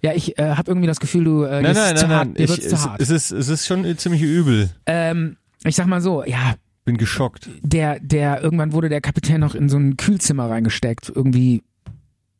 Ja, 0.01 0.13
ich 0.13 0.37
äh, 0.37 0.51
habe 0.55 0.69
irgendwie 0.69 0.87
das 0.87 0.99
Gefühl, 0.99 1.23
du 1.23 1.43
äh, 1.43 1.61
Nein, 1.61 1.73
nein, 1.73 1.97
zu 1.97 2.07
nein, 2.07 2.15
hart. 2.17 2.27
nein. 2.27 2.35
Ich, 2.37 2.61
zu 2.61 2.75
es, 2.75 2.85
hart. 2.85 3.01
es, 3.01 3.09
ist, 3.09 3.31
es 3.31 3.47
ist 3.49 3.65
schon 3.65 3.97
ziemlich 3.97 4.21
übel. 4.21 4.69
Ähm, 4.85 5.37
ich 5.63 5.75
sag 5.75 5.87
mal 5.87 6.01
so, 6.01 6.23
ja, 6.23 6.55
Bin 6.83 6.97
geschockt. 6.97 7.49
der, 7.63 7.99
der, 7.99 8.41
irgendwann 8.41 8.71
wurde 8.71 8.89
der 8.89 9.01
Kapitän 9.01 9.41
noch 9.41 9.55
in 9.55 9.67
so 9.67 9.77
ein 9.77 9.97
Kühlzimmer 9.97 10.49
reingesteckt, 10.49 11.11
irgendwie 11.13 11.63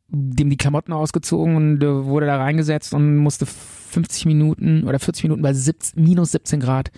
dem 0.10 0.52
die 0.52 0.58
Klamotten 0.58 0.94
ausgezogen 0.94 1.56
und 1.56 1.84
äh, 1.84 2.06
wurde 2.06 2.28
da 2.28 2.38
reingesetzt 2.38 2.94
und 2.94 3.18
musste 3.18 3.48
50 3.48 4.26
Minuten 4.28 4.84
oder 4.84 5.00
40 5.00 5.24
Minuten 5.24 5.42
bei 5.42 5.54
17, 5.54 6.04
minus 6.04 6.32
17 6.32 6.60
Grad 6.60 6.92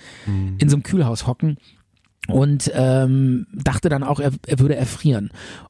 in 0.58 0.68
so 0.68 0.76
einem 0.76 0.84
Kühlhaus 0.84 1.26
hocken 1.28 1.58
und 2.28 2.70
ähm, 2.74 3.48
dachte 3.54 3.88
dann 3.88 4.04
auch, 4.04 4.20
er, 4.20 4.32
er 4.46 4.60
würde 4.60 4.76
erfrieren. 4.76 5.30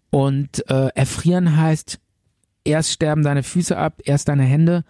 Und 0.09 0.67
äh, 0.69 0.87
erfrieren 0.95 1.55
heißt, 1.57 1.99
erst 2.67 2.91
sterben 2.91 3.23
deine 3.23 3.43
Füße 3.43 3.77
ab, 3.77 4.01
erst 4.03 4.27
deine 4.27 4.43
Hände 4.43 4.83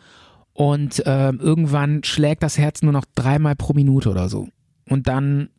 und 0.54 1.04
ähm, 1.06 1.40
irgendwann 1.42 2.04
schlägt 2.04 2.44
das 2.44 2.58
Herz 2.58 2.82
nur 2.82 2.92
noch 2.94 3.06
dreimal 3.16 3.56
pro 3.56 3.74
Minute 3.74 4.10
oder 4.10 4.28
so. 4.28 4.48
Und 4.90 5.08
dann 5.08 5.50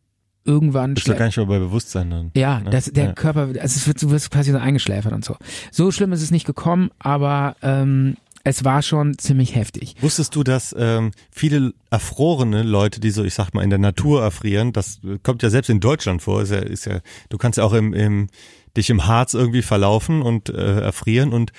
irgendwann 0.44 0.94
Bist 0.94 1.06
du 1.08 1.14
gar 1.14 1.26
nicht 1.26 1.36
mehr 1.36 1.46
bei 1.46 1.58
Bewusstsein 1.58 2.10
dann. 2.10 2.30
ja, 2.34 2.60
Ne? 2.60 2.70
das, 2.70 2.86
der 2.86 3.04
Ja. 3.06 3.12
Körper, 3.12 3.42
also 3.42 3.58
es 3.60 3.86
wird, 3.86 4.02
du 4.02 4.10
wirst 4.10 4.30
quasi 4.30 4.50
so 4.50 4.58
eingeschläfert 4.58 5.12
und 5.12 5.24
so. 5.24 5.36
So 5.70 5.90
schlimm 5.92 6.12
ist 6.12 6.22
es 6.22 6.30
nicht 6.30 6.46
gekommen, 6.46 6.90
aber 6.98 7.54
ähm, 7.62 8.16
es 8.44 8.64
war 8.64 8.80
schon 8.82 9.18
ziemlich 9.18 9.54
heftig. 9.54 9.94
Wusstest 10.00 10.34
du, 10.34 10.42
dass 10.42 10.74
ähm, 10.78 11.10
viele 11.30 11.74
erfrorene 11.90 12.62
Leute, 12.62 12.98
die 12.98 13.10
so, 13.10 13.24
ich 13.24 13.34
sag 13.34 13.52
mal, 13.52 13.62
in 13.62 13.68
der 13.70 13.78
Natur 13.78 14.22
erfrieren, 14.22 14.72
das 14.72 15.00
kommt 15.22 15.42
ja 15.42 15.50
selbst 15.50 15.68
in 15.68 15.80
Deutschland 15.80 16.22
vor, 16.22 16.40
ist 16.40 16.50
ja, 16.50 16.58
ist 16.58 16.86
ja 16.86 17.00
du 17.28 17.36
kannst 17.36 17.58
ja 17.58 17.64
auch 17.64 17.74
im, 17.74 17.92
im 17.92 18.28
dich 18.76 18.88
im 18.90 19.06
Harz 19.06 19.34
irgendwie 19.34 19.62
verlaufen 19.62 20.22
und 20.22 20.48
äh, 20.48 20.80
erfrieren 20.80 21.32
und 21.34 21.52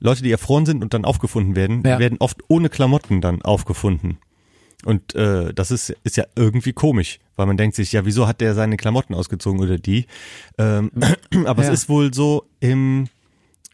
Leute, 0.00 0.22
die 0.22 0.30
erfroren 0.30 0.66
sind 0.66 0.82
und 0.82 0.94
dann 0.94 1.04
aufgefunden 1.04 1.56
werden, 1.56 1.82
Ja. 1.84 1.98
werden 1.98 2.18
oft 2.20 2.42
ohne 2.48 2.68
Klamotten 2.68 3.20
dann 3.20 3.42
aufgefunden. 3.42 4.18
Und 4.84 5.14
äh, 5.14 5.52
das 5.54 5.70
ist, 5.70 5.90
ist 6.04 6.16
ja 6.16 6.24
irgendwie 6.36 6.72
komisch, 6.72 7.18
weil 7.34 7.46
man 7.46 7.56
denkt 7.56 7.74
sich, 7.76 7.92
ja, 7.92 8.04
wieso 8.04 8.28
hat 8.28 8.40
der 8.40 8.54
seine 8.54 8.76
Klamotten 8.76 9.14
ausgezogen 9.14 9.60
oder 9.60 9.78
die? 9.78 10.06
Ähm, 10.58 10.90
aber 11.46 11.62
Ja. 11.64 11.68
es 11.70 11.80
ist 11.82 11.88
wohl 11.88 12.12
so 12.12 12.44
im 12.60 13.08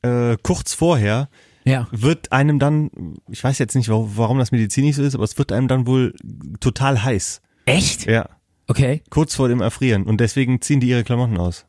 äh, 0.03 0.37
kurz 0.43 0.75
vorher 0.75 1.29
Ja. 1.65 1.89
wird 1.91 2.31
einem 2.33 2.59
dann, 2.61 2.91
ich 3.29 3.43
weiß 3.43 3.59
jetzt 3.59 3.75
nicht, 3.75 3.89
wa- 3.89 4.09
warum 4.15 4.39
das 4.39 4.53
medizinisch 4.53 4.97
so 4.97 5.03
ist, 5.03 5.15
aber 5.15 5.25
es 5.25 5.37
wird 5.39 5.51
einem 5.53 5.69
dann 5.69 5.87
wohl 5.87 6.15
total 6.61 7.03
heiß. 7.03 7.43
Echt? 7.67 8.07
Ja, 8.07 8.29
Okay. 8.69 9.03
kurz 9.11 9.35
vor 9.35 9.49
dem 9.49 9.61
Erfrieren. 9.61 10.05
Und 10.05 10.19
deswegen 10.21 10.61
ziehen 10.61 10.81
die 10.81 10.89
ihre 10.89 11.05
Klamotten 11.05 11.37
aus. 11.37 11.67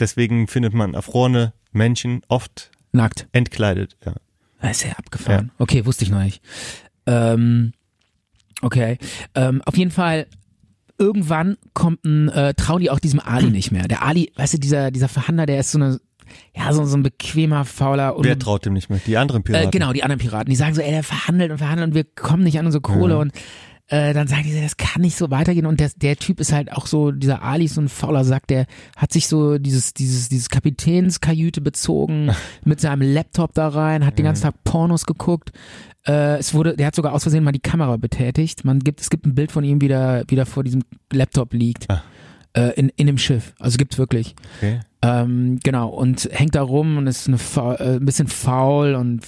Deswegen 0.00 0.48
findet 0.48 0.74
man 0.74 0.94
erfrorene 0.94 1.52
Menschen 1.70 2.22
oft 2.28 2.71
Nackt. 2.92 3.26
entkleidet. 3.32 3.96
Ja. 4.04 4.14
Das 4.60 4.78
ist 4.78 4.84
ja 4.84 4.92
abgefahren. 4.92 5.50
Okay, 5.58 5.84
wusste 5.86 6.04
ich 6.04 6.10
noch 6.10 6.22
nicht. 6.22 6.42
Ähm, 7.06 7.72
okay. 8.60 8.98
Ähm, 9.34 9.60
auf 9.64 9.76
jeden 9.76 9.90
Fall, 9.90 10.26
irgendwann 10.98 11.56
kommt 11.74 12.04
ein, 12.04 12.28
äh, 12.28 12.54
trauen 12.54 12.80
die 12.80 12.90
auch 12.90 13.00
diesem 13.00 13.18
Ali 13.18 13.50
nicht 13.50 13.72
mehr. 13.72 13.88
Der 13.88 14.02
Ali, 14.02 14.30
weißt 14.36 14.54
du, 14.54 14.58
dieser, 14.58 14.90
dieser 14.90 15.08
Verhandler, 15.08 15.46
der 15.46 15.58
ist 15.58 15.72
so 15.72 15.78
eine, 15.78 16.00
ja, 16.54 16.72
so, 16.72 16.84
so 16.84 16.96
ein 16.96 17.02
bequemer, 17.02 17.64
fauler 17.64 18.14
und 18.16 18.24
Wer 18.24 18.38
traut 18.38 18.64
dem 18.64 18.74
nicht 18.74 18.88
mehr? 18.88 19.00
Die 19.04 19.16
anderen 19.16 19.42
Piraten. 19.42 19.68
äh, 19.68 19.70
genau, 19.70 19.92
die 19.92 20.04
anderen 20.04 20.20
Piraten, 20.20 20.48
die 20.50 20.56
sagen 20.56 20.74
so, 20.74 20.80
ey, 20.80 20.90
der 20.90 21.02
verhandelt 21.02 21.50
und 21.50 21.58
verhandelt 21.58 21.88
und 21.88 21.94
wir 21.94 22.04
kommen 22.04 22.44
nicht 22.44 22.58
an 22.58 22.66
unsere 22.66 22.82
Kohle 22.82 23.18
und 23.18 23.32
äh, 23.92 24.14
dann 24.14 24.26
sagen 24.26 24.44
die, 24.44 24.58
das 24.58 24.78
kann 24.78 25.02
nicht 25.02 25.16
so 25.16 25.30
weitergehen 25.30 25.66
und 25.66 25.78
der, 25.78 25.90
der 25.94 26.16
Typ 26.16 26.40
ist 26.40 26.50
halt 26.50 26.72
auch 26.72 26.86
so, 26.86 27.10
dieser 27.10 27.42
Ali 27.42 27.66
ist 27.66 27.74
so 27.74 27.82
ein 27.82 27.90
fauler 27.90 28.24
Sack, 28.24 28.46
der 28.46 28.64
hat 28.96 29.12
sich 29.12 29.28
so 29.28 29.58
dieses, 29.58 29.92
dieses, 29.92 30.30
dieses 30.30 30.48
Kapitänskajüte 30.48 31.60
bezogen 31.60 32.30
mit 32.64 32.80
seinem 32.80 33.02
Laptop 33.02 33.52
da 33.52 33.68
rein, 33.68 34.06
hat 34.06 34.16
den 34.16 34.24
ganzen 34.24 34.44
Tag 34.44 34.64
Pornos 34.64 35.04
geguckt. 35.04 35.52
Äh, 36.06 36.38
es 36.38 36.54
wurde, 36.54 36.74
der 36.74 36.86
hat 36.86 36.94
sogar 36.94 37.12
aus 37.12 37.24
Versehen 37.24 37.44
mal 37.44 37.52
die 37.52 37.60
Kamera 37.60 37.98
betätigt. 37.98 38.64
Man 38.64 38.78
gibt, 38.78 39.02
es 39.02 39.10
gibt 39.10 39.26
ein 39.26 39.34
Bild 39.34 39.52
von 39.52 39.62
ihm, 39.62 39.82
wie 39.82 39.88
der, 39.88 40.24
wie 40.28 40.36
der 40.36 40.46
vor 40.46 40.64
diesem 40.64 40.84
Laptop 41.12 41.52
liegt. 41.52 41.90
Ah. 41.90 42.02
Äh, 42.54 42.70
in, 42.80 42.88
in 42.96 43.06
dem 43.06 43.18
Schiff. 43.18 43.52
Also 43.58 43.76
gibt's 43.76 43.98
wirklich. 43.98 44.34
Okay. 44.56 44.80
Ähm, 45.02 45.60
genau, 45.62 45.90
und 45.90 46.30
hängt 46.32 46.54
da 46.54 46.62
rum 46.62 46.96
und 46.96 47.06
ist 47.06 47.28
eine, 47.28 47.36
äh, 47.78 47.96
ein 47.96 48.04
bisschen 48.06 48.28
faul 48.28 48.94
und 48.94 49.20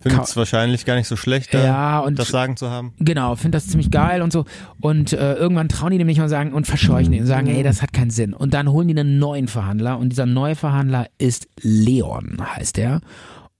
Findet 0.00 0.24
es 0.24 0.36
wahrscheinlich 0.36 0.84
gar 0.84 0.94
nicht 0.94 1.08
so 1.08 1.16
schlecht, 1.16 1.52
da 1.52 1.64
ja, 1.64 1.98
und 1.98 2.18
das 2.18 2.28
Sagen 2.28 2.56
zu 2.56 2.70
haben. 2.70 2.94
genau, 3.00 3.34
finde 3.34 3.56
das 3.56 3.66
ziemlich 3.66 3.90
geil 3.90 4.22
und 4.22 4.32
so. 4.32 4.44
Und 4.80 5.12
äh, 5.12 5.34
irgendwann 5.34 5.68
trauen 5.68 5.90
die 5.90 5.98
dem 5.98 6.06
nicht 6.06 6.18
mal 6.18 6.28
sagen 6.28 6.52
und 6.52 6.68
verscheuchen 6.68 7.12
ihn 7.12 7.22
und 7.22 7.26
sagen, 7.26 7.48
ey, 7.48 7.64
das 7.64 7.82
hat 7.82 7.92
keinen 7.92 8.10
Sinn. 8.10 8.32
Und 8.32 8.54
dann 8.54 8.70
holen 8.70 8.86
die 8.86 8.96
einen 8.96 9.18
neuen 9.18 9.48
Verhandler 9.48 9.98
und 9.98 10.10
dieser 10.10 10.26
neue 10.26 10.54
Verhandler 10.54 11.08
ist 11.18 11.48
Leon, 11.60 12.36
heißt 12.40 12.78
er. 12.78 13.00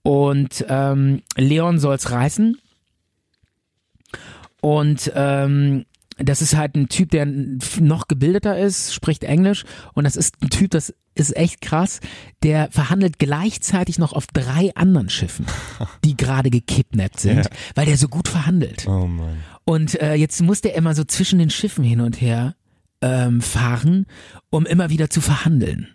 Und 0.01 0.65
ähm, 0.69 1.23
Leon 1.35 1.77
soll's 1.77 2.09
reißen. 2.09 2.57
Und 4.61 5.11
ähm, 5.15 5.85
das 6.19 6.41
ist 6.41 6.55
halt 6.55 6.75
ein 6.75 6.89
Typ, 6.89 7.11
der 7.11 7.25
noch 7.79 8.07
gebildeter 8.07 8.57
ist, 8.57 8.93
spricht 8.93 9.23
Englisch 9.23 9.65
und 9.93 10.03
das 10.03 10.15
ist 10.15 10.35
ein 10.41 10.49
Typ, 10.49 10.71
das 10.71 10.93
ist 11.15 11.35
echt 11.35 11.61
krass, 11.61 11.99
der 12.43 12.69
verhandelt 12.71 13.19
gleichzeitig 13.19 13.99
noch 13.99 14.13
auf 14.13 14.27
drei 14.27 14.71
anderen 14.75 15.09
Schiffen, 15.09 15.45
die 16.05 16.15
gerade 16.15 16.49
gekidnappt 16.49 17.19
sind, 17.19 17.45
Ja. 17.45 17.51
weil 17.75 17.85
der 17.85 17.97
so 17.97 18.07
gut 18.07 18.27
verhandelt. 18.27 18.87
Oh 18.87 19.07
Mann. 19.07 19.37
Und 19.65 19.99
äh, 20.01 20.13
jetzt 20.15 20.41
muss 20.41 20.61
der 20.61 20.75
immer 20.75 20.95
so 20.95 21.03
zwischen 21.03 21.39
den 21.39 21.49
Schiffen 21.49 21.83
hin 21.83 22.01
und 22.01 22.21
her 22.21 22.55
ähm, 23.01 23.41
fahren, 23.41 24.05
um 24.49 24.65
immer 24.65 24.89
wieder 24.89 25.09
zu 25.09 25.21
verhandeln. 25.21 25.87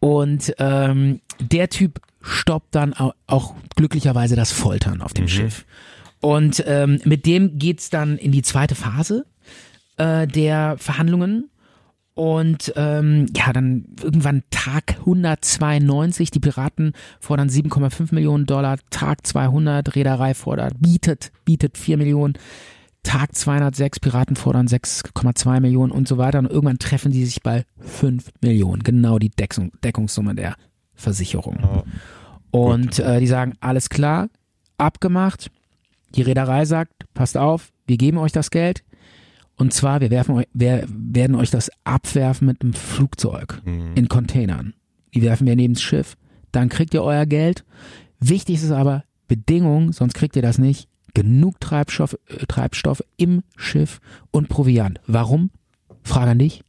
Und 0.00 0.54
ähm, 0.58 1.20
der 1.40 1.68
Typ 1.68 2.00
stoppt 2.22 2.74
dann 2.74 2.94
au- 2.94 3.12
auch 3.26 3.54
glücklicherweise 3.76 4.36
das 4.36 4.52
Foltern 4.52 5.02
auf 5.02 5.12
dem 5.12 5.28
Schiff. 5.28 5.66
Und 6.20 6.62
ähm, 6.66 7.00
mit 7.04 7.26
dem 7.26 7.58
geht's 7.58 7.90
dann 7.90 8.16
in 8.18 8.32
die 8.32 8.42
zweite 8.42 8.74
Phase 8.74 9.24
äh, 10.00 10.26
der 10.26 10.76
Verhandlungen. 10.78 11.50
Und 12.14 12.72
ähm, 12.76 13.26
ja, 13.36 13.52
dann 13.52 13.86
irgendwann 14.02 14.42
Tag 14.50 14.96
192, 14.98 16.30
die 16.30 16.40
Piraten 16.40 16.92
fordern 17.20 17.48
7,5 17.48 18.14
Millionen 18.14 18.46
Dollar, 18.46 18.78
Tag 18.90 19.26
200, 19.26 19.94
Reederei 19.94 20.34
fordert, 20.34 20.74
bietet, 20.80 21.32
bietet 21.44 21.78
4 21.78 21.96
Millionen, 21.96 22.34
Tag 23.02 23.34
206, 23.34 24.00
Piraten 24.00 24.36
fordern 24.36 24.66
6,2 24.66 25.60
Millionen 25.60 25.92
und 25.92 26.08
so 26.08 26.18
weiter. 26.18 26.40
Und 26.40 26.50
irgendwann 26.50 26.78
treffen 26.78 27.12
die 27.12 27.24
sich 27.24 27.42
bei 27.42 27.64
5 27.78 28.30
Millionen, 28.42 28.82
genau 28.82 29.18
die 29.18 29.30
Deckung, 29.30 29.72
Deckungssumme 29.82 30.34
der 30.34 30.56
Versicherung. 30.94 31.58
Oh, 32.52 32.74
Und 32.74 32.98
äh, 32.98 33.20
die 33.20 33.28
sagen, 33.28 33.54
alles 33.60 33.88
klar, 33.88 34.28
abgemacht. 34.76 35.50
Die 36.16 36.22
Reederei 36.22 36.64
sagt, 36.64 36.92
passt 37.14 37.36
auf, 37.36 37.72
wir 37.86 37.96
geben 37.96 38.18
euch 38.18 38.32
das 38.32 38.50
Geld. 38.50 38.82
Und 39.60 39.74
zwar, 39.74 40.00
wir, 40.00 40.10
werfen 40.10 40.42
wir 40.54 40.84
werden 40.88 41.36
euch 41.36 41.50
das 41.50 41.70
abwerfen 41.84 42.46
mit 42.46 42.62
einem 42.62 42.72
Flugzeug 42.72 43.60
Mhm. 43.64 43.92
in 43.94 44.08
Containern. 44.08 44.74
Die 45.14 45.22
werfen 45.22 45.46
wir 45.46 45.54
neben 45.54 45.74
das 45.74 45.82
Schiff. 45.82 46.16
Dann 46.50 46.68
kriegt 46.68 46.94
ihr 46.94 47.02
euer 47.02 47.26
Geld. 47.26 47.64
Wichtig 48.20 48.56
ist 48.56 48.64
es 48.64 48.70
aber, 48.70 49.04
Bedingung, 49.28 49.92
sonst 49.92 50.14
kriegt 50.14 50.34
ihr 50.34 50.42
das 50.42 50.58
nicht, 50.58 50.88
genug 51.14 51.60
Treibstoff, 51.60 52.14
äh, 52.28 52.46
Treibstoff 52.46 53.02
im 53.16 53.42
Schiff 53.56 54.00
und 54.30 54.48
Proviant. 54.48 54.98
Warum? 55.06 55.50
Frage 56.02 56.30
an 56.32 56.38
dich. 56.38 56.62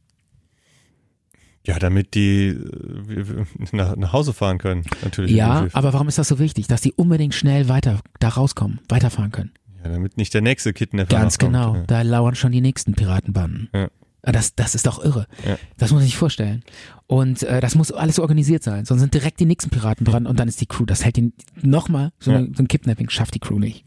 Ja, 1.64 1.78
damit 1.78 2.14
die 2.14 2.48
äh, 2.48 3.44
nach, 3.72 3.96
nach 3.96 4.12
Hause 4.12 4.32
fahren 4.32 4.58
können, 4.58 4.84
natürlich. 5.02 5.30
Ja, 5.32 5.66
aber 5.72 5.92
warum 5.92 6.08
ist 6.08 6.18
das 6.18 6.28
so 6.28 6.38
wichtig, 6.38 6.66
dass 6.66 6.80
die 6.80 6.92
unbedingt 6.92 7.34
schnell 7.34 7.68
weiter 7.68 8.00
da 8.18 8.28
rauskommen, 8.28 8.80
weiterfahren 8.88 9.30
können? 9.32 9.52
Ja, 9.84 9.90
damit 9.90 10.16
nicht 10.16 10.34
der 10.34 10.40
nächste 10.42 10.72
Kidnapper 10.72 11.16
Ganz 11.16 11.38
genau. 11.38 11.74
Ja. 11.76 11.82
Da 11.86 12.02
lauern 12.02 12.34
schon 12.34 12.52
die 12.52 12.60
nächsten 12.60 12.94
Piratenbanden. 12.94 13.68
Ja. 13.74 13.88
Ah, 14.24 14.30
Das, 14.32 14.54
das 14.54 14.74
ist 14.74 14.86
doch 14.86 15.04
irre. 15.04 15.26
Ja. 15.46 15.58
Das 15.78 15.90
muss 15.90 16.00
man 16.00 16.04
sich 16.04 16.16
vorstellen. 16.16 16.62
Und 17.08 17.42
äh, 17.42 17.60
das 17.60 17.74
muss 17.74 17.90
alles 17.90 18.18
organisiert 18.20 18.62
sein. 18.62 18.84
Sonst 18.84 19.00
sind 19.00 19.14
direkt 19.14 19.40
die 19.40 19.46
nächsten 19.46 19.70
Piraten 19.70 20.04
dran 20.06 20.26
und 20.26 20.38
dann 20.38 20.46
ist 20.48 20.60
die 20.60 20.66
Crew. 20.66 20.84
Das 20.84 21.04
hält 21.04 21.16
den 21.16 21.32
nochmal, 21.60 22.12
so, 22.20 22.30
eine, 22.30 22.50
so 22.54 22.62
ein 22.62 22.68
Kidnapping 22.68 23.10
schafft 23.10 23.34
die 23.34 23.40
Crew 23.40 23.58
nicht. 23.58 23.84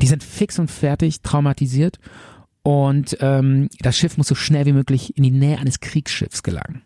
Die 0.00 0.06
sind 0.06 0.22
fix 0.22 0.58
und 0.58 0.70
fertig, 0.70 1.20
traumatisiert. 1.22 1.98
Und 2.62 3.16
ähm, 3.20 3.68
das 3.80 3.98
Schiff 3.98 4.16
muss 4.18 4.28
so 4.28 4.36
schnell 4.36 4.66
wie 4.66 4.72
möglich 4.72 5.16
in 5.16 5.24
die 5.24 5.32
Nähe 5.32 5.58
eines 5.58 5.80
Kriegsschiffs 5.80 6.44
gelangen. 6.44 6.82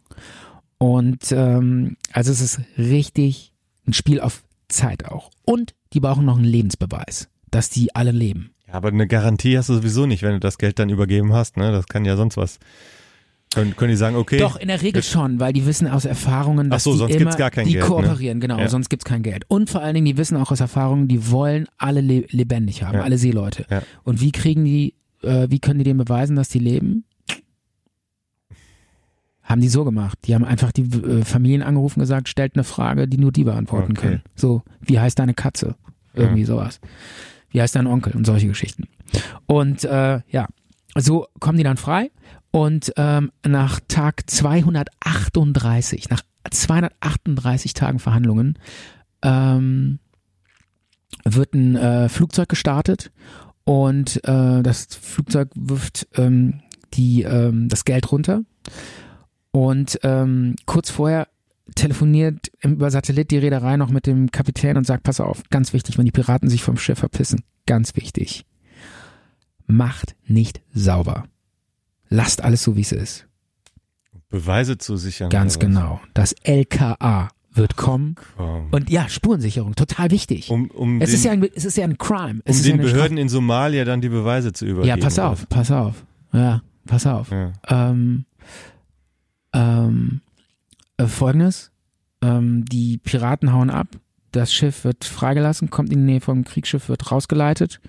Und 0.78 1.32
ähm, 1.32 1.96
also 2.12 2.32
es 2.32 2.40
ist 2.40 2.60
richtig 2.78 3.52
ein 3.86 3.92
Spiel 3.92 4.20
auf 4.20 4.42
Zeit 4.68 5.04
auch. 5.04 5.30
Und 5.44 5.74
die 5.92 6.00
brauchen 6.00 6.24
noch 6.24 6.36
einen 6.36 6.44
Lebensbeweis, 6.46 7.28
dass 7.56 7.70
die 7.70 7.94
alle 7.94 8.10
leben. 8.12 8.50
Ja, 8.68 8.74
aber 8.74 8.88
eine 8.88 9.06
Garantie 9.06 9.56
hast 9.56 9.68
du 9.68 9.74
sowieso 9.74 10.06
nicht, 10.06 10.22
wenn 10.22 10.32
du 10.32 10.40
das 10.40 10.58
Geld 10.58 10.78
dann 10.78 10.88
übergeben 10.90 11.32
hast. 11.32 11.56
Ne? 11.56 11.72
Das 11.72 11.86
kann 11.86 12.04
ja 12.04 12.16
sonst 12.16 12.36
was. 12.36 12.58
Können, 13.54 13.74
können 13.76 13.90
die 13.90 13.96
sagen, 13.96 14.16
okay. 14.16 14.38
Doch, 14.38 14.56
in 14.56 14.68
der 14.68 14.82
Regel 14.82 15.02
schon, 15.02 15.40
weil 15.40 15.52
die 15.52 15.64
wissen 15.66 15.86
aus 15.86 16.04
Erfahrungen, 16.04 16.68
dass 16.68 16.82
Ach 16.82 16.84
so, 16.84 16.92
die 16.92 16.98
sonst 16.98 17.10
immer, 17.12 17.18
gibt's 17.20 17.36
gar 17.36 17.50
kein 17.50 17.66
die 17.66 17.74
Geld, 17.74 17.84
ne? 17.84 17.88
kooperieren, 17.88 18.40
genau, 18.40 18.58
Ja. 18.58 18.68
sonst 18.68 18.90
gibt's 18.90 19.04
kein 19.04 19.22
Geld. 19.22 19.44
Und 19.48 19.70
vor 19.70 19.80
allen 19.82 19.94
Dingen, 19.94 20.04
die 20.04 20.16
wissen 20.18 20.36
auch 20.36 20.50
aus 20.50 20.60
Erfahrungen, 20.60 21.08
die 21.08 21.30
wollen 21.30 21.66
alle 21.78 22.00
le 22.02 22.26
lebendig 22.30 22.82
haben, 22.82 22.96
Ja. 22.98 23.02
alle 23.04 23.16
Seeleute. 23.18 23.64
Ja. 23.70 23.82
Und 24.02 24.20
wie 24.20 24.32
kriegen 24.32 24.64
die, 24.64 24.94
äh, 25.22 25.46
wie 25.48 25.58
können 25.60 25.78
die 25.78 25.84
denen 25.84 25.98
beweisen, 25.98 26.36
dass 26.36 26.48
die 26.48 26.58
leben? 26.58 27.04
Haben 29.42 29.60
die 29.60 29.68
so 29.68 29.84
gemacht. 29.84 30.18
Die 30.24 30.34
haben 30.34 30.44
einfach 30.44 30.72
die 30.72 30.82
äh, 30.82 31.24
Familien 31.24 31.62
angerufen 31.62 32.00
und 32.00 32.02
gesagt, 32.02 32.28
stellt 32.28 32.56
eine 32.56 32.64
Frage, 32.64 33.06
die 33.06 33.16
nur 33.16 33.30
die 33.30 33.44
beantworten 33.44 33.92
Okay. 33.92 34.00
können. 34.08 34.22
So, 34.34 34.62
wie 34.80 34.98
heißt 34.98 35.18
deine 35.18 35.34
Katze? 35.34 35.76
Irgendwie 36.14 36.44
sowas. 36.44 36.80
Wie 37.50 37.60
heißt 37.60 37.76
dein 37.76 37.86
Onkel? 37.86 38.14
Und 38.14 38.26
solche 38.26 38.48
Geschichten. 38.48 38.88
Und 39.46 39.84
äh, 39.84 40.20
ja, 40.28 40.46
so 40.94 41.26
kommen 41.40 41.58
die 41.58 41.64
dann 41.64 41.76
frei. 41.76 42.10
Und 42.50 42.92
ähm, 42.96 43.32
nach 43.46 43.80
Tag 43.86 44.28
238, 44.30 46.08
nach 46.08 46.22
238 46.50 47.74
Tagen 47.74 47.98
Verhandlungen, 47.98 48.58
ähm, 49.22 49.98
wird 51.24 51.54
ein 51.54 51.76
äh, 51.76 52.08
Flugzeug 52.08 52.48
gestartet 52.48 53.10
und 53.64 54.22
äh, 54.24 54.62
das 54.62 54.86
Flugzeug 55.00 55.50
wirft 55.54 56.06
ähm, 56.14 56.60
die, 56.94 57.22
ähm, 57.22 57.68
das 57.68 57.84
Geld 57.84 58.10
runter. 58.12 58.42
Und 59.50 59.98
ähm, 60.02 60.54
kurz 60.66 60.90
vorher 60.90 61.28
telefoniert 61.74 62.50
über 62.62 62.90
Satellit 62.90 63.30
die 63.30 63.38
Reederei 63.38 63.76
noch 63.76 63.90
mit 63.90 64.06
dem 64.06 64.30
Kapitän 64.30 64.76
und 64.76 64.86
sagt, 64.86 65.02
pass 65.02 65.20
auf, 65.20 65.42
ganz 65.50 65.72
wichtig, 65.72 65.98
wenn 65.98 66.04
die 66.04 66.12
Piraten 66.12 66.48
sich 66.48 66.62
vom 66.62 66.76
Schiff 66.76 66.98
verpissen, 66.98 67.42
ganz 67.66 67.96
wichtig, 67.96 68.46
macht 69.66 70.14
nicht 70.26 70.60
sauber. 70.72 71.24
Lasst 72.08 72.42
alles 72.42 72.62
so, 72.62 72.76
wie 72.76 72.82
es 72.82 72.92
ist. 72.92 73.26
Beweise 74.28 74.78
zu 74.78 74.96
sichern. 74.96 75.30
Ganz 75.30 75.56
oder 75.56 75.66
genau. 75.66 76.00
Das 76.14 76.34
LKA 76.44 77.30
wird 77.52 77.76
kommen. 77.76 78.16
Komm. 78.36 78.68
Und 78.70 78.90
ja, 78.90 79.08
Spurensicherung, 79.08 79.74
total 79.74 80.10
wichtig. 80.10 80.50
Um, 80.50 80.70
um 80.70 81.00
es, 81.00 81.10
den, 81.10 81.14
ist 81.14 81.24
ja 81.24 81.32
ein, 81.32 81.48
es 81.54 81.64
ist 81.64 81.76
ja 81.76 81.84
ein 81.84 81.98
Crime. 81.98 82.40
Es 82.44 82.58
um 82.58 82.64
ja 82.64 82.72
den 82.72 82.80
eine 82.80 82.90
Behörden 82.90 83.18
in 83.18 83.28
Somalia 83.28 83.84
dann 83.84 84.00
die 84.00 84.08
Beweise 84.08 84.52
zu 84.52 84.66
übergeben. 84.66 84.88
Ja, 84.88 84.96
pass 85.02 85.18
oder? 85.18 85.30
auf, 85.30 85.48
pass 85.48 85.70
auf. 85.70 86.04
Ja, 86.32 86.62
pass 86.86 87.06
auf. 87.06 87.30
Ja. 87.30 87.52
Ähm, 87.68 88.26
ähm, 89.52 90.20
äh, 90.96 91.06
Folgendes. 91.06 91.72
Ähm, 92.22 92.64
die 92.64 92.98
Piraten 92.98 93.52
hauen 93.52 93.70
ab. 93.70 93.88
Das 94.32 94.52
Schiff 94.52 94.84
wird 94.84 95.04
freigelassen, 95.04 95.70
kommt 95.70 95.92
in 95.92 96.00
die 96.00 96.04
Nähe 96.04 96.20
vom 96.20 96.44
Kriegsschiff, 96.44 96.88
wird 96.88 97.10
rausgeleitet. 97.10 97.80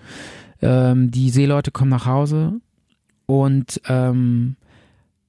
Ähm, 0.62 1.12
die 1.12 1.30
Seeleute 1.30 1.72
kommen 1.72 1.90
nach 1.90 2.06
Hause 2.06 2.60
und 3.26 3.82
ähm, 3.88 4.56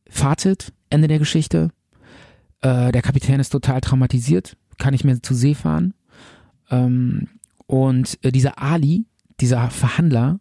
Fazit, 0.08 0.72
Ende 0.90 1.08
der 1.08 1.18
Geschichte. 1.18 1.70
Äh, 2.60 2.92
der 2.92 3.02
Kapitän 3.02 3.40
ist 3.40 3.50
total 3.50 3.80
traumatisiert, 3.80 4.56
kann 4.78 4.92
nicht 4.92 5.04
mehr 5.04 5.22
zu 5.22 5.34
See 5.34 5.54
fahren. 5.54 5.94
Ähm, 6.70 7.28
und 7.66 8.18
äh, 8.22 8.32
dieser 8.32 8.60
Ali, 8.60 9.06
dieser 9.40 9.70
Verhandler, 9.70 10.40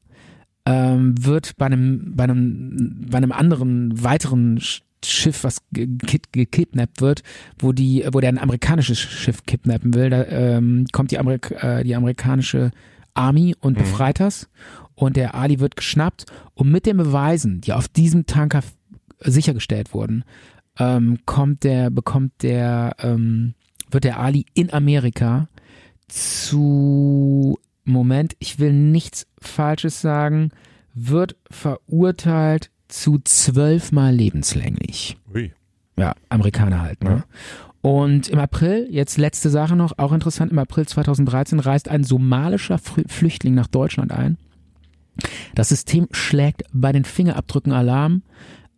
ähm, 0.66 1.16
wird 1.24 1.56
bei 1.58 1.66
einem, 1.66 2.16
bei 2.16 2.26
einem, 2.26 3.06
bei 3.10 3.18
einem 3.18 3.32
anderen 3.32 4.04
weiteren 4.04 4.60
Schiff, 5.06 5.44
was 5.44 5.62
ge- 5.72 5.88
ge- 5.88 6.20
gekidnappt 6.32 7.02
wird, 7.02 7.24
wo 7.60 7.72
die, 7.72 8.06
wo 8.12 8.20
der 8.20 8.30
ein 8.30 8.38
amerikanisches 8.40 9.00
Schiff 9.00 9.44
kidnappen 9.46 9.94
will, 9.94 10.10
da 10.10 10.24
ähm, 10.26 10.86
kommt 10.92 11.12
die, 11.12 11.20
Amerik 11.20 11.52
äh, 11.62 11.84
die 11.84 11.96
amerikanische 11.96 12.72
Army 13.14 13.56
und 13.60 13.78
befreit 13.78 14.20
das. 14.20 14.50
Und 14.96 15.16
der 15.16 15.36
Ali 15.36 15.60
wird 15.60 15.76
geschnappt 15.76 16.26
und 16.56 16.72
mit 16.72 16.86
den 16.88 16.98
Beweisen, 16.98 17.62
die 17.62 17.74
auf 17.74 17.88
diesem 17.88 18.26
Tanker 18.26 18.62
sichergestellt 19.20 19.94
wurden, 19.94 20.24
ähm, 20.80 21.20
kommt 21.26 21.64
der, 21.64 21.90
bekommt 21.92 22.32
der, 22.42 22.96
ähm, 23.00 23.54
wird 23.92 24.04
der 24.04 24.20
Ali 24.20 24.46
in 24.54 24.74
Amerika 24.74 25.48
zu 26.08 27.60
Moment, 27.84 28.36
ich 28.40 28.60
will 28.60 28.74
nichts 28.74 29.28
Falsches 29.40 30.02
sagen, 30.02 30.52
wird 30.94 31.36
verurteilt 31.50 32.70
zu 32.88 33.20
zwölfmal 33.24 34.14
lebenslänglich. 34.14 35.18
Ui. 35.34 35.54
Ja, 35.98 36.16
Amerikaner 36.30 36.82
halt. 36.82 37.04
Ne? 37.04 37.10
Ja. 37.10 37.24
Und 37.82 38.28
im 38.30 38.40
April, 38.40 38.88
jetzt 38.90 39.18
letzte 39.18 39.50
Sache 39.50 39.76
noch, 39.76 39.98
auch 39.98 40.12
interessant, 40.12 40.52
im 40.52 40.60
April 40.60 40.88
2013 40.88 41.60
reist 41.60 41.90
ein 41.90 42.04
somalischer 42.04 42.78
Flüchtling 42.78 43.56
nach 43.56 43.68
Deutschland 43.68 44.12
ein. 44.12 44.38
Das 45.56 45.70
System 45.70 46.08
schlägt 46.12 46.64
bei 46.74 46.92
den 46.92 47.06
Fingerabdrücken 47.06 47.72
Alarm. 47.72 48.24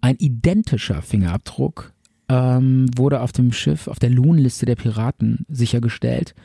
Ein 0.01 0.15
identischer 0.17 1.01
Fingerabdruck 1.01 1.93
ähm, 2.29 2.85
wurde 2.95 3.21
auf 3.21 3.31
dem 3.31 3.51
Schiff, 3.51 3.87
auf 3.87 3.99
der 3.99 4.11
Lohnliste 4.11 4.65
der 4.65 4.75
Piraten 4.75 5.45
sichergestellt 5.49 6.35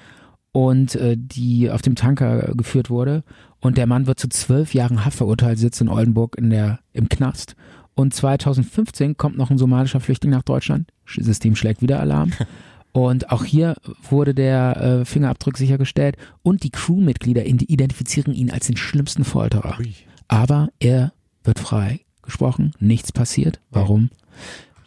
und 0.55 0.95
äh, 0.95 1.17
die 1.19 1.69
auf 1.69 1.83
dem 1.83 1.97
Tanker 1.97 2.55
geführt 2.55 2.89
wurde. 2.89 3.25
Und 3.61 3.77
der 3.77 3.89
Mann 3.89 4.07
wird 4.07 4.21
zu 4.21 4.29
zwölf 4.29 4.73
Jahren 4.73 5.05
Haft 5.05 5.17
verurteilt, 5.17 5.59
sitzt 5.59 5.81
in 5.81 5.89
Oldenburg 5.89 6.37
in 6.39 6.49
der, 6.49 6.79
im 6.93 7.09
Knast. 7.09 7.57
Und 7.95 8.15
2015 8.15 9.17
kommt 9.17 9.37
noch 9.37 9.51
ein 9.51 9.59
somalischer 9.59 9.99
Flüchtling 9.99 10.31
nach 10.31 10.45
Deutschland. 10.45 10.89
Sch- 11.09 11.25
System 11.25 11.57
schlägt 11.57 11.83
wieder 11.83 11.99
Alarm. 11.99 12.33
Und 12.93 13.33
auch 13.33 13.45
hier 13.45 13.75
wurde 14.09 14.33
der 14.33 14.77
äh, 15.01 15.05
Fingerabdruck 15.05 15.59
sichergestellt 15.59 16.17
und 16.45 16.63
die 16.63 16.71
Crewmitglieder 16.71 17.45
identifizieren 17.45 18.33
ihn 18.33 18.53
als 18.53 18.69
den 18.69 18.77
schlimmsten 18.77 19.25
Folterer. 19.25 19.77
Ui. 19.81 19.93
Aber 20.29 20.69
er 20.79 21.13
wird 21.43 21.59
frei 21.59 22.03
gesprochen, 22.23 22.71
nichts 22.79 23.11
passiert. 23.11 23.61
Warum? 23.73 24.11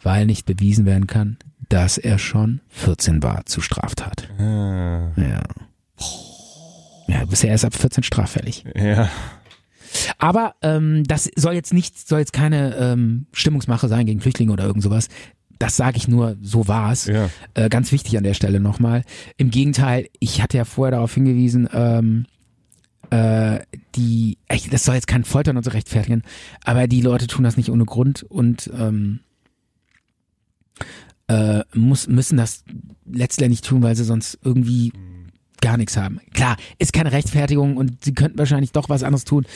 Weil 0.02 0.24
nicht 0.24 0.46
bewiesen 0.46 0.86
werden 0.86 1.06
kann, 1.06 1.36
dass 1.68 1.98
er 1.98 2.18
schon 2.18 2.60
14 2.68 3.22
war 3.22 3.44
zu 3.46 3.60
Straftat. 3.60 4.28
Ah, 4.38 5.12
Ja. 5.16 5.42
Ja, 7.08 7.24
bisher 7.24 7.54
ist 7.54 7.64
ab 7.64 7.74
14 7.74 8.02
straffällig. 8.04 8.64
ja. 8.74 9.08
Aber 10.18 10.54
ähm, 10.60 11.04
das 11.04 11.30
soll 11.36 11.54
jetzt 11.54 11.72
nicht, 11.72 12.06
soll 12.06 12.18
jetzt 12.18 12.34
keine 12.34 12.76
ähm, 12.76 13.26
Stimmungsmache 13.32 13.88
sein 13.88 14.04
gegen 14.04 14.20
Flüchtlinge 14.20 14.52
oder 14.52 14.64
irgend 14.64 14.82
sowas. 14.82 15.08
Das 15.58 15.76
sage 15.76 15.96
ich 15.96 16.06
nur, 16.06 16.36
so 16.42 16.68
war's. 16.68 17.06
Ja. 17.06 17.30
Äh, 17.54 17.70
ganz 17.70 17.90
wichtig 17.90 18.16
an 18.18 18.24
der 18.24 18.34
Stelle 18.34 18.60
nochmal. 18.60 19.02
Im 19.38 19.50
Gegenteil, 19.50 20.08
ich 20.20 20.42
hatte 20.42 20.58
ja 20.58 20.66
vorher 20.66 20.92
darauf 20.92 21.14
hingewiesen, 21.14 21.68
ähm, 21.72 22.26
äh, 23.10 23.60
die, 23.94 24.36
echt, 24.46 24.70
das 24.72 24.84
soll 24.84 24.94
jetzt 24.96 25.08
kein 25.08 25.24
Foltern 25.24 25.56
und 25.56 25.62
so 25.64 25.70
rechtfertigen, 25.70 26.22
aber 26.64 26.86
die 26.86 27.00
Leute 27.00 27.26
tun 27.26 27.44
das 27.44 27.56
nicht 27.56 27.70
ohne 27.70 27.86
Grund 27.86 28.22
und 28.24 28.70
ähm, 28.78 29.20
äh, 31.28 31.62
muss, 31.74 32.08
müssen 32.08 32.36
das 32.36 32.64
letztendlich 33.06 33.60
tun, 33.60 33.82
weil 33.82 33.94
sie 33.94 34.04
sonst 34.04 34.38
irgendwie 34.42 34.92
gar 35.60 35.76
nichts 35.76 35.96
haben. 35.96 36.20
Klar, 36.34 36.56
ist 36.78 36.92
keine 36.92 37.12
Rechtfertigung 37.12 37.76
und 37.76 38.04
sie 38.04 38.14
könnten 38.14 38.38
wahrscheinlich 38.38 38.72
doch 38.72 38.88
was 38.88 39.02
anderes 39.02 39.24
tun, 39.24 39.46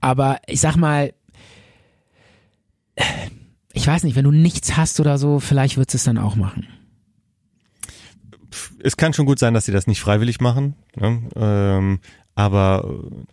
aber 0.00 0.38
ich 0.46 0.60
sag 0.60 0.76
mal, 0.76 1.12
ich 3.72 3.86
weiß 3.86 4.04
nicht, 4.04 4.16
wenn 4.16 4.24
du 4.24 4.30
nichts 4.30 4.76
hast 4.76 5.00
oder 5.00 5.18
so, 5.18 5.40
vielleicht 5.40 5.76
wird 5.76 5.94
es 5.94 6.04
dann 6.04 6.18
auch 6.18 6.36
machen. 6.36 6.66
Es 8.82 8.96
kann 8.96 9.14
schon 9.14 9.26
gut 9.26 9.38
sein, 9.38 9.54
dass 9.54 9.64
sie 9.64 9.72
das 9.72 9.86
nicht 9.86 10.00
freiwillig 10.00 10.40
machen, 10.40 10.74
ne? 10.96 11.22
ähm, 11.36 12.00
aber 12.34 12.84
äh, 12.86 13.24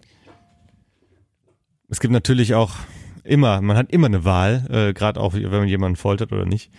es 1.89 1.99
gibt 1.99 2.13
natürlich 2.13 2.53
auch 2.53 2.75
immer, 3.23 3.59
man 3.61 3.75
hat 3.75 3.91
immer 3.91 4.07
eine 4.07 4.23
Wahl, 4.23 4.65
äh, 4.69 4.93
gerade 4.93 5.19
auch 5.19 5.33
wenn 5.33 5.49
man 5.49 5.67
jemanden 5.67 5.97
foltert 5.97 6.31
oder 6.31 6.45
nicht. 6.45 6.71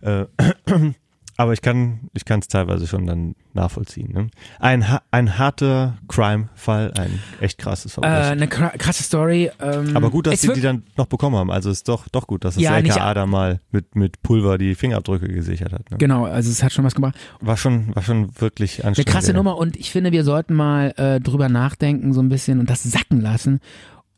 Äh, 0.00 0.26
aber 1.36 1.52
ich 1.52 1.62
kann, 1.62 2.10
ich 2.14 2.24
kann 2.24 2.40
es 2.40 2.48
teilweise 2.48 2.86
schon 2.86 3.06
dann 3.06 3.34
nachvollziehen. 3.54 4.12
Ne? 4.12 4.28
Ein, 4.60 4.84
ein 5.12 5.38
harter 5.38 5.96
Crime-Fall, 6.08 6.92
ein 6.98 7.18
echt 7.40 7.58
krasses 7.58 7.92
Äh, 7.92 7.94
Verbrechen. 7.94 8.24
eine 8.32 8.46
kra- 8.46 8.76
krasse 8.76 9.02
Story. 9.04 9.50
Ähm, 9.60 9.96
aber 9.96 10.10
gut, 10.10 10.26
dass 10.26 10.40
sie 10.40 10.52
die 10.52 10.60
dann 10.60 10.82
noch 10.96 11.06
bekommen 11.06 11.36
haben. 11.36 11.50
Also 11.50 11.70
ist 11.70 11.88
doch 11.88 12.08
doch 12.08 12.26
gut, 12.26 12.44
dass 12.44 12.54
das 12.54 12.62
Ja, 12.64 12.76
LKA 12.76 13.14
da 13.14 13.26
mal 13.26 13.60
mit 13.70 13.94
mit 13.96 14.20
Pulver 14.22 14.58
die 14.58 14.74
Fingerabdrücke 14.74 15.28
gesichert 15.28 15.72
hat. 15.72 15.90
Ne? 15.90 15.98
Genau, 15.98 16.24
also 16.26 16.50
es 16.50 16.62
hat 16.62 16.72
schon 16.72 16.84
was 16.84 16.94
gebracht. 16.94 17.16
War 17.40 17.56
schon 17.56 17.94
war 17.94 18.02
schon 18.02 18.30
wirklich 18.40 18.80
Eine 18.80 18.88
anstrengend. 18.88 19.10
krasse 19.10 19.30
ja. 19.32 19.36
Nummer 19.36 19.56
und 19.58 19.76
ich 19.76 19.90
finde, 19.90 20.12
wir 20.12 20.24
sollten 20.24 20.54
mal 20.54 20.92
äh, 20.96 21.20
drüber 21.20 21.48
nachdenken 21.48 22.12
so 22.12 22.20
ein 22.20 22.28
bisschen 22.28 22.60
und 22.60 22.68
das 22.70 22.82
sacken 22.84 23.20
lassen. 23.20 23.60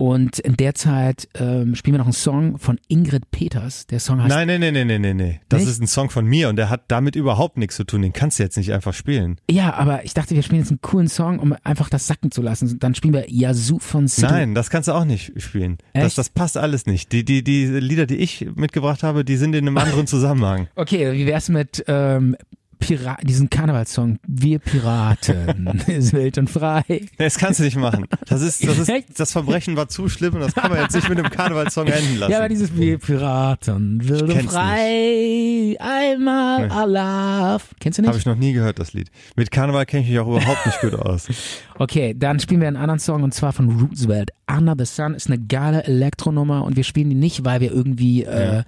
Und 0.00 0.38
in 0.38 0.56
der 0.56 0.74
Zeit 0.74 1.28
ähm, 1.34 1.74
spielen 1.74 1.92
wir 1.92 1.98
noch 1.98 2.06
einen 2.06 2.14
Song 2.14 2.56
von 2.56 2.80
Ingrid 2.88 3.30
Peters. 3.30 3.86
Der 3.86 4.00
Song 4.00 4.22
heißt 4.22 4.30
Nein, 4.30 4.46
nein, 4.46 4.60
nein, 4.62 4.72
nein, 4.72 4.86
nein, 4.86 5.02
nein, 5.02 5.16
nein. 5.18 5.40
Das 5.50 5.60
Nicht? 5.60 5.72
ist 5.72 5.82
ein 5.82 5.86
Song 5.86 6.08
von 6.08 6.24
mir 6.24 6.48
und 6.48 6.56
der 6.56 6.70
hat 6.70 6.84
damit 6.88 7.16
überhaupt 7.16 7.58
nichts 7.58 7.76
zu 7.76 7.84
tun. 7.84 8.00
Den 8.00 8.14
kannst 8.14 8.38
du 8.38 8.42
jetzt 8.42 8.56
nicht 8.56 8.72
einfach 8.72 8.94
spielen. 8.94 9.36
Ja, 9.50 9.74
aber 9.74 10.02
ich 10.06 10.14
dachte, 10.14 10.34
wir 10.34 10.42
spielen 10.42 10.62
jetzt 10.62 10.70
einen 10.70 10.80
coolen 10.80 11.08
Song, 11.08 11.38
um 11.38 11.54
einfach 11.64 11.90
das 11.90 12.06
sacken 12.06 12.30
zu 12.30 12.40
lassen. 12.40 12.78
Dann 12.78 12.94
spielen 12.94 13.12
wir 13.12 13.26
Yazoo 13.28 13.78
von 13.78 14.08
City. 14.08 14.32
Nein, 14.32 14.54
das 14.54 14.70
kannst 14.70 14.88
du 14.88 14.92
auch 14.92 15.04
nicht 15.04 15.34
spielen. 15.36 15.76
Das, 15.92 16.04
Echt? 16.04 16.18
das 16.18 16.30
passt 16.30 16.56
alles 16.56 16.86
nicht. 16.86 17.12
Die, 17.12 17.22
die, 17.22 17.44
die 17.44 17.66
Lieder, 17.66 18.06
die 18.06 18.16
ich 18.16 18.48
mitgebracht 18.54 19.02
habe, 19.02 19.22
die 19.22 19.36
sind 19.36 19.54
in 19.54 19.68
einem 19.68 19.76
anderen 19.76 20.06
Zusammenhang. 20.06 20.68
Okay, 20.76 21.12
wie 21.12 21.26
wär's 21.26 21.50
mit 21.50 21.84
ähm, 21.88 22.36
Pira 22.80 23.16
diesen 23.22 23.48
Karnevalssong? 23.50 24.18
Wir 24.26 24.58
Piraten, 24.58 25.66
ist 25.86 26.12
wild 26.12 26.38
und 26.38 26.50
frei. 26.50 26.82
Nee, 26.88 27.06
Das 27.18 27.38
kannst 27.38 27.60
du 27.60 27.64
nicht 27.64 27.76
machen. 27.76 28.06
Das 28.26 28.42
ist, 28.42 28.66
das 28.66 28.78
ist, 28.78 28.90
das 29.20 29.32
Verbrechen 29.32 29.76
war 29.76 29.88
zu 29.88 30.08
schlimm 30.08 30.34
und 30.34 30.40
das 30.40 30.54
kann 30.54 30.70
man 30.70 30.80
jetzt 30.80 30.94
nicht 30.96 31.08
mit 31.08 31.18
einem 31.18 31.30
Karnevalssong 31.30 31.86
enden 31.88 32.18
lassen. 32.18 32.32
Ja, 32.32 32.38
aber 32.38 32.48
dieses 32.48 32.74
Wir 32.76 32.98
Piraten, 32.98 34.08
wild 34.08 34.22
und 34.22 34.50
frei, 34.50 35.76
einmal 35.78 36.66
Nee. 36.66 36.72
Allah. 36.72 37.58
Kennst 37.78 37.98
du 37.98 38.02
nicht? 38.02 38.08
Habe 38.08 38.18
ich 38.18 38.26
noch 38.26 38.36
nie 38.36 38.52
gehört, 38.52 38.78
das 38.78 38.92
Lied. 38.92 39.10
Mit 39.36 39.50
Karneval 39.50 39.86
kenne 39.86 40.02
ich 40.02 40.08
mich 40.10 40.18
auch 40.18 40.26
überhaupt 40.28 40.66
nicht 40.66 40.80
gut 40.80 40.94
aus. 40.94 41.28
Okay, 41.78 42.14
dann 42.14 42.38
spielen 42.40 42.60
wir 42.60 42.68
einen 42.68 42.76
anderen 42.76 43.00
Song 43.00 43.22
und 43.22 43.32
zwar 43.32 43.54
von 43.54 43.70
Roosevelt. 43.80 44.32
Under 44.46 44.74
the 44.78 44.84
Sun 44.84 45.14
ist 45.14 45.28
eine 45.28 45.38
geile 45.38 45.82
Elektronummer 45.84 46.62
und 46.64 46.76
wir 46.76 46.84
spielen 46.84 47.08
die 47.08 47.16
nicht, 47.16 47.46
weil 47.46 47.62
wir 47.62 47.72
irgendwie 47.72 48.24
äh, 48.24 48.64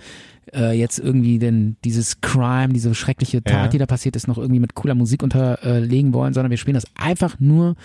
äh, 0.54 0.72
jetzt 0.78 0.98
irgendwie 0.98 1.38
denn 1.38 1.76
dieses 1.84 2.20
Crime, 2.20 2.72
diese 2.72 2.94
schreckliche 2.94 3.42
Tat, 3.42 3.54
Ja. 3.64 3.68
die 3.68 3.78
da 3.78 3.86
passiert 3.86 4.16
ist, 4.16 4.28
noch 4.28 4.38
irgendwie 4.38 4.60
mit 4.60 4.74
cooler 4.74 4.94
Musik 4.94 5.22
unterlegen 5.22 6.12
wollen, 6.14 6.34
sondern 6.34 6.50
wir 6.50 6.56
spielen 6.58 6.74
das 6.74 6.84
einfach 6.94 7.38
nur, 7.40 7.76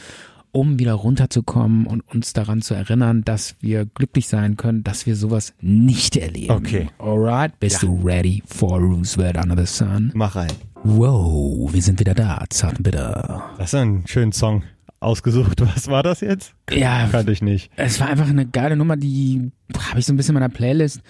um 0.52 0.80
wieder 0.80 0.94
runterzukommen 0.94 1.86
und 1.86 2.02
uns 2.14 2.34
daran 2.34 2.62
zu 2.62 2.74
erinnern, 2.74 3.22
dass 3.24 3.56
wir 3.60 3.86
glücklich 3.86 4.28
sein 4.28 4.58
können, 4.58 4.84
dass 4.84 5.06
wir 5.06 5.16
sowas 5.16 5.54
nicht 5.62 6.16
erleben. 6.18 6.52
Okay. 6.52 6.88
Alright, 6.98 7.60
bist 7.60 7.84
du 7.84 8.02
ready 8.04 8.42
for 8.46 8.80
Roosevelt 8.80 9.38
Under 9.38 9.58
the 9.58 9.72
Sun? 9.72 10.12
Mach 10.16 10.36
rein. 10.36 10.52
Wow, 10.84 11.72
wir 11.74 11.82
sind 11.82 12.00
wieder 12.00 12.14
da, 12.16 12.44
zart 12.50 12.78
und 12.78 12.84
bitter. 12.84 13.44
Das 13.58 13.74
ist 13.74 13.76
ein 13.80 14.04
schöner 14.08 14.32
Song 14.32 14.64
ausgesucht. 15.00 15.62
Was 15.76 15.88
war 15.90 16.02
das 16.02 16.22
jetzt? 16.22 16.54
Ja, 16.72 17.08
Kannte 17.12 17.32
ich 17.32 17.42
nicht. 17.44 17.70
Es 17.76 18.00
war 18.00 18.08
einfach 18.08 18.30
eine 18.30 18.46
geile 18.48 18.76
Nummer, 18.76 18.96
die 18.98 19.52
habe 19.90 20.00
ich 20.00 20.06
so 20.06 20.14
ein 20.14 20.18
bisschen 20.18 20.36
in 20.36 20.40
meiner 20.42 20.54
Playlist. 20.54 21.02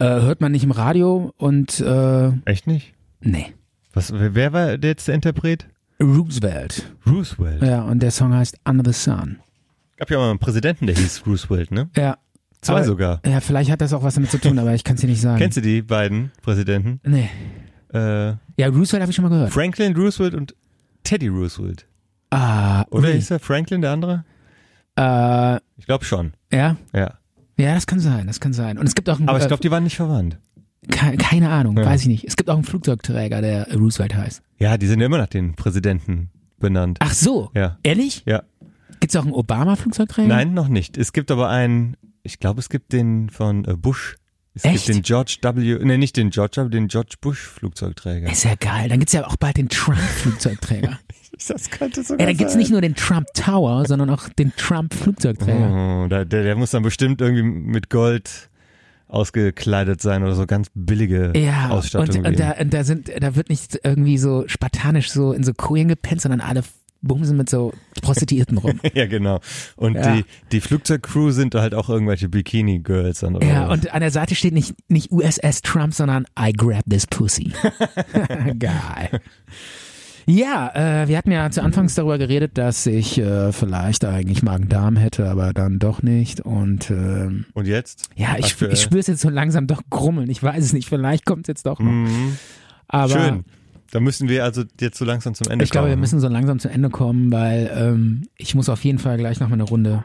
Äh, 0.00 0.04
hört 0.22 0.40
man 0.40 0.52
nicht 0.52 0.64
im 0.64 0.70
Radio 0.70 1.32
und 1.36 1.78
äh, 1.80 2.28
Echt 2.46 2.66
nicht? 2.66 2.94
nee. 3.20 3.46
Was, 3.92 4.12
wer 4.14 4.52
war 4.52 4.82
jetzt 4.82 5.08
der 5.08 5.14
Interpret? 5.16 5.66
Roosevelt. 6.00 6.94
Roosevelt. 7.06 7.60
Ja, 7.62 7.82
und 7.82 8.00
der 8.02 8.10
Song 8.12 8.32
heißt 8.32 8.56
Under 8.64 8.84
the 8.90 8.98
Sun. 8.98 9.38
Gab 9.96 10.10
ja 10.10 10.18
mal 10.18 10.30
einen 10.30 10.38
Präsidenten, 10.38 10.86
der 10.86 10.94
hieß 10.96 11.26
Roosevelt, 11.26 11.70
ne? 11.72 11.90
Ja. 11.96 12.16
Zwei 12.62 12.76
Aber- 12.76 12.84
sogar. 12.84 13.20
Ja, 13.26 13.40
vielleicht 13.40 13.70
hat 13.70 13.80
das 13.80 13.92
auch 13.92 14.02
was 14.02 14.14
damit 14.14 14.30
zu 14.30 14.38
tun, 14.38 14.58
aber 14.58 14.74
ich 14.74 14.84
kann 14.84 14.94
es 14.94 15.00
dir 15.00 15.08
nicht 15.08 15.20
sagen. 15.20 15.38
Kennst 15.38 15.56
du 15.56 15.60
die 15.60 15.82
beiden 15.82 16.30
Präsidenten? 16.42 17.00
Nee. 17.04 17.28
Äh, 17.92 18.34
Ja, 18.56 18.68
Roosevelt 18.68 19.02
habe 19.02 19.10
ich 19.10 19.16
schon 19.16 19.24
mal 19.24 19.28
gehört. 19.30 19.50
Franklin 19.52 19.96
Roosevelt 19.96 20.34
und 20.34 20.54
Teddy 21.02 21.28
Roosevelt. 21.28 21.86
Ah, 22.30 22.84
Oder 22.90 23.08
ui. 23.08 23.16
ist 23.18 23.30
er 23.30 23.40
Franklin 23.40 23.80
der 23.82 23.90
andere? 23.90 24.24
äh, 24.96 25.56
Ich 25.78 25.86
glaube 25.86 26.04
schon. 26.04 26.32
ja. 26.52 26.76
Ja. 26.94 27.14
Ja, 27.60 27.74
das 27.74 27.86
kann 27.86 28.00
sein, 28.00 28.26
das 28.26 28.40
kann 28.40 28.52
sein. 28.52 28.78
Und 28.78 28.86
es 28.86 28.94
gibt 28.94 29.08
auch 29.10 29.18
einen, 29.18 29.28
Aber 29.28 29.38
ich 29.38 29.44
äh, 29.44 29.48
glaube, 29.48 29.62
die 29.62 29.70
waren 29.70 29.84
nicht 29.84 29.96
verwandt. 29.96 30.38
ke 30.90 31.16
keine 31.16 31.50
Ahnung, 31.50 31.76
Ja. 31.76 31.84
weiß 31.84 32.02
ich 32.02 32.08
nicht. 32.08 32.24
Es 32.24 32.36
gibt 32.36 32.48
auch 32.50 32.54
einen 32.54 32.64
Flugzeugträger, 32.64 33.40
der 33.42 33.72
Roosevelt 33.74 34.14
heißt. 34.14 34.42
Ja, 34.58 34.76
die 34.78 34.86
sind 34.86 35.00
ja 35.00 35.06
immer 35.06 35.18
nach 35.18 35.26
den 35.28 35.54
Präsidenten 35.54 36.30
benannt. 36.58 36.98
Ach 37.00 37.12
so, 37.12 37.50
Ja. 37.54 37.78
ehrlich? 37.82 38.22
Ja. 38.26 38.42
Gibt's 39.00 39.16
auch 39.16 39.22
einen 39.24 39.32
Obama-Flugzeugträger? 39.32 40.28
Nein, 40.28 40.52
noch 40.54 40.68
nicht. 40.68 40.98
Es 40.98 41.12
gibt 41.12 41.30
aber 41.30 41.48
einen, 41.48 41.96
ich 42.22 42.38
glaube, 42.38 42.60
es 42.60 42.68
gibt 42.68 42.92
den 42.92 43.30
von 43.30 43.64
äh, 43.64 43.76
Bush. 43.76 44.16
Es 44.52 44.64
Echt? 44.64 44.86
gibt 44.86 44.88
den 44.96 45.02
George 45.02 45.36
W., 45.42 45.78
nee, 45.84 45.96
nicht 45.96 46.16
den 46.16 46.30
George, 46.30 46.60
aber 46.60 46.68
den 46.70 46.88
George 46.88 47.14
Bush 47.20 47.38
Flugzeugträger. 47.40 48.30
Ist 48.30 48.44
ja 48.44 48.54
geil. 48.56 48.88
Dann 48.88 48.98
gibt's 48.98 49.12
ja 49.12 49.26
auch 49.26 49.36
bald 49.36 49.56
den 49.56 49.68
Trump-Flugzeugträger. 49.68 50.98
Das 51.48 51.70
könnte 51.70 52.02
sogar 52.02 52.20
Ey, 52.20 52.26
dann 52.26 52.36
gibt's 52.36 52.52
sein. 52.52 52.60
nicht 52.60 52.70
nur 52.70 52.80
den 52.80 52.94
Trump 52.94 53.26
Tower, 53.34 53.86
sondern 53.86 54.10
auch 54.10 54.28
den 54.28 54.52
Trump-Flugzeugträger. 54.56 56.02
Oh, 56.04 56.08
da, 56.08 56.24
der, 56.24 56.42
der 56.42 56.56
muss 56.56 56.70
dann 56.70 56.82
bestimmt 56.82 57.20
irgendwie 57.20 57.42
mit 57.42 57.88
Gold 57.90 58.50
ausgekleidet 59.08 60.00
sein 60.00 60.22
oder 60.22 60.34
so 60.34 60.46
ganz 60.46 60.68
billige 60.74 61.32
Ja, 61.36 61.66
und, 61.66 61.72
Ausstattung. 61.72 62.24
und, 62.24 62.38
da, 62.38 62.50
geben. 62.52 62.60
und 62.66 62.74
da 62.74 62.84
sind, 62.84 63.10
da 63.20 63.34
wird 63.36 63.48
nicht 63.48 63.78
irgendwie 63.82 64.18
so 64.18 64.44
spartanisch 64.46 65.10
so 65.10 65.32
in 65.32 65.42
so 65.42 65.52
Kojen 65.54 65.88
gepennt, 65.88 66.20
sondern 66.20 66.40
alle 66.40 66.62
bumsen 67.02 67.36
mit 67.36 67.48
so 67.48 67.72
Prostituierten 68.02 68.58
rum. 68.58 68.78
ja, 68.94 69.06
genau. 69.06 69.40
Und 69.76 69.94
Ja. 69.94 70.16
die, 70.16 70.24
die 70.52 70.60
Flugzeugcrew 70.60 71.30
sind 71.30 71.54
halt 71.54 71.74
auch 71.74 71.88
irgendwelche 71.88 72.28
Bikini-Girls 72.28 73.24
oder 73.24 73.44
Ja, 73.44 73.68
was. 73.68 73.72
und 73.78 73.94
an 73.94 74.00
der 74.00 74.10
Seite 74.10 74.34
steht 74.34 74.52
nicht, 74.54 74.74
nicht 74.88 75.10
USS 75.10 75.62
Trump, 75.62 75.94
sondern 75.94 76.26
I 76.38 76.52
grab 76.52 76.84
this 76.88 77.06
pussy. 77.06 77.52
Geil. 78.58 79.20
Ja, 80.30 80.70
äh, 81.02 81.08
wir 81.08 81.18
hatten 81.18 81.32
ja 81.32 81.50
zu 81.50 81.60
Anfangs 81.60 81.96
darüber 81.96 82.16
geredet, 82.16 82.56
dass 82.56 82.86
ich 82.86 83.18
äh, 83.18 83.50
vielleicht 83.50 84.04
eigentlich 84.04 84.44
Magen-Darm 84.44 84.94
hätte, 84.96 85.28
aber 85.28 85.52
dann 85.52 85.80
doch 85.80 86.02
nicht. 86.04 86.40
Und 86.40 86.88
ähm, 86.90 87.46
Und 87.54 87.66
jetzt? 87.66 88.10
ja, 88.14 88.36
ich, 88.38 88.44
Aktuell? 88.52 88.72
ich 88.72 88.80
spüre 88.80 89.00
es 89.00 89.08
jetzt 89.08 89.22
so 89.22 89.28
langsam 89.28 89.66
doch 89.66 89.82
grummeln. 89.90 90.30
Ich 90.30 90.40
weiß 90.40 90.62
es 90.64 90.72
nicht, 90.72 90.88
vielleicht 90.88 91.26
kommt 91.26 91.46
es 91.46 91.48
jetzt 91.48 91.66
doch 91.66 91.80
noch. 91.80 91.90
Mhm. 91.90 92.36
Aber 92.86 93.08
Schön. 93.08 93.44
Da 93.90 93.98
müssen 93.98 94.28
wir 94.28 94.44
also 94.44 94.62
jetzt 94.80 94.98
so 94.98 95.04
langsam 95.04 95.34
zum 95.34 95.48
Ende 95.50 95.64
ich 95.64 95.70
glaube, 95.72 95.88
wir 95.88 95.94
kommen. 95.94 96.00
müssen 96.02 96.20
so 96.20 96.28
langsam 96.28 96.60
zu 96.60 96.68
Ende 96.68 96.90
kommen, 96.90 97.32
weil 97.32 97.68
ähm, 97.74 98.22
ich 98.36 98.54
muss 98.54 98.68
auf 98.68 98.84
jeden 98.84 99.00
Fall 99.00 99.16
gleich 99.16 99.40
noch 99.40 99.48
mal 99.48 99.54
eine 99.54 99.64
Runde. 99.64 100.04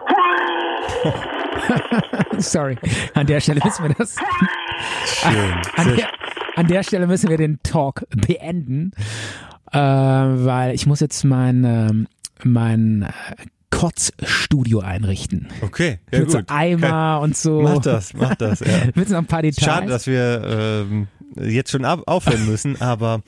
Sorry, 2.39 2.77
an 3.13 3.27
der 3.27 3.39
Stelle 3.41 3.61
müssen 3.63 3.83
wir 3.87 3.93
das. 3.93 4.15
Schön. 5.05 5.35
An 5.75 5.85
Sehr 5.85 5.95
der, 5.97 6.07
an 6.55 6.67
der 6.67 6.83
Stelle 6.83 7.05
müssen 7.05 7.29
wir 7.29 7.37
den 7.37 7.59
Talk 7.61 8.05
beenden, 8.09 8.91
äh, 9.71 9.77
weil 9.77 10.73
ich 10.75 10.85
muss 10.85 10.99
jetzt 10.99 11.23
mein, 11.23 11.63
ähm, 11.63 12.07
mein 12.43 13.03
äh, 13.03 13.11
Kotzstudio 13.71 14.79
einrichten. 14.79 15.47
Okay, 15.61 15.99
ja 16.11 16.19
Mit 16.19 16.31
so 16.31 16.37
gut. 16.39 16.49
Eimer 16.49 17.19
und 17.21 17.35
so. 17.35 17.61
Mach 17.61 17.79
das, 17.79 18.13
mach 18.13 18.35
das. 18.35 18.61
Ja. 18.61 18.67
Du 18.95 19.01
noch 19.01 19.17
ein 19.17 19.25
paar 19.25 19.41
Details? 19.41 19.65
Schade, 19.65 19.87
dass 19.87 20.07
wir 20.07 20.85
ähm, 20.89 21.07
jetzt 21.41 21.71
schon 21.71 21.83
aufhören 21.83 22.45
müssen, 22.45 22.79
aber 22.81 23.21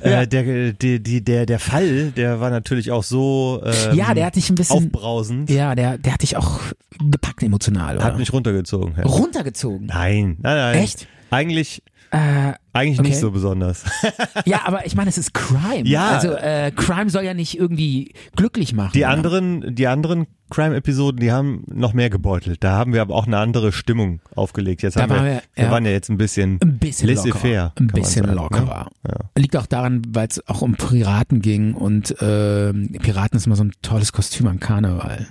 äh, 0.00 0.10
Ja. 0.10 0.26
der, 0.26 0.72
die, 0.72 1.22
der, 1.24 1.46
der 1.46 1.58
Fall, 1.60 2.10
der 2.10 2.40
war 2.40 2.50
natürlich 2.50 2.90
auch 2.90 3.04
so 3.04 3.62
ähm, 3.64 3.96
ja, 3.96 4.12
der 4.14 4.26
hat 4.26 4.34
dich 4.36 4.50
ein 4.50 4.56
bisschen. 4.56 4.86
aufbrausend, 4.92 5.48
Ja, 5.50 5.74
der, 5.76 5.98
der 5.98 6.14
hat 6.14 6.22
dich 6.22 6.36
auch 6.36 6.58
gepackt 6.98 7.42
emotional. 7.44 7.96
Oder? 7.96 8.04
hat 8.04 8.18
mich 8.18 8.32
runtergezogen. 8.32 8.94
Ja. 8.96 9.04
runtergezogen. 9.04 9.86
Nein, 9.86 10.36
nein, 10.40 10.56
nein. 10.56 10.74
Echt? 10.78 11.06
Eigentlich, 11.30 11.82
Äh, 12.14 12.52
eigentlich 12.74 12.98
Okay. 13.00 13.08
nicht 13.08 13.18
so 13.18 13.30
besonders. 13.30 13.84
ja, 14.44 14.60
aber 14.66 14.84
ich 14.84 14.94
meine, 14.94 15.08
es 15.08 15.16
ist 15.16 15.32
Crime. 15.32 15.88
Ja. 15.88 16.08
Also 16.10 16.32
äh, 16.32 16.70
Crime 16.70 17.08
soll 17.08 17.24
ja 17.24 17.32
nicht 17.32 17.56
irgendwie 17.58 18.12
glücklich 18.36 18.74
machen. 18.74 18.92
Die 18.94 19.00
oder? 19.00 19.08
anderen, 19.08 19.74
die 19.74 19.86
anderen 19.86 20.26
Crime-Episoden, 20.50 21.18
die 21.20 21.32
haben 21.32 21.64
noch 21.72 21.94
mehr 21.94 22.10
gebeutelt. 22.10 22.62
Da 22.62 22.72
haben 22.72 22.92
wir 22.92 23.00
aber 23.00 23.14
auch 23.14 23.26
eine 23.26 23.38
andere 23.38 23.72
Stimmung 23.72 24.20
aufgelegt. 24.34 24.82
Jetzt 24.82 24.96
Da 24.98 25.02
haben 25.02 25.10
wir, 25.10 25.16
waren 25.16 25.24
wir- 25.26 25.42
wir 25.54 25.64
ja. 25.64 25.70
waren 25.70 25.84
ja 25.86 25.90
jetzt 25.92 26.10
ein 26.10 26.18
bisschen, 26.18 26.58
ein 26.62 26.78
bisschen 26.78 27.08
laissez-faire. 27.08 27.72
Ein 27.78 27.86
bisschen 27.86 28.24
sagen, 28.26 28.36
lockerer. 28.36 28.90
Ja. 29.08 29.14
Liegt 29.38 29.56
auch 29.56 29.66
daran, 29.66 30.02
weil 30.08 30.28
es 30.28 30.46
auch 30.48 30.60
um 30.60 30.74
Piraten 30.74 31.40
ging 31.40 31.72
und 31.72 32.14
ähm, 32.20 32.90
Piraten 33.00 33.38
ist 33.38 33.46
immer 33.46 33.56
so 33.56 33.64
ein 33.64 33.72
tolles 33.80 34.12
Kostüm 34.12 34.46
am 34.48 34.60
Karneval. 34.60 35.28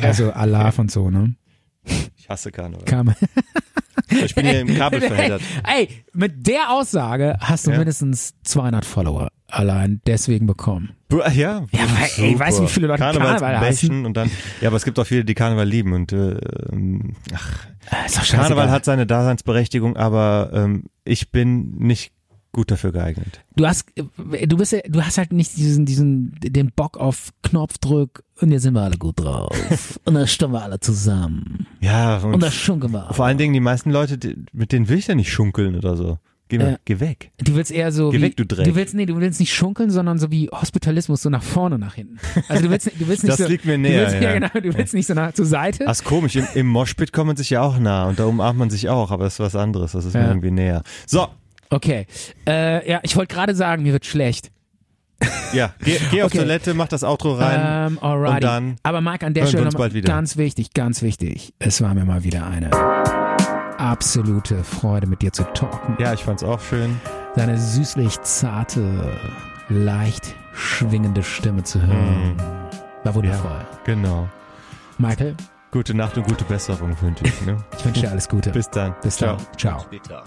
Also 0.00 0.32
Alarv 0.32 0.80
und 0.80 0.90
so, 0.90 1.08
ne? 1.08 1.36
Ich 2.16 2.28
hasse 2.28 2.50
Karneval. 2.50 2.84
Kam 2.84 3.14
Ich 4.08 4.34
bin 4.34 4.46
hier 4.46 4.60
im 4.60 4.74
Kabel 4.76 5.00
verheddert. 5.02 5.42
Ey, 5.64 5.88
mit 6.12 6.46
der 6.46 6.70
Aussage 6.70 7.36
hast 7.40 7.66
du 7.66 7.70
Ja. 7.70 7.78
mindestens 7.78 8.34
200 8.44 8.84
Follower 8.84 9.28
allein 9.48 10.00
deswegen 10.06 10.46
bekommen. 10.46 10.90
Bu- 11.08 11.18
Ja, 11.20 11.30
Ja, 11.32 11.66
weil, 11.70 11.78
ey, 12.24 12.32
super. 12.32 12.38
weißt 12.40 12.58
du, 12.58 12.62
wie 12.64 12.68
viele 12.68 12.86
Leute 12.88 12.98
Karneval 12.98 13.38
Karnevalsbächen 13.38 14.04
und 14.06 14.16
dann, 14.16 14.30
ja, 14.60 14.68
aber 14.68 14.76
es 14.76 14.84
gibt 14.84 14.98
auch 14.98 15.06
viele, 15.06 15.24
die 15.24 15.34
Karneval 15.34 15.66
lieben 15.68 15.92
und 15.92 16.12
äh, 16.12 16.36
ähm, 16.72 17.14
ach, 17.32 17.66
Äh, 17.90 18.26
Karneval 18.36 18.70
hat 18.70 18.84
seine 18.84 19.06
Daseinsberechtigung, 19.06 19.96
aber 19.96 20.50
ähm, 20.52 20.84
ich 21.04 21.30
bin 21.30 21.76
nicht 21.78 22.12
gut 22.56 22.70
dafür 22.70 22.90
geeignet. 22.90 23.40
Du 23.54 23.66
hast, 23.66 23.84
äh, 23.96 24.46
du 24.46 24.56
bist 24.56 24.72
ja, 24.72 24.80
du 24.88 25.02
hast 25.02 25.18
halt 25.18 25.30
nicht 25.32 25.56
diesen, 25.58 25.84
diesen, 25.84 26.34
den 26.42 26.72
Bock 26.72 26.96
auf 26.96 27.30
Knopfdrück 27.42 28.24
und 28.40 28.50
jetzt 28.50 28.62
sind 28.62 28.72
wir 28.74 28.80
alle 28.80 28.96
gut 28.96 29.20
drauf. 29.20 30.00
und 30.06 30.14
dann 30.14 30.26
stimmen 30.26 30.54
wir 30.54 30.62
alle 30.62 30.80
zusammen. 30.80 31.66
Ja, 31.82 32.16
Und 32.16 32.34
und 32.34 32.42
das 32.42 32.54
schunkeln 32.54 32.92
wir. 32.94 33.12
vor 33.12 33.26
allen 33.26 33.36
Dingen 33.38 33.52
die 33.52 33.60
meisten 33.60 33.90
Leute, 33.90 34.16
die, 34.16 34.36
mit 34.54 34.72
denen 34.72 34.88
will 34.88 34.98
ich 34.98 35.06
ja 35.06 35.14
nicht 35.14 35.30
schunkeln 35.30 35.76
oder 35.76 35.96
so. 35.96 36.18
Geh, 36.48 36.58
mal, 36.58 36.70
Ja. 36.70 36.76
geh 36.84 37.00
weg. 37.00 37.32
Du 37.38 37.56
willst 37.56 37.72
eher 37.72 37.90
so 37.92 38.10
Geh 38.10 38.18
wie, 38.18 38.22
weg, 38.22 38.36
du 38.36 38.46
Dreck. 38.46 38.64
Du 38.66 38.74
willst 38.76 38.94
nee, 38.94 39.04
du 39.04 39.18
willst 39.18 39.40
nicht 39.40 39.52
schunkeln, 39.52 39.90
sondern 39.90 40.18
so 40.18 40.30
wie 40.30 40.48
Hospitalismus 40.48 41.20
so 41.20 41.28
nach 41.28 41.42
vorne 41.42 41.76
nach 41.78 41.94
hinten. 41.94 42.18
Also 42.48 42.62
du 42.62 42.70
willst 42.70 42.86
du 42.86 43.08
willst 43.08 43.24
nicht 43.24 43.32
Das 43.32 43.38
so 43.38 43.48
liegt 43.48 43.64
mir 43.66 43.72
Du 43.74 43.80
näher, 43.80 44.02
willst, 44.02 44.14
ja. 44.14 44.22
ja. 44.22 44.32
genau, 44.38 44.48
du 44.70 44.78
willst 44.78 44.94
nicht 44.94 45.08
so 45.08 45.14
nach 45.14 45.32
zur 45.32 45.44
Seite. 45.44 45.84
Ach, 45.86 45.90
ist 45.92 46.04
komisch. 46.04 46.36
Im, 46.36 46.46
Im 46.54 46.68
Moshpit 46.68 47.12
kommt 47.12 47.26
man 47.26 47.36
sich 47.36 47.50
ja 47.50 47.62
auch 47.62 47.78
nah 47.80 48.08
und 48.08 48.18
da 48.18 48.24
umarmt 48.26 48.58
man 48.60 48.70
sich 48.70 48.88
auch, 48.88 49.10
aber 49.10 49.24
das 49.24 49.34
ist 49.34 49.40
was 49.40 49.56
anderes. 49.56 49.92
Das 49.92 50.04
ist 50.06 50.14
mir 50.14 50.20
Ja. 50.20 50.28
irgendwie 50.28 50.52
näher. 50.52 50.82
So, 51.06 51.26
Okay. 51.70 52.06
Äh, 52.46 52.88
ja, 52.90 53.00
ich 53.02 53.16
wollte 53.16 53.34
gerade 53.34 53.54
sagen, 53.54 53.82
mir 53.82 53.92
wird 53.92 54.06
schlecht. 54.06 54.50
ja, 55.54 55.74
geh, 55.82 55.98
geh 56.10 56.22
auf 56.22 56.26
Okay. 56.30 56.38
Toilette, 56.38 56.74
mach 56.74 56.88
das 56.88 57.02
Outro 57.02 57.34
rein. 57.34 57.92
Ähm, 57.92 57.98
alrighty. 58.02 58.34
und 58.34 58.44
dann 58.44 58.76
Aber 58.82 59.00
Mike, 59.00 59.24
an 59.24 59.32
der 59.32 59.46
Stelle 59.46 59.64
uns 59.64 59.72
noch 59.74 59.78
bald 59.80 59.94
wieder. 59.94 60.06
ganz 60.12 60.36
wichtig, 60.36 60.74
ganz 60.74 61.00
wichtig. 61.02 61.54
Es 61.58 61.80
war 61.80 61.94
mir 61.94 62.04
mal 62.04 62.22
wieder 62.22 62.46
eine 62.46 62.70
absolute 63.78 64.62
Freude, 64.62 65.06
mit 65.06 65.22
dir 65.22 65.32
zu 65.32 65.44
talken. 65.54 65.96
Ja, 65.98 66.12
ich 66.12 66.24
fand's 66.24 66.42
auch 66.44 66.60
schön. 66.60 67.00
Deine 67.34 67.58
süßlich 67.58 68.20
zarte, 68.22 69.10
leicht 69.68 70.34
schwingende 70.54 71.22
Stimme 71.22 71.62
zu 71.62 71.80
hören. 71.80 72.36
War 73.04 73.14
wundervoll. 73.14 73.64
Genau. 73.84 74.28
Michael, 74.98 75.34
Gute 75.72 75.94
Nacht 75.94 76.16
und 76.16 76.26
gute 76.26 76.44
Besserung 76.44 76.96
wünsche 77.02 77.24
ich. 77.24 77.40
Ne? 77.42 77.56
ich 77.78 77.84
wünsche 77.84 78.00
dir 78.02 78.10
alles 78.10 78.28
Gute. 78.28 78.50
Bis 78.50 78.70
dann. 78.70 78.94
Bis 79.02 79.16
Ciao. 79.16 79.36
dann. 79.36 79.58
Ciao. 79.58 80.26